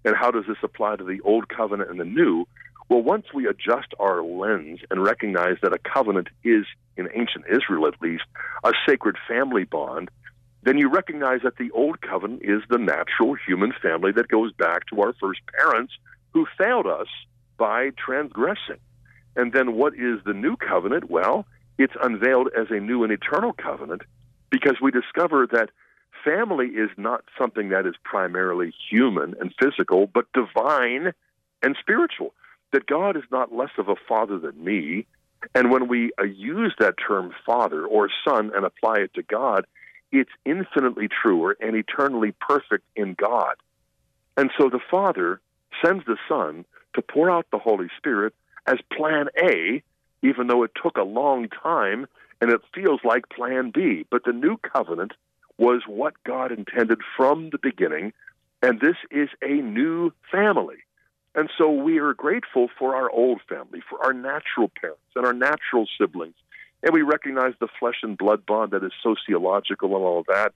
And 0.03 0.15
how 0.15 0.31
does 0.31 0.45
this 0.47 0.57
apply 0.63 0.95
to 0.97 1.03
the 1.03 1.21
old 1.21 1.49
covenant 1.49 1.89
and 1.89 1.99
the 1.99 2.05
new? 2.05 2.47
Well, 2.89 3.01
once 3.01 3.25
we 3.33 3.47
adjust 3.47 3.93
our 3.99 4.23
lens 4.23 4.79
and 4.89 5.03
recognize 5.03 5.57
that 5.61 5.73
a 5.73 5.79
covenant 5.79 6.29
is, 6.43 6.65
in 6.97 7.09
ancient 7.13 7.45
Israel 7.49 7.87
at 7.87 8.01
least, 8.01 8.23
a 8.63 8.71
sacred 8.87 9.17
family 9.27 9.63
bond, 9.63 10.09
then 10.63 10.77
you 10.77 10.89
recognize 10.89 11.41
that 11.43 11.57
the 11.57 11.69
old 11.71 12.01
covenant 12.01 12.41
is 12.43 12.61
the 12.69 12.79
natural 12.79 13.35
human 13.47 13.71
family 13.81 14.11
that 14.11 14.27
goes 14.27 14.51
back 14.53 14.87
to 14.87 15.01
our 15.01 15.13
first 15.13 15.41
parents 15.59 15.93
who 16.33 16.47
failed 16.57 16.87
us 16.87 17.07
by 17.57 17.91
transgressing. 17.97 18.79
And 19.35 19.51
then 19.53 19.73
what 19.73 19.93
is 19.93 20.19
the 20.25 20.33
new 20.33 20.55
covenant? 20.55 21.09
Well, 21.09 21.45
it's 21.77 21.93
unveiled 22.01 22.49
as 22.57 22.67
a 22.69 22.79
new 22.79 23.03
and 23.03 23.11
eternal 23.11 23.53
covenant 23.53 24.03
because 24.49 24.77
we 24.81 24.91
discover 24.91 25.47
that 25.51 25.69
family 26.23 26.67
is 26.67 26.89
not 26.97 27.23
something 27.37 27.69
that 27.69 27.85
is 27.85 27.95
primarily 28.03 28.73
human 28.89 29.35
and 29.39 29.53
physical, 29.61 30.07
but 30.07 30.25
divine 30.33 31.13
and 31.61 31.75
spiritual. 31.79 32.33
That 32.71 32.87
God 32.87 33.15
is 33.15 33.23
not 33.31 33.53
less 33.53 33.69
of 33.77 33.89
a 33.89 33.95
father 34.07 34.39
than 34.39 34.63
me. 34.63 35.05
And 35.53 35.71
when 35.71 35.87
we 35.87 36.11
uh, 36.19 36.23
use 36.23 36.73
that 36.79 36.95
term 37.05 37.33
father 37.45 37.85
or 37.85 38.09
son 38.27 38.51
and 38.55 38.65
apply 38.65 38.97
it 38.99 39.13
to 39.13 39.23
God, 39.23 39.65
it's 40.11 40.31
infinitely 40.45 41.07
truer 41.07 41.55
and 41.59 41.75
eternally 41.75 42.33
perfect 42.39 42.85
in 42.95 43.13
God. 43.13 43.55
And 44.37 44.51
so 44.57 44.69
the 44.69 44.79
Father 44.91 45.39
sends 45.83 46.05
the 46.05 46.17
Son 46.27 46.65
to 46.95 47.01
pour 47.01 47.29
out 47.29 47.45
the 47.51 47.59
Holy 47.59 47.87
Spirit 47.97 48.33
as 48.65 48.77
plan 48.95 49.27
A, 49.37 49.83
even 50.21 50.47
though 50.47 50.63
it 50.63 50.71
took 50.81 50.97
a 50.97 51.03
long 51.03 51.47
time 51.49 52.07
and 52.41 52.51
it 52.51 52.61
feels 52.73 52.99
like 53.03 53.29
plan 53.29 53.71
B. 53.73 54.05
But 54.09 54.23
the 54.25 54.33
new 54.33 54.57
covenant 54.57 55.13
was 55.57 55.83
what 55.87 56.13
God 56.25 56.51
intended 56.51 56.99
from 57.15 57.49
the 57.51 57.57
beginning, 57.57 58.11
and 58.61 58.79
this 58.79 58.97
is 59.11 59.29
a 59.41 59.53
new 59.53 60.11
family. 60.31 60.77
And 61.33 61.49
so 61.57 61.69
we 61.69 61.99
are 61.99 62.13
grateful 62.13 62.69
for 62.79 62.95
our 62.95 63.09
old 63.09 63.41
family, 63.47 63.81
for 63.89 64.03
our 64.03 64.13
natural 64.13 64.71
parents 64.79 65.01
and 65.15 65.25
our 65.25 65.33
natural 65.33 65.87
siblings. 65.99 66.35
And 66.81 66.93
we 66.93 67.01
recognize 67.01 67.53
the 67.59 67.67
flesh 67.79 67.97
and 68.03 68.17
blood 68.17 68.45
bond 68.45 68.71
that 68.71 68.83
is 68.83 68.91
sociological 69.03 69.95
and 69.95 70.05
all 70.05 70.19
of 70.19 70.25
that. 70.27 70.53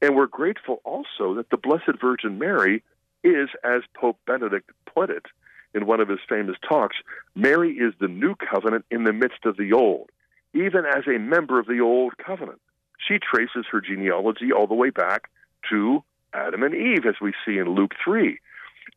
And 0.00 0.16
we're 0.16 0.26
grateful 0.26 0.80
also 0.84 1.34
that 1.34 1.50
the 1.50 1.56
Blessed 1.56 2.00
Virgin 2.00 2.38
Mary 2.38 2.82
is, 3.22 3.48
as 3.62 3.82
Pope 3.94 4.18
Benedict 4.26 4.70
put 4.92 5.10
it, 5.10 5.26
in 5.74 5.86
one 5.86 6.00
of 6.00 6.08
his 6.08 6.20
famous 6.28 6.56
talks, 6.66 6.96
Mary 7.34 7.72
is 7.72 7.94
the 8.00 8.08
new 8.08 8.34
covenant 8.34 8.84
in 8.90 9.04
the 9.04 9.12
midst 9.12 9.44
of 9.44 9.56
the 9.56 9.72
old, 9.72 10.10
even 10.54 10.84
as 10.84 11.04
a 11.06 11.18
member 11.18 11.58
of 11.58 11.66
the 11.66 11.80
old 11.80 12.16
covenant. 12.18 12.60
She 12.98 13.18
traces 13.18 13.66
her 13.70 13.80
genealogy 13.80 14.52
all 14.52 14.66
the 14.66 14.74
way 14.74 14.90
back 14.90 15.30
to 15.70 16.02
Adam 16.34 16.62
and 16.62 16.74
Eve, 16.74 17.06
as 17.06 17.16
we 17.20 17.32
see 17.44 17.58
in 17.58 17.74
Luke 17.74 17.92
3. 18.04 18.38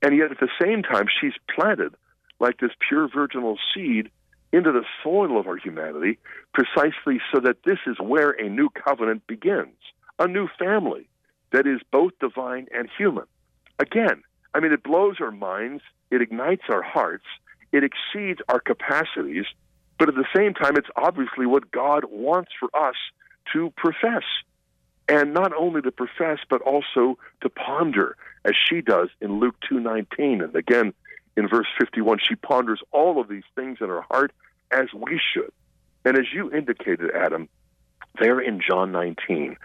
And 0.02 0.16
yet 0.16 0.32
at 0.32 0.40
the 0.40 0.50
same 0.62 0.84
time, 0.84 1.08
she's 1.20 1.34
planted 1.54 1.96
like 2.40 2.60
this 2.60 2.72
pure 2.88 3.08
virginal 3.08 3.58
seed 3.74 4.10
into 4.52 4.72
the 4.72 4.86
soil 5.04 5.40
of 5.40 5.48
our 5.48 5.58
humanity, 5.58 6.18
precisely 6.54 7.20
so 7.34 7.40
that 7.42 7.64
this 7.66 7.80
is 7.88 7.98
where 8.00 8.32
a 8.32 8.50
new 8.50 8.70
covenant 8.70 9.26
begins, 9.28 9.76
a 10.20 10.28
new 10.28 10.48
family 10.60 11.08
that 11.52 11.68
is 11.68 11.82
both 11.92 12.12
divine 12.20 12.68
and 12.74 12.90
human. 12.98 13.26
Again, 13.80 14.24
I 14.54 14.60
mean, 14.60 14.72
it 14.72 14.84
blows 14.84 15.18
our 15.20 15.32
minds 15.32 15.84
it 16.12 16.22
ignites 16.22 16.64
our 16.70 16.82
hearts, 16.82 17.26
it 17.72 17.84
exceeds 17.84 18.40
our 18.48 18.60
capacities, 18.60 19.46
but 19.98 20.10
at 20.10 20.16
the 20.16 20.26
same 20.36 20.54
time, 20.54 20.76
it's 20.78 20.90
obviously 20.96 21.46
what 21.46 21.72
God 21.72 22.06
wants 22.10 22.52
for 22.60 22.70
us 22.78 22.96
to 23.54 23.72
profess. 23.78 24.24
And 25.08 25.34
not 25.34 25.54
only 25.54 25.82
to 25.84 25.92
profess, 25.92 26.40
but 26.50 26.62
also 26.62 27.18
to 27.42 27.50
ponder, 27.50 28.18
as 28.44 28.54
she 28.70 28.82
does 28.82 29.10
in 29.22 29.40
Luke 29.40 29.56
2.19. 29.72 30.44
And 30.44 30.56
again, 30.56 30.94
in 31.38 31.48
verse 31.48 31.68
51, 31.80 32.20
she 32.28 32.36
ponders 32.36 32.82
all 32.92 33.22
of 33.22 33.28
these 33.28 33.44
things 33.56 33.78
in 33.82 33.90
her 33.90 34.02
heart 34.02 34.32
as 34.72 34.88
we 34.94 35.20
should. 35.34 35.52
And 36.04 36.18
as 36.18 36.26
you 36.34 36.52
indicated, 36.52 37.12
Adam, 37.12 37.48
there 38.20 38.40
in 38.40 38.62
John 38.62 38.92
19, 38.92 39.58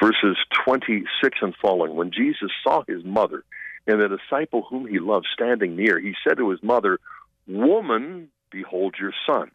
verses 0.00 0.36
26 0.64 1.38
and 1.42 1.54
following, 1.60 1.94
when 1.94 2.10
Jesus 2.10 2.50
saw 2.62 2.82
his 2.88 3.04
mother 3.04 3.44
and 3.88 4.00
the 4.00 4.18
disciple 4.18 4.62
whom 4.68 4.86
he 4.86 4.98
loved 4.98 5.26
standing 5.32 5.74
near, 5.74 5.98
he 5.98 6.14
said 6.26 6.36
to 6.36 6.50
his 6.50 6.62
mother, 6.62 6.98
Woman, 7.46 8.28
behold 8.50 8.96
your 9.00 9.12
son. 9.26 9.50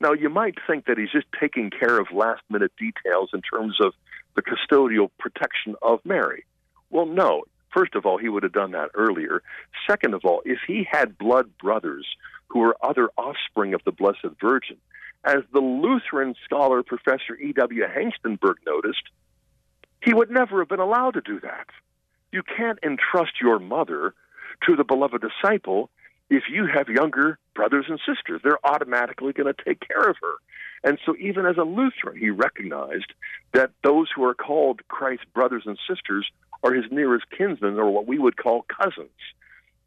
Now, 0.00 0.12
you 0.12 0.28
might 0.28 0.56
think 0.66 0.86
that 0.86 0.98
he's 0.98 1.10
just 1.10 1.26
taking 1.40 1.70
care 1.70 1.98
of 1.98 2.08
last 2.12 2.42
minute 2.50 2.72
details 2.78 3.30
in 3.32 3.40
terms 3.42 3.78
of 3.80 3.94
the 4.34 4.42
custodial 4.42 5.10
protection 5.18 5.76
of 5.82 6.00
Mary. 6.04 6.44
Well, 6.90 7.06
no. 7.06 7.44
First 7.72 7.94
of 7.94 8.06
all, 8.06 8.18
he 8.18 8.28
would 8.28 8.42
have 8.42 8.52
done 8.52 8.72
that 8.72 8.90
earlier. 8.94 9.42
Second 9.88 10.14
of 10.14 10.24
all, 10.24 10.42
if 10.44 10.58
he 10.66 10.86
had 10.90 11.18
blood 11.18 11.56
brothers 11.58 12.06
who 12.48 12.60
were 12.60 12.76
other 12.82 13.10
offspring 13.16 13.74
of 13.74 13.82
the 13.84 13.92
Blessed 13.92 14.40
Virgin, 14.40 14.76
as 15.24 15.42
the 15.52 15.60
Lutheran 15.60 16.34
scholar 16.44 16.82
Professor 16.82 17.36
E.W. 17.36 17.84
Hengstenberg 17.84 18.54
noticed, 18.66 19.02
he 20.02 20.14
would 20.14 20.30
never 20.30 20.60
have 20.60 20.68
been 20.68 20.80
allowed 20.80 21.14
to 21.14 21.20
do 21.20 21.40
that. 21.40 21.66
You 22.32 22.42
can't 22.42 22.78
entrust 22.82 23.40
your 23.40 23.58
mother 23.58 24.14
to 24.66 24.76
the 24.76 24.84
beloved 24.84 25.22
disciple 25.22 25.90
if 26.30 26.44
you 26.50 26.66
have 26.66 26.88
younger 26.88 27.38
brothers 27.54 27.86
and 27.88 27.98
sisters. 28.06 28.40
They're 28.42 28.64
automatically 28.64 29.32
going 29.32 29.52
to 29.52 29.64
take 29.64 29.80
care 29.86 30.08
of 30.08 30.16
her. 30.20 30.34
And 30.84 30.98
so, 31.04 31.16
even 31.18 31.46
as 31.46 31.56
a 31.56 31.62
Lutheran, 31.62 32.16
he 32.18 32.30
recognized 32.30 33.12
that 33.52 33.72
those 33.82 34.08
who 34.14 34.24
are 34.24 34.34
called 34.34 34.86
Christ's 34.88 35.24
brothers 35.34 35.64
and 35.66 35.78
sisters 35.88 36.30
are 36.62 36.72
his 36.72 36.84
nearest 36.90 37.26
kinsmen, 37.36 37.78
or 37.78 37.90
what 37.90 38.06
we 38.06 38.18
would 38.18 38.36
call 38.36 38.62
cousins. 38.62 39.10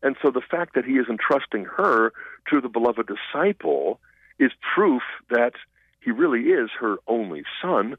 And 0.03 0.17
so, 0.21 0.31
the 0.31 0.41
fact 0.41 0.75
that 0.75 0.83
he 0.83 0.93
is 0.93 1.07
entrusting 1.09 1.65
her 1.65 2.11
to 2.49 2.59
the 2.59 2.67
beloved 2.67 3.07
disciple 3.07 3.99
is 4.37 4.51
proof 4.75 5.03
that 5.29 5.53
he 6.01 6.11
really 6.11 6.49
is 6.49 6.69
her 6.79 6.97
only 7.07 7.43
son, 7.61 7.95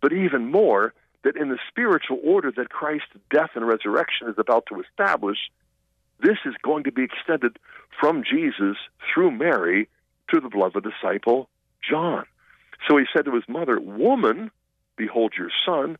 but 0.00 0.12
even 0.12 0.50
more, 0.50 0.92
that 1.26 1.36
in 1.36 1.48
the 1.48 1.58
spiritual 1.68 2.20
order 2.22 2.52
that 2.56 2.70
Christ's 2.70 3.08
death 3.34 3.50
and 3.56 3.66
resurrection 3.66 4.28
is 4.28 4.36
about 4.38 4.66
to 4.66 4.80
establish, 4.80 5.38
this 6.20 6.36
is 6.46 6.54
going 6.62 6.84
to 6.84 6.92
be 6.92 7.02
extended 7.02 7.58
from 8.00 8.22
Jesus 8.22 8.76
through 9.12 9.32
Mary 9.32 9.88
to 10.32 10.40
the 10.40 10.48
beloved 10.48 10.84
disciple 10.84 11.48
John. 11.88 12.26
So 12.88 12.96
he 12.96 13.06
said 13.12 13.24
to 13.24 13.34
his 13.34 13.42
mother, 13.48 13.80
Woman, 13.80 14.52
behold 14.96 15.32
your 15.36 15.50
son. 15.66 15.98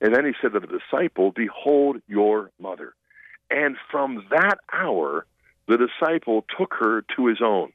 And 0.00 0.14
then 0.14 0.24
he 0.24 0.32
said 0.40 0.52
to 0.52 0.60
the 0.60 0.78
disciple, 0.78 1.32
Behold 1.32 2.00
your 2.06 2.52
mother. 2.60 2.94
And 3.50 3.76
from 3.90 4.26
that 4.30 4.58
hour, 4.72 5.26
the 5.66 5.76
disciple 5.76 6.44
took 6.56 6.72
her 6.78 7.04
to 7.16 7.26
his 7.26 7.38
own. 7.42 7.72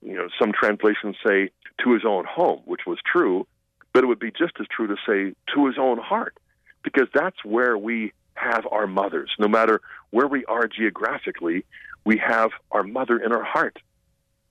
You 0.00 0.14
know, 0.14 0.28
some 0.40 0.52
translations 0.58 1.16
say 1.26 1.50
to 1.84 1.92
his 1.92 2.04
own 2.06 2.24
home, 2.24 2.62
which 2.64 2.86
was 2.86 2.98
true, 3.04 3.46
but 3.92 4.04
it 4.04 4.06
would 4.06 4.18
be 4.18 4.30
just 4.30 4.54
as 4.60 4.66
true 4.68 4.86
to 4.86 4.96
say 5.06 5.34
to 5.54 5.66
his 5.66 5.76
own 5.78 5.98
heart, 5.98 6.36
because 6.82 7.08
that's 7.14 7.44
where 7.44 7.76
we 7.76 8.12
have 8.34 8.66
our 8.70 8.86
mothers. 8.86 9.30
No 9.38 9.48
matter 9.48 9.80
where 10.10 10.28
we 10.28 10.44
are 10.44 10.68
geographically, 10.68 11.64
we 12.04 12.18
have 12.18 12.50
our 12.70 12.82
mother 12.82 13.18
in 13.18 13.32
our 13.32 13.42
heart. 13.42 13.78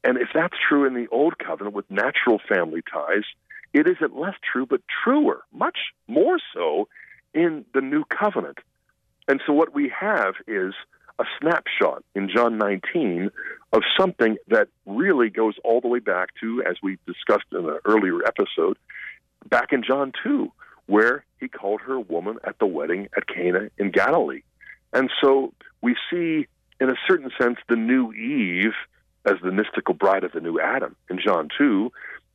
And 0.04 0.18
if 0.18 0.30
that's 0.34 0.56
true 0.68 0.86
in 0.86 0.94
the 0.94 1.08
Old 1.08 1.38
Covenant 1.40 1.76
with 1.76 1.90
natural 1.90 2.40
family 2.48 2.82
ties, 2.92 3.24
it 3.74 3.88
isn't 3.88 4.16
less 4.18 4.36
true, 4.52 4.66
but 4.66 4.82
truer, 5.04 5.42
much 5.52 5.78
more 6.08 6.40
so 6.54 6.88
in 7.34 7.66
the 7.74 7.82
New 7.82 8.04
Covenant. 8.06 8.60
And 9.28 9.42
so 9.46 9.54
what 9.54 9.74
we 9.74 9.92
have 10.00 10.36
is 10.48 10.74
a 11.20 11.26
snapshot 11.40 12.04
in 12.16 12.30
John 12.34 12.58
19 12.58 13.30
of 13.74 13.82
something 14.00 14.38
that 14.48 14.68
really 14.86 15.30
goes 15.30 15.56
all 15.64 15.82
the 15.82 15.88
way 15.88 16.00
back 16.00 16.30
to, 16.40 16.64
as 16.64 16.78
we 16.82 16.98
discussed 17.06 17.48
in 17.52 17.68
an 17.68 17.80
earlier 17.86 18.20
episode, 18.26 18.78
back 19.50 19.72
in 19.72 19.84
John 19.84 20.12
2, 20.24 20.52
where 20.88 21.24
he 21.40 21.48
called 21.48 21.82
her 21.82 22.00
woman 22.00 22.38
at 22.44 22.60
the 22.60 22.66
wedding 22.66 23.10
at 23.16 23.28
Cana 23.28 23.70
in 23.78 23.92
Galilee. 23.92 24.42
And 24.94 25.10
so 25.22 25.54
we 25.82 25.96
see, 26.10 26.48
in 26.80 26.90
a 26.90 26.96
certain 27.08 27.32
sense, 27.40 27.58
the 27.70 27.76
new 27.76 28.12
Eve 28.14 28.74
as 29.26 29.36
the 29.44 29.52
mystical 29.52 29.94
bride 29.94 30.24
of 30.24 30.32
the 30.32 30.40
new 30.40 30.60
Adam 30.60 30.96
in 31.10 31.20
John 31.20 31.50
2. 31.58 31.92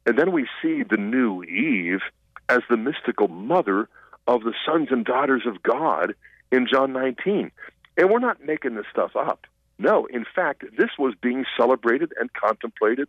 And 0.06 0.18
then 0.18 0.32
we 0.32 0.46
see 0.60 0.82
the 0.82 0.96
new 0.96 1.42
Eve 1.44 2.00
as 2.48 2.60
the 2.68 2.76
mystical 2.76 3.28
mother 3.28 3.88
of 4.26 4.42
the 4.42 4.54
sons 4.66 4.88
and 4.90 5.04
daughters 5.04 5.42
of 5.46 5.62
God 5.62 6.14
in 6.50 6.66
John 6.70 6.92
19. 6.92 7.50
And 7.96 8.10
we're 8.10 8.18
not 8.18 8.44
making 8.44 8.74
this 8.74 8.86
stuff 8.90 9.16
up. 9.16 9.46
No, 9.78 10.06
in 10.06 10.24
fact, 10.34 10.64
this 10.76 10.90
was 10.98 11.14
being 11.20 11.44
celebrated 11.56 12.12
and 12.20 12.32
contemplated 12.32 13.08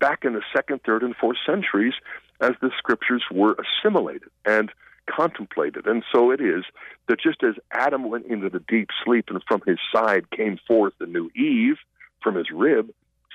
back 0.00 0.24
in 0.24 0.32
the 0.34 0.42
second, 0.54 0.80
third, 0.84 1.02
and 1.02 1.14
fourth 1.16 1.38
centuries 1.46 1.94
as 2.40 2.52
the 2.60 2.70
scriptures 2.78 3.24
were 3.32 3.56
assimilated 3.56 4.28
and 4.44 4.70
contemplated. 5.06 5.86
And 5.86 6.04
so 6.12 6.30
it 6.30 6.40
is 6.40 6.64
that 7.08 7.20
just 7.20 7.42
as 7.42 7.54
Adam 7.72 8.08
went 8.08 8.26
into 8.26 8.48
the 8.48 8.62
deep 8.68 8.88
sleep 9.04 9.26
and 9.28 9.42
from 9.48 9.62
his 9.66 9.78
side 9.92 10.30
came 10.30 10.58
forth 10.66 10.92
the 10.98 11.06
new 11.06 11.30
Eve 11.34 11.76
from 12.22 12.34
his 12.34 12.50
rib, 12.52 12.90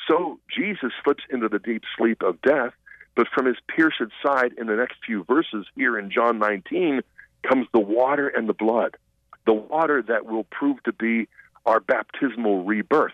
so 0.08 0.40
Jesus 0.56 0.92
slips 1.04 1.24
into 1.30 1.50
the 1.50 1.60
deep 1.60 1.84
sleep 1.98 2.22
of 2.22 2.42
death, 2.42 2.74
but 3.16 3.28
from 3.34 3.46
his 3.46 3.58
pierced 3.68 4.02
side 4.26 4.52
in 4.58 4.68
the 4.68 4.76
next 4.76 4.98
few 5.06 5.24
verses 5.24 5.66
here 5.76 5.98
in 5.98 6.12
John 6.12 6.40
19 6.40 7.02
comes 7.48 7.68
the 7.74 7.80
water 7.80 8.28
and 8.28 8.50
the 8.50 8.54
blood. 8.54 8.98
The 9.46 9.54
water 9.54 10.02
that 10.08 10.26
will 10.26 10.46
prove 10.46 10.82
to 10.84 10.94
be 10.94 11.28
our 11.66 11.80
baptismal 11.80 12.64
rebirth, 12.64 13.14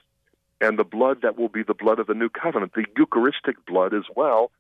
and 0.62 0.78
the 0.78 0.84
blood 0.84 1.22
that 1.22 1.38
will 1.38 1.49
be 1.49 1.64
the 1.64 1.74
blood 1.74 1.99
of 1.99 2.07
the 2.07 2.14
new 2.14 2.30
covenant, 2.30 2.74
the 2.74 2.86
Eucharistic 2.97 3.66
blood 3.66 3.93
as 3.93 4.03
well. 4.16 4.51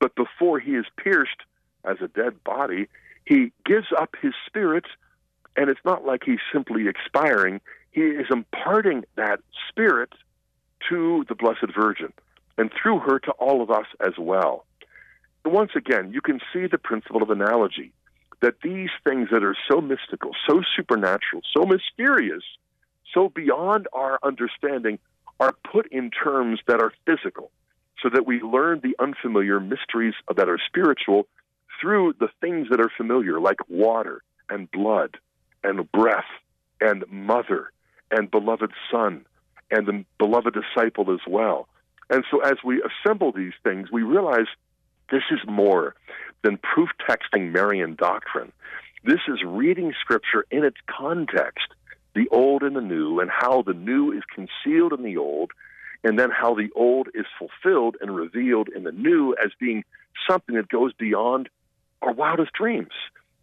But 0.00 0.14
before 0.14 0.58
he 0.60 0.72
is 0.72 0.86
pierced 0.96 1.42
as 1.84 1.96
a 2.00 2.08
dead 2.08 2.42
body, 2.44 2.88
he 3.24 3.52
gives 3.66 3.88
up 3.98 4.14
his 4.22 4.32
spirit, 4.46 4.84
and 5.56 5.68
it's 5.68 5.84
not 5.84 6.04
like 6.04 6.22
he's 6.24 6.38
simply 6.52 6.86
expiring. 6.88 7.60
He 7.90 8.02
is 8.02 8.26
imparting 8.30 9.04
that 9.16 9.40
spirit 9.68 10.12
to 10.88 11.24
the 11.28 11.34
Blessed 11.34 11.74
Virgin 11.76 12.12
and 12.56 12.70
through 12.72 13.00
her 13.00 13.18
to 13.20 13.32
all 13.32 13.62
of 13.62 13.70
us 13.70 13.86
as 14.00 14.14
well. 14.18 14.64
Once 15.44 15.72
again, 15.76 16.12
you 16.12 16.20
can 16.20 16.40
see 16.52 16.66
the 16.66 16.78
principle 16.78 17.22
of 17.22 17.30
analogy 17.30 17.92
that 18.40 18.60
these 18.62 18.90
things 19.04 19.28
that 19.32 19.42
are 19.42 19.56
so 19.70 19.80
mystical, 19.80 20.30
so 20.48 20.62
supernatural, 20.76 21.42
so 21.56 21.64
mysterious, 21.64 22.42
so 23.12 23.28
beyond 23.28 23.88
our 23.92 24.18
understanding 24.22 24.98
are 25.40 25.54
put 25.70 25.90
in 25.92 26.10
terms 26.10 26.60
that 26.66 26.80
are 26.80 26.92
physical 27.06 27.50
so 28.02 28.08
that 28.08 28.26
we 28.26 28.40
learn 28.40 28.80
the 28.82 28.96
unfamiliar 29.02 29.60
mysteries 29.60 30.14
that 30.36 30.48
are 30.48 30.58
spiritual 30.66 31.26
through 31.80 32.14
the 32.18 32.28
things 32.40 32.68
that 32.70 32.80
are 32.80 32.90
familiar, 32.96 33.40
like 33.40 33.58
water 33.68 34.22
and 34.48 34.70
blood 34.70 35.16
and 35.62 35.90
breath 35.92 36.24
and 36.80 37.04
mother 37.10 37.72
and 38.10 38.30
beloved 38.30 38.70
son 38.90 39.24
and 39.70 39.86
the 39.86 40.04
beloved 40.18 40.54
disciple 40.54 41.12
as 41.12 41.20
well. 41.26 41.68
And 42.10 42.24
so 42.30 42.40
as 42.40 42.56
we 42.64 42.82
assemble 42.82 43.32
these 43.32 43.52
things, 43.62 43.90
we 43.92 44.02
realize 44.02 44.46
this 45.10 45.24
is 45.30 45.40
more 45.46 45.94
than 46.42 46.58
proof 46.58 46.88
texting 47.08 47.52
Marian 47.52 47.94
doctrine. 47.96 48.52
This 49.04 49.20
is 49.28 49.42
reading 49.44 49.92
Scripture 50.00 50.46
in 50.50 50.64
its 50.64 50.76
context, 50.86 51.68
the 52.18 52.28
old 52.30 52.64
and 52.64 52.74
the 52.74 52.80
new, 52.80 53.20
and 53.20 53.30
how 53.30 53.62
the 53.62 53.72
new 53.72 54.10
is 54.10 54.24
concealed 54.34 54.92
in 54.92 55.04
the 55.04 55.16
old, 55.16 55.52
and 56.02 56.18
then 56.18 56.30
how 56.30 56.52
the 56.52 56.68
old 56.74 57.06
is 57.14 57.26
fulfilled 57.38 57.96
and 58.00 58.14
revealed 58.14 58.68
in 58.74 58.82
the 58.82 58.90
new 58.90 59.36
as 59.42 59.52
being 59.60 59.84
something 60.28 60.56
that 60.56 60.68
goes 60.68 60.92
beyond 60.94 61.48
our 62.02 62.12
wildest 62.12 62.52
dreams. 62.54 62.92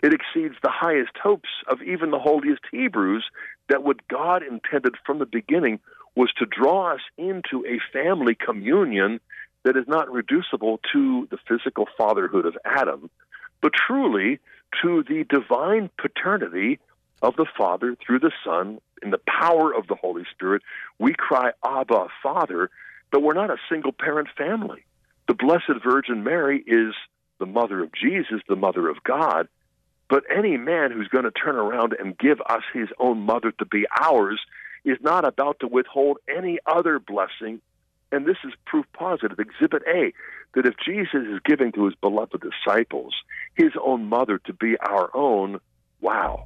It 0.03 0.13
exceeds 0.13 0.55
the 0.61 0.69
highest 0.69 1.13
hopes 1.23 1.47
of 1.69 1.81
even 1.83 2.11
the 2.11 2.19
holiest 2.19 2.63
Hebrews 2.69 3.23
that 3.69 3.83
what 3.83 4.05
God 4.09 4.43
intended 4.43 4.95
from 5.05 5.19
the 5.19 5.25
beginning 5.25 5.79
was 6.13 6.33
to 6.37 6.45
draw 6.45 6.95
us 6.95 7.01
into 7.17 7.65
a 7.65 7.79
family 7.93 8.35
communion 8.35 9.21
that 9.63 9.77
is 9.77 9.87
not 9.87 10.11
reducible 10.11 10.81
to 10.91 11.29
the 11.31 11.37
physical 11.47 11.87
fatherhood 11.97 12.45
of 12.45 12.57
Adam, 12.65 13.09
but 13.61 13.71
truly 13.73 14.39
to 14.81 15.01
the 15.03 15.23
divine 15.29 15.89
paternity 15.97 16.79
of 17.21 17.35
the 17.35 17.45
Father 17.57 17.95
through 17.95 18.19
the 18.19 18.31
Son 18.43 18.79
in 19.01 19.11
the 19.11 19.19
power 19.25 19.73
of 19.73 19.87
the 19.87 19.95
Holy 19.95 20.23
Spirit. 20.31 20.61
We 20.99 21.13
cry, 21.13 21.51
Abba, 21.63 22.07
Father, 22.21 22.69
but 23.11 23.21
we're 23.21 23.33
not 23.33 23.49
a 23.49 23.57
single 23.69 23.91
parent 23.91 24.27
family. 24.37 24.83
The 25.27 25.33
Blessed 25.33 25.83
Virgin 25.83 26.23
Mary 26.23 26.63
is 26.65 26.93
the 27.39 27.45
mother 27.45 27.83
of 27.83 27.91
Jesus, 27.93 28.41
the 28.47 28.55
mother 28.55 28.87
of 28.89 29.03
God. 29.03 29.47
But 30.07 30.23
any 30.33 30.57
man 30.57 30.91
who's 30.91 31.07
going 31.07 31.23
to 31.23 31.31
turn 31.31 31.55
around 31.55 31.93
and 31.99 32.17
give 32.17 32.39
us 32.41 32.61
his 32.73 32.89
own 32.99 33.21
mother 33.21 33.51
to 33.51 33.65
be 33.65 33.85
ours 33.99 34.39
is 34.83 34.97
not 35.01 35.25
about 35.25 35.59
to 35.61 35.67
withhold 35.67 36.17
any 36.29 36.59
other 36.65 36.99
blessing. 36.99 37.59
And 38.11 38.25
this 38.25 38.37
is 38.43 38.53
proof 38.65 38.85
positive, 38.93 39.39
Exhibit 39.39 39.81
A, 39.87 40.13
that 40.53 40.67
if 40.67 40.75
Jesus 40.85 41.25
is 41.27 41.39
giving 41.43 41.71
to 41.73 41.85
his 41.85 41.95
beloved 41.95 42.39
disciples 42.39 43.15
his 43.55 43.71
own 43.83 44.05
mother 44.05 44.37
to 44.45 44.53
be 44.53 44.77
our 44.77 45.09
own, 45.15 45.59
wow, 46.01 46.45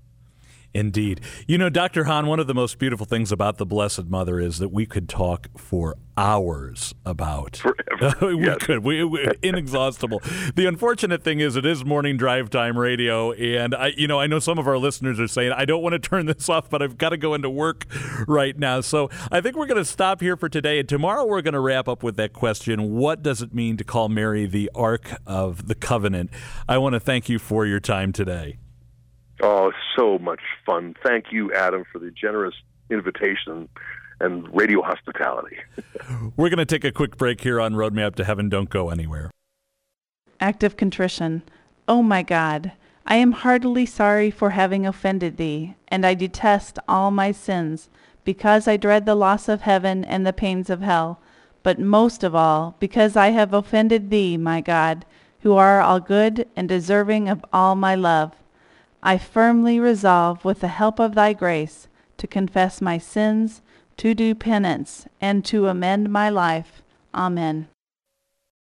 Indeed. 0.73 1.19
You 1.47 1.57
know, 1.57 1.69
Dr. 1.69 2.05
Hahn, 2.05 2.27
one 2.27 2.39
of 2.39 2.47
the 2.47 2.53
most 2.53 2.79
beautiful 2.79 3.05
things 3.05 3.31
about 3.31 3.57
the 3.57 3.65
Blessed 3.65 4.05
Mother 4.05 4.39
is 4.39 4.59
that 4.59 4.69
we 4.69 4.85
could 4.85 5.09
talk 5.09 5.47
for 5.57 5.97
hours 6.15 6.93
about. 7.05 7.57
Forever. 7.57 8.15
we 8.37 8.45
yes. 8.45 8.57
could. 8.59 8.79
We, 8.83 9.03
we 9.03 9.27
inexhaustible. 9.43 10.21
the 10.55 10.65
unfortunate 10.67 11.23
thing 11.23 11.41
is, 11.41 11.57
it 11.57 11.65
is 11.65 11.83
morning 11.83 12.15
drive 12.15 12.49
time 12.49 12.77
radio, 12.77 13.33
and 13.33 13.75
I, 13.75 13.87
you 13.97 14.07
know, 14.07 14.19
I 14.19 14.27
know 14.27 14.39
some 14.39 14.57
of 14.57 14.67
our 14.67 14.77
listeners 14.77 15.19
are 15.19 15.27
saying, 15.27 15.51
"I 15.51 15.65
don't 15.65 15.81
want 15.81 15.93
to 15.93 15.99
turn 15.99 16.25
this 16.25 16.47
off, 16.47 16.69
but 16.69 16.81
I've 16.81 16.97
got 16.97 17.09
to 17.09 17.17
go 17.17 17.33
into 17.33 17.49
work 17.49 17.85
right 18.27 18.57
now." 18.57 18.79
So 18.81 19.09
I 19.31 19.41
think 19.41 19.57
we're 19.57 19.67
going 19.67 19.77
to 19.77 19.85
stop 19.85 20.21
here 20.21 20.37
for 20.37 20.47
today, 20.47 20.79
and 20.79 20.87
tomorrow 20.87 21.25
we're 21.25 21.41
going 21.41 21.53
to 21.53 21.59
wrap 21.59 21.87
up 21.87 22.01
with 22.01 22.15
that 22.17 22.33
question: 22.33 22.93
What 22.93 23.21
does 23.23 23.41
it 23.41 23.53
mean 23.53 23.75
to 23.77 23.83
call 23.83 24.07
Mary 24.07 24.45
the 24.45 24.71
Ark 24.73 25.11
of 25.25 25.67
the 25.67 25.75
Covenant? 25.75 26.31
I 26.69 26.77
want 26.77 26.93
to 26.93 26.99
thank 26.99 27.27
you 27.27 27.39
for 27.39 27.65
your 27.65 27.79
time 27.79 28.13
today. 28.13 28.57
Oh, 29.41 29.71
so 29.97 30.19
much 30.19 30.41
fun. 30.65 30.95
Thank 31.03 31.25
you, 31.31 31.53
Adam, 31.53 31.83
for 31.91 31.99
the 31.99 32.11
generous 32.11 32.53
invitation 32.89 33.67
and 34.19 34.47
radio 34.55 34.81
hospitality. 34.81 35.57
We're 36.37 36.49
going 36.49 36.57
to 36.57 36.65
take 36.65 36.83
a 36.83 36.91
quick 36.91 37.17
break 37.17 37.41
here 37.41 37.59
on 37.59 37.73
Roadmap 37.73 38.15
to 38.15 38.23
Heaven. 38.23 38.49
Don't 38.49 38.69
go 38.69 38.89
anywhere. 38.89 39.31
Act 40.39 40.63
of 40.63 40.77
contrition. 40.77 41.41
O 41.87 42.03
my 42.03 42.21
God, 42.21 42.73
I 43.05 43.15
am 43.15 43.31
heartily 43.31 43.85
sorry 43.85 44.29
for 44.29 44.51
having 44.51 44.85
offended 44.85 45.37
thee, 45.37 45.75
and 45.87 46.05
I 46.05 46.13
detest 46.13 46.77
all 46.87 47.09
my 47.09 47.31
sins, 47.31 47.89
because 48.23 48.67
I 48.67 48.77
dread 48.77 49.05
the 49.07 49.15
loss 49.15 49.49
of 49.49 49.61
heaven 49.61 50.05
and 50.05 50.25
the 50.25 50.33
pains 50.33 50.69
of 50.69 50.81
hell, 50.81 51.19
but 51.63 51.79
most 51.79 52.23
of 52.23 52.35
all 52.35 52.75
because 52.79 53.15
I 53.15 53.29
have 53.29 53.53
offended 53.53 54.09
thee, 54.09 54.37
my 54.37 54.61
God, 54.61 55.05
who 55.39 55.53
are 55.53 55.81
all 55.81 55.99
good 55.99 56.47
and 56.55 56.69
deserving 56.69 57.27
of 57.27 57.43
all 57.51 57.75
my 57.75 57.95
love. 57.95 58.33
I 59.03 59.17
firmly 59.17 59.79
resolve, 59.79 60.45
with 60.45 60.59
the 60.59 60.67
help 60.67 60.99
of 60.99 61.15
thy 61.15 61.33
grace, 61.33 61.87
to 62.17 62.27
confess 62.27 62.81
my 62.81 62.97
sins, 62.97 63.61
to 63.97 64.13
do 64.13 64.35
penance, 64.35 65.07
and 65.19 65.43
to 65.45 65.67
amend 65.67 66.09
my 66.09 66.29
life. 66.29 66.81
Amen. 67.13 67.67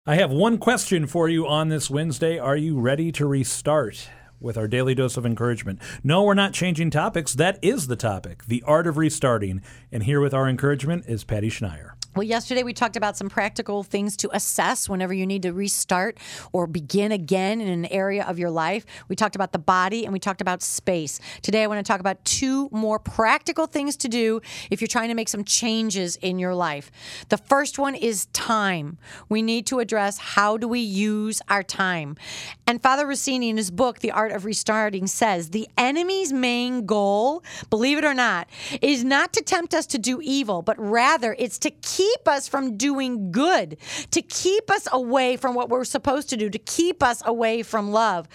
I 0.07 0.16
have 0.16 0.31
one 0.31 0.59
question 0.59 1.07
for 1.07 1.29
you 1.29 1.47
on 1.47 1.68
this 1.68 1.91
Wednesday. 1.91 2.39
Are 2.39 2.57
you 2.57 2.79
ready 2.79 3.12
to 3.12 3.27
restart? 3.27 4.11
With 4.41 4.59
our 4.59 4.68
daily 4.68 4.95
dose 4.95 5.16
of 5.16 5.25
encouragement. 5.25 5.81
No, 6.03 6.22
we're 6.22 6.35
not 6.35 6.53
changing 6.53 6.91
topics. 6.91 7.33
That 7.33 7.59
is 7.62 7.87
the 7.87 7.97
topic, 7.97 8.45
the 8.45 8.62
art 8.66 8.87
of 8.87 8.99
restarting. 8.99 9.62
And 9.91 10.03
here 10.03 10.20
with 10.20 10.35
our 10.35 10.47
encouragement 10.47 11.07
is 11.09 11.25
Patty 11.25 11.49
Schneier. 11.49 11.94
Well, 12.15 12.23
yesterday 12.23 12.62
we 12.62 12.73
talked 12.73 12.97
about 12.97 13.17
some 13.17 13.29
practical 13.29 13.83
things 13.83 14.17
to 14.19 14.31
assess 14.33 14.89
whenever 14.89 15.12
you 15.12 15.27
need 15.27 15.43
to 15.43 15.53
restart 15.53 16.17
or 16.53 16.69
begin 16.69 17.11
again 17.11 17.61
in 17.61 17.67
an 17.67 17.87
area 17.87 18.25
of 18.25 18.39
your 18.39 18.51
life. 18.51 18.87
We 19.09 19.17
talked 19.17 19.35
about 19.35 19.51
the 19.51 19.59
body 19.59 20.05
and 20.05 20.12
we 20.12 20.21
talked 20.21 20.41
about 20.41 20.62
space. 20.62 21.19
Today 21.43 21.65
I 21.65 21.67
want 21.67 21.85
to 21.85 21.93
talk 21.93 21.99
about 21.99 22.25
two 22.25 22.69
more 22.71 23.01
practical 23.01 23.67
things 23.67 23.97
to 23.97 24.09
do 24.09 24.41
if 24.71 24.81
you're 24.81 24.87
trying 24.87 25.09
to 25.09 25.17
make 25.17 25.29
some 25.29 25.43
changes 25.43 26.15
in 26.15 26.39
your 26.39 26.55
life. 26.55 26.93
The 27.31 27.37
first 27.37 27.81
one 27.81 27.97
is 27.97 28.27
time. 28.27 28.97
We 29.29 29.43
need 29.43 29.67
to 29.67 29.81
address 29.81 30.19
how 30.19 30.57
do 30.57 30.69
we 30.69 30.79
use 30.79 31.43
our 31.49 31.65
time. 31.65 32.17
And 32.65 32.81
Father 32.81 33.07
Rosini 33.07 33.49
in 33.49 33.57
his 33.57 33.73
book 33.73 33.99
The 33.99 34.12
Art 34.12 34.31
of 34.31 34.45
Restarting 34.45 35.09
says 35.09 35.51
the 35.51 35.69
enemy's 35.77 36.33
main 36.33 36.87
goal, 36.87 37.43
believe 37.71 37.99
it 37.99 38.05
or 38.05 38.15
not, 38.15 38.49
is 38.81 39.03
not 39.03 39.33
to 39.33 39.43
tempt 39.43 39.75
us 39.75 39.87
to 39.87 39.99
do 39.99 40.21
evil, 40.23 40.62
but 40.62 40.79
rather 40.79 41.35
it's 41.41 41.59
to 41.59 41.71
keep 41.71 42.04
keep 42.05 42.29
us 42.29 42.49
from 42.49 42.77
doing 42.77 43.31
good, 43.31 43.77
to 44.11 44.23
keep 44.23 44.71
us 44.71 44.87
away 44.93 45.37
from 45.37 45.55
what 45.55 45.69
we're 45.69 45.85
supposed 45.85 46.29
to 46.31 46.37
do, 46.37 46.51
to 46.51 46.59
keep 46.59 47.03
us 47.03 47.23
away 47.25 47.63
from 47.63 47.91
love. 47.91 48.29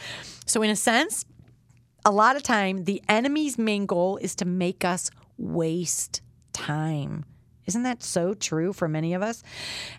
So, 0.46 0.62
in 0.62 0.70
a 0.70 0.76
sense, 0.76 1.26
a 2.06 2.12
lot 2.12 2.36
of 2.36 2.44
time, 2.44 2.86
the 2.86 3.02
enemy's 3.08 3.58
main 3.58 3.86
goal 3.86 4.18
is 4.18 4.36
to 4.36 4.46
make 4.46 4.84
us 4.86 5.12
waste 5.38 6.22
time. 6.54 7.26
Isn't 7.68 7.84
that 7.84 8.02
so 8.02 8.34
true 8.34 8.74
for 8.74 8.88
many 8.88 9.14
of 9.14 9.22
us? 9.22 9.44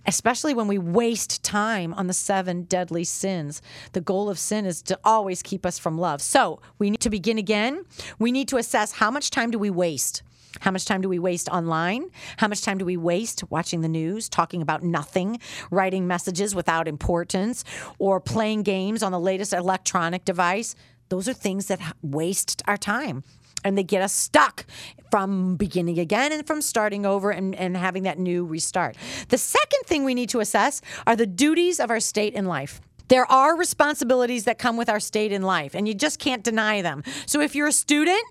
Especially 0.05 0.55
when 0.55 0.67
we 0.67 0.77
waste 0.77 1.45
time 1.45 1.95
on 1.95 2.09
the 2.09 2.13
seven 2.13 2.65
deadly 2.65 3.05
sins. 3.05 3.63
The 3.93 4.01
goal 4.01 4.29
of 4.29 4.41
sin 4.41 4.67
is 4.67 4.83
to 4.83 4.99
always 5.05 5.41
keep 5.41 5.65
us 5.65 5.79
from 5.79 5.97
love. 5.97 6.21
So 6.21 6.61
we 6.81 6.91
need 6.91 7.01
to 7.03 7.11
begin 7.11 7.39
again. 7.39 7.85
We 8.19 8.33
need 8.33 8.49
to 8.49 8.57
assess 8.57 8.91
how 8.91 9.13
much 9.13 9.31
time 9.31 9.53
do 9.53 9.59
we 9.61 9.71
waste? 9.71 10.25
How 10.59 10.71
much 10.73 10.85
time 10.85 11.01
do 11.01 11.09
we 11.09 11.19
waste 11.19 11.49
online? 11.49 12.11
How 12.39 12.49
much 12.49 12.63
time 12.63 12.79
do 12.79 12.85
we 12.85 12.97
waste 12.97 13.45
watching 13.51 13.83
the 13.83 13.89
news, 13.89 14.29
talking 14.29 14.63
about 14.63 14.83
nothing, 14.83 15.39
writing 15.71 16.07
messages 16.07 16.55
without 16.55 16.89
importance, 16.89 17.65
or 17.99 18.21
playing 18.21 18.65
games 18.65 19.03
on 19.03 19.13
the 19.13 19.21
latest 19.21 19.53
electronic 19.53 20.25
device? 20.25 20.75
Those 21.09 21.29
are 21.29 21.33
things 21.33 21.67
that 21.67 21.81
waste 22.03 22.63
our 22.67 22.77
time. 22.77 23.23
and 23.65 23.77
they 23.77 23.83
get 23.83 24.03
us 24.03 24.13
stuck 24.13 24.67
from 25.11 25.57
beginning 25.57 25.99
again 25.99 26.33
and 26.33 26.47
from 26.47 26.63
starting 26.63 27.05
over 27.05 27.31
and, 27.31 27.55
and 27.55 27.77
having 27.77 28.05
that 28.05 28.19
new 28.19 28.45
restart. 28.45 28.97
The 29.29 29.39
second 29.39 29.83
thing 29.85 30.05
we 30.05 30.15
need 30.15 30.29
to 30.31 30.41
assess 30.41 30.81
are 31.07 31.17
the 31.17 31.27
duties 31.27 31.81
of 31.81 31.91
our 31.91 32.01
state 32.01 32.35
in 32.35 32.47
life. 32.47 32.81
There 33.09 33.31
are 33.31 33.57
responsibilities 33.57 34.45
that 34.45 34.59
come 34.59 34.77
with 34.77 34.89
our 34.89 35.01
state 35.01 35.33
in 35.33 35.43
life, 35.43 35.75
and 35.75 35.89
you 35.89 35.95
just 35.95 36.21
can't 36.21 36.45
deny 36.45 36.81
them. 36.81 37.03
So 37.27 37.41
if 37.41 37.57
you're 37.57 37.67
a 37.67 37.73
student, 37.73 38.23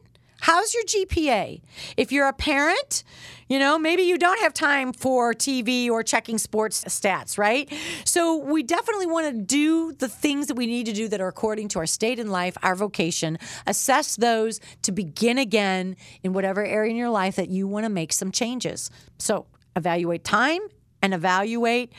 How's 0.41 0.73
your 0.73 0.83
GPA? 0.83 1.61
If 1.97 2.11
you're 2.11 2.27
a 2.27 2.33
parent, 2.33 3.03
you 3.49 3.59
know, 3.59 3.77
maybe 3.77 4.03
you 4.03 4.17
don't 4.17 4.39
have 4.39 4.53
time 4.53 4.93
for 4.93 5.33
TV 5.33 5.89
or 5.89 6.03
checking 6.03 6.37
sports 6.37 6.83
stats, 6.85 7.37
right? 7.37 7.71
So 8.05 8.37
we 8.37 8.63
definitely 8.63 9.07
want 9.07 9.27
to 9.27 9.41
do 9.41 9.91
the 9.93 10.07
things 10.07 10.47
that 10.47 10.55
we 10.55 10.65
need 10.65 10.85
to 10.85 10.93
do 10.93 11.07
that 11.09 11.19
are 11.19 11.27
according 11.27 11.67
to 11.69 11.79
our 11.79 11.85
state 11.85 12.19
in 12.19 12.29
life, 12.29 12.57
our 12.63 12.75
vocation, 12.75 13.37
assess 13.67 14.15
those 14.15 14.59
to 14.83 14.91
begin 14.91 15.37
again 15.37 15.95
in 16.23 16.33
whatever 16.33 16.63
area 16.63 16.91
in 16.91 16.97
your 16.97 17.09
life 17.09 17.35
that 17.35 17.49
you 17.49 17.67
want 17.67 17.85
to 17.85 17.89
make 17.89 18.13
some 18.13 18.31
changes. 18.31 18.89
So 19.17 19.45
evaluate 19.75 20.23
time 20.23 20.61
and 21.01 21.13
evaluate 21.13 21.91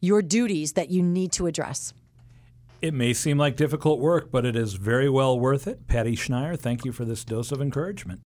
your 0.00 0.22
duties 0.22 0.74
that 0.74 0.90
you 0.90 1.02
need 1.02 1.32
to 1.32 1.46
address. 1.46 1.92
It 2.80 2.94
may 2.94 3.12
seem 3.12 3.38
like 3.38 3.56
difficult 3.56 3.98
work, 3.98 4.30
but 4.30 4.46
it 4.46 4.54
is 4.54 4.74
very 4.74 5.08
well 5.08 5.38
worth 5.38 5.66
it. 5.66 5.88
Patty 5.88 6.14
Schneier, 6.14 6.56
thank 6.56 6.84
you 6.84 6.92
for 6.92 7.04
this 7.04 7.24
dose 7.24 7.50
of 7.50 7.60
encouragement. 7.60 8.20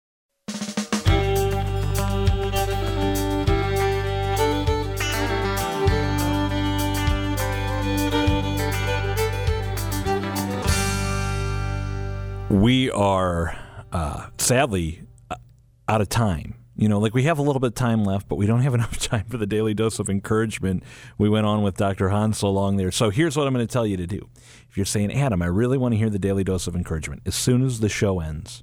We 12.51 12.91
are 12.91 13.59
uh, 13.91 14.27
sadly 14.37 15.03
uh, 15.31 15.37
out 15.89 16.03
of 16.03 16.11
time. 16.11 16.62
You 16.75 16.89
know, 16.89 16.99
like 16.99 17.15
we 17.15 17.25
have 17.25 17.39
a 17.39 17.43
little 17.43 17.61
bit 17.61 17.69
of 17.69 17.75
time 17.75 18.05
left, 18.05 18.29
but 18.29 18.37
we 18.37 18.47
don't 18.47 18.61
have 18.61 18.75
enough 18.81 18.99
time 18.99 19.25
for 19.27 19.37
the 19.37 19.47
daily 19.47 19.75
dose 19.75 19.99
of 19.99 20.09
encouragement. 20.09 20.83
We 21.19 21.29
went 21.29 21.47
on 21.47 21.63
with 21.63 21.77
Dr. 21.77 22.09
Hahn 22.09 22.33
so 22.33 22.51
long 22.51 22.77
there. 22.77 22.91
So 22.91 23.11
here's 23.11 23.37
what 23.37 23.47
I'm 23.47 23.55
going 23.55 23.67
to 23.67 23.73
tell 23.73 23.87
you 23.87 23.97
to 23.97 24.07
do. 24.07 24.29
If 24.69 24.77
you're 24.77 24.87
saying, 24.87 25.13
Adam, 25.13 25.43
I 25.43 25.47
really 25.47 25.79
want 25.79 25.93
to 25.93 25.99
hear 25.99 26.11
the 26.11 26.19
daily 26.19 26.45
dose 26.45 26.67
of 26.67 26.75
encouragement, 26.75 27.23
as 27.27 27.35
soon 27.35 27.63
as 27.65 27.81
the 27.81 27.89
show 27.89 28.21
ends, 28.21 28.63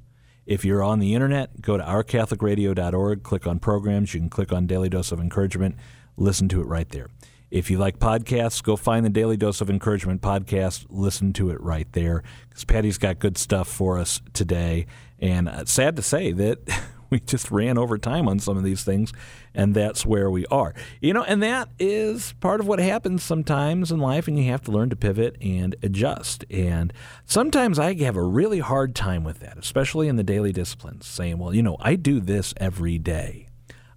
if 0.49 0.65
you're 0.65 0.81
on 0.81 0.97
the 0.97 1.13
internet, 1.13 1.61
go 1.61 1.77
to 1.77 1.83
ourcatholicradio.org, 1.83 3.21
click 3.21 3.45
on 3.45 3.59
programs. 3.59 4.15
You 4.15 4.19
can 4.19 4.31
click 4.31 4.51
on 4.51 4.65
Daily 4.65 4.89
Dose 4.89 5.11
of 5.11 5.19
Encouragement, 5.19 5.75
listen 6.17 6.49
to 6.49 6.59
it 6.59 6.65
right 6.65 6.89
there. 6.89 7.07
If 7.51 7.69
you 7.69 7.77
like 7.77 7.99
podcasts, 7.99 8.63
go 8.63 8.75
find 8.75 9.05
the 9.05 9.11
Daily 9.11 9.37
Dose 9.37 9.61
of 9.61 9.69
Encouragement 9.69 10.23
podcast, 10.23 10.87
listen 10.89 11.33
to 11.33 11.51
it 11.51 11.61
right 11.61 11.87
there, 11.93 12.23
because 12.49 12.65
Patty's 12.65 12.97
got 12.97 13.19
good 13.19 13.37
stuff 13.37 13.67
for 13.67 13.99
us 13.99 14.21
today. 14.33 14.87
And 15.19 15.47
uh, 15.47 15.65
sad 15.65 15.95
to 15.97 16.01
say 16.01 16.31
that 16.31 16.67
we 17.11 17.19
just 17.19 17.51
ran 17.51 17.77
over 17.77 17.97
time 17.97 18.27
on 18.27 18.39
some 18.39 18.57
of 18.57 18.63
these 18.63 18.83
things, 18.83 19.13
and 19.53 19.73
that's 19.73 20.05
where 20.05 20.29
we 20.29 20.45
are. 20.47 20.73
You 21.01 21.13
know, 21.13 21.23
and 21.23 21.41
that 21.43 21.69
is 21.79 22.33
part 22.39 22.59
of 22.59 22.67
what 22.67 22.79
happens 22.79 23.23
sometimes 23.23 23.91
in 23.91 23.99
life, 23.99 24.27
and 24.27 24.37
you 24.37 24.45
have 24.51 24.61
to 24.63 24.71
learn 24.71 24.89
to 24.89 24.95
pivot 24.95 25.37
and 25.41 25.75
adjust. 25.81 26.45
And 26.49 26.93
sometimes 27.25 27.79
I 27.79 27.93
have 28.03 28.15
a 28.15 28.23
really 28.23 28.59
hard 28.59 28.95
time 28.95 29.23
with 29.23 29.39
that, 29.39 29.57
especially 29.57 30.07
in 30.07 30.15
the 30.15 30.23
daily 30.23 30.51
disciplines, 30.51 31.05
saying, 31.05 31.37
well, 31.37 31.53
you 31.53 31.63
know, 31.63 31.77
I 31.79 31.95
do 31.95 32.19
this 32.19 32.53
every 32.57 32.97
day. 32.97 33.47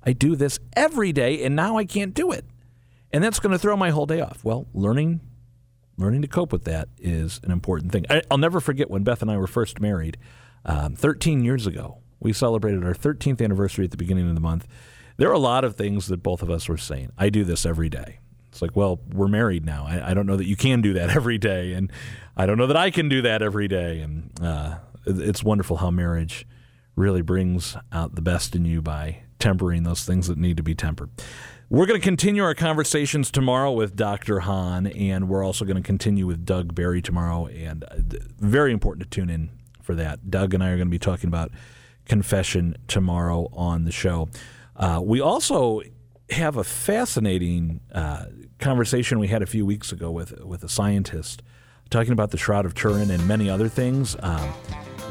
I 0.05 0.13
do 0.13 0.35
this 0.35 0.59
every 0.75 1.13
day, 1.13 1.45
and 1.45 1.55
now 1.55 1.77
I 1.77 1.85
can't 1.85 2.15
do 2.15 2.33
it. 2.33 2.45
And 3.13 3.23
that's 3.23 3.41
going 3.41 3.53
to 3.53 3.59
throw 3.59 3.77
my 3.77 3.91
whole 3.91 4.07
day 4.07 4.21
off. 4.21 4.43
Well, 4.43 4.67
learning 4.73 5.21
learning 5.99 6.23
to 6.23 6.29
cope 6.29 6.53
with 6.53 6.65
that 6.65 6.89
is 6.99 7.41
an 7.45 7.51
important 7.51 7.93
thing. 7.93 8.05
I, 8.11 8.23
will 8.31 8.39
never 8.39 8.61
forget 8.61 8.91
when 8.91 9.03
Beth 9.03 9.23
and 9.23 9.31
I 9.31 9.37
were 9.37 9.47
first 9.47 9.81
married 9.81 10.17
um, 10.65 10.97
13 10.97 11.45
years 11.45 11.67
ago. 11.67 12.02
We 12.23 12.33
celebrated 12.33 12.85
our 12.85 12.95
13th 12.95 13.43
anniversary 13.43 13.85
at 13.85 13.91
the 13.91 13.97
beginning 13.97 14.29
of 14.29 14.35
the 14.35 14.41
month. 14.41 14.69
There 15.17 15.29
are 15.29 15.35
a 15.35 15.39
lot 15.39 15.65
of 15.65 15.77
things 15.77 16.07
that 16.07 16.23
both 16.23 16.43
of 16.43 16.51
us 16.51 16.69
were 16.69 16.79
saying. 16.79 17.11
I 17.19 17.29
do 17.29 17.45
this 17.45 17.67
every 17.67 17.89
day. 17.89 18.21
It's 18.51 18.63
like, 18.63 18.77
well, 18.77 19.01
we're 19.13 19.29
married 19.29 19.65
now. 19.65 19.87
I, 19.87 20.11
I 20.11 20.15
don't 20.15 20.27
know 20.27 20.37
that 20.37 20.47
you 20.47 20.57
can 20.57 20.83
do 20.83 20.93
that 20.95 21.11
every 21.17 21.39
day, 21.39 21.73
and 21.73 21.91
I 22.37 22.47
don't 22.47 22.59
know 22.59 22.67
that 22.67 22.77
I 22.77 22.91
can 22.91 23.09
do 23.09 23.23
that 23.23 23.43
every 23.43 23.67
day. 23.67 24.01
And 24.01 24.31
uh, 24.41 24.79
it's 25.07 25.43
wonderful 25.43 25.79
how 25.79 25.91
marriage 25.91 26.47
really 26.95 27.23
brings 27.23 27.77
out 27.91 28.15
the 28.15 28.23
best 28.23 28.55
in 28.55 28.65
you 28.65 28.83
by 28.83 29.23
tempering 29.39 29.83
those 29.83 30.05
things 30.05 30.29
that 30.29 30.39
need 30.39 30.57
to 30.59 30.63
be 30.63 30.75
tempered. 30.75 31.11
We're 31.71 31.87
going 31.87 31.99
to 31.99 32.05
continue 32.05 32.45
our 32.45 32.55
conversations 32.55 33.31
tomorrow 33.31 33.73
with 33.73 33.97
Dr. 33.97 34.41
Hahn, 34.41 34.87
and 34.87 35.29
we're 35.29 35.43
also 35.43 35.65
going 35.65 35.79
to 35.79 35.83
continue 35.83 36.27
with 36.27 36.45
Doug 36.45 36.75
Barry 36.75 37.01
tomorrow. 37.01 37.47
And 37.47 37.85
uh, 37.85 37.95
very 38.39 38.73
important 38.73 39.11
to 39.11 39.17
tune 39.17 39.31
in 39.31 39.51
for 39.83 39.95
that. 39.95 40.31
Doug 40.31 40.53
and 40.53 40.63
I 40.63 40.69
are 40.69 40.77
going 40.77 40.89
to 40.89 40.91
be 40.93 40.99
talking 40.99 41.29
about 41.29 41.51
confession 42.13 42.77
tomorrow 42.89 43.49
on 43.55 43.87
the 43.87 43.91
show. 43.91 44.29
Uh, 44.77 45.01
we 45.03 45.19
also 45.19 45.81
have 46.29 46.59
a 46.59 46.63
fascinating 46.63 47.81
uh, 47.95 48.27
conversation 48.59 49.19
we 49.19 49.29
had 49.29 49.41
a 49.41 49.47
few 49.47 49.65
weeks 49.65 49.93
ago 49.93 50.11
with 50.11 50.39
with 50.45 50.63
a 50.63 50.69
scientist 50.69 51.41
talking 51.89 52.13
about 52.13 52.31
the 52.31 52.37
Shroud 52.37 52.67
of 52.67 52.75
Turin 52.75 53.11
and 53.11 53.27
many 53.27 53.49
other 53.49 53.67
things. 53.67 54.15
Um, 54.21 54.53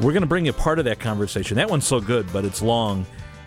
we're 0.00 0.12
going 0.12 0.22
to 0.22 0.28
bring 0.28 0.46
you 0.46 0.52
part 0.52 0.78
of 0.78 0.84
that 0.84 1.00
conversation. 1.00 1.56
That 1.56 1.68
one's 1.68 1.88
so 1.88 2.00
good, 2.00 2.32
but 2.32 2.44
it's 2.44 2.62
long 2.62 3.04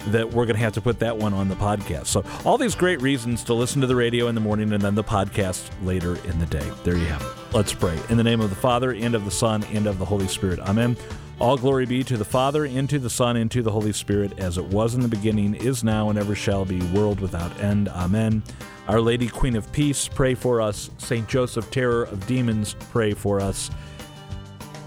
that 0.08 0.30
we're 0.30 0.45
going 0.45 0.56
to 0.56 0.62
have 0.62 0.74
to 0.74 0.82
put 0.82 0.99
that 0.99 1.18
one 1.18 1.34
on 1.34 1.49
the 1.49 1.56
podcast. 1.56 2.08
So, 2.08 2.24
all 2.43 2.58
these 2.58 2.76
great 2.76 3.01
reasons 3.01 3.43
to 3.45 3.53
listen 3.53 3.82
to 3.82 3.88
the 3.88 3.95
radio 3.95 4.28
in 4.28 4.36
the 4.36 4.41
morning 4.41 4.74
and 4.74 4.82
then 4.82 4.95
the 4.95 5.03
podcast 5.03 5.70
later 5.84 6.16
in 6.26 6.39
the 6.39 6.45
day. 6.45 6.70
There 6.84 6.97
you 6.97 7.06
have 7.06 7.22
it. 7.22 7.56
Let's 7.56 7.74
pray. 7.74 7.99
In 8.10 8.18
the 8.18 8.24
name 8.24 8.41
of 8.41 8.49
the 8.49 8.56
Father, 8.56 8.91
and 8.91 9.16
of 9.16 9.26
the 9.26 9.32
Son, 9.32 9.64
and 9.74 9.88
of 9.88 9.99
the 9.99 10.06
Holy 10.06 10.28
Spirit. 10.28 10.60
Amen. 10.60 10.97
All 11.38 11.58
glory 11.58 11.86
be 11.86 12.03
to 12.03 12.16
the 12.16 12.26
Father, 12.26 12.66
and 12.66 12.89
to 12.89 12.97
the 12.97 13.10
Son, 13.10 13.36
and 13.36 13.51
to 13.51 13.62
the 13.62 13.72
Holy 13.72 13.91
Spirit, 13.91 14.39
as 14.39 14.58
it 14.58 14.66
was 14.66 14.95
in 14.95 15.01
the 15.01 15.08
beginning, 15.08 15.53
is 15.56 15.84
now, 15.84 16.10
and 16.10 16.18
ever 16.18 16.34
shall 16.34 16.64
be, 16.64 16.82
world 16.88 17.20
without 17.20 17.60
end. 17.60 17.89
Amen. 17.89 18.41
Our 18.88 19.01
Lady, 19.01 19.28
Queen 19.28 19.56
of 19.56 19.70
Peace, 19.72 20.08
pray 20.08 20.36
for 20.36 20.62
us. 20.62 20.89
Saint 20.97 21.28
Joseph, 21.28 21.70
Terror 21.72 22.03
of 22.03 22.26
Demons, 22.28 22.76
pray 22.91 23.14
for 23.14 23.41
us. 23.41 23.70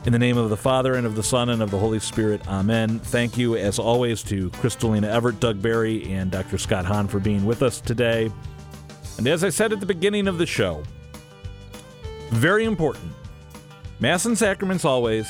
In 0.09 0.13
the 0.13 0.19
name 0.19 0.39
of 0.39 0.49
the 0.49 0.57
Father, 0.57 0.95
and 0.95 1.07
of 1.07 1.17
the 1.17 1.23
Son, 1.23 1.51
and 1.51 1.61
of 1.61 1.71
the 1.71 1.79
Holy 1.79 1.99
Spirit, 1.99 2.41
Amen. 2.49 2.99
Thank 2.99 3.37
you, 3.37 3.57
as 3.57 3.79
always, 3.79 4.23
to 4.23 4.49
Crystalina 4.53 5.05
Evert, 5.05 5.39
Doug 5.39 5.61
Barry, 5.61 6.11
and 6.11 6.31
Dr. 6.31 6.57
Scott 6.57 6.87
Hahn 6.87 7.07
for 7.09 7.21
being 7.21 7.45
with 7.45 7.63
us 7.63 7.79
today. 7.79 8.33
And 9.19 9.29
as 9.29 9.45
I 9.45 9.51
said 9.51 9.71
at 9.71 9.81
the 9.81 9.87
beginning 9.87 10.27
of 10.27 10.39
the 10.39 10.47
show, 10.47 10.83
very 12.31 12.65
important 12.65 13.13
Mass 14.01 14.25
and 14.25 14.39
sacraments 14.39 14.87
always 14.87 15.29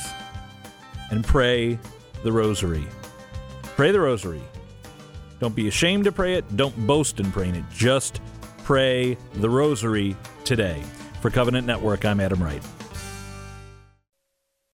and 1.10 1.24
pray 1.24 1.76
the 2.22 2.30
rosary. 2.30 2.86
Pray 3.74 3.90
the 3.90 3.98
rosary. 3.98 4.42
Don't 5.40 5.56
be 5.56 5.66
ashamed 5.66 6.04
to 6.04 6.12
pray 6.12 6.34
it. 6.34 6.56
Don't 6.56 6.86
boast 6.86 7.18
in 7.18 7.32
praying 7.32 7.56
it. 7.56 7.64
Just 7.74 8.20
pray 8.62 9.18
the 9.34 9.50
rosary 9.50 10.16
today. 10.44 10.84
For 11.20 11.30
Covenant 11.30 11.66
Network, 11.66 12.04
I'm 12.04 12.20
Adam 12.20 12.40
Wright. 12.40 12.62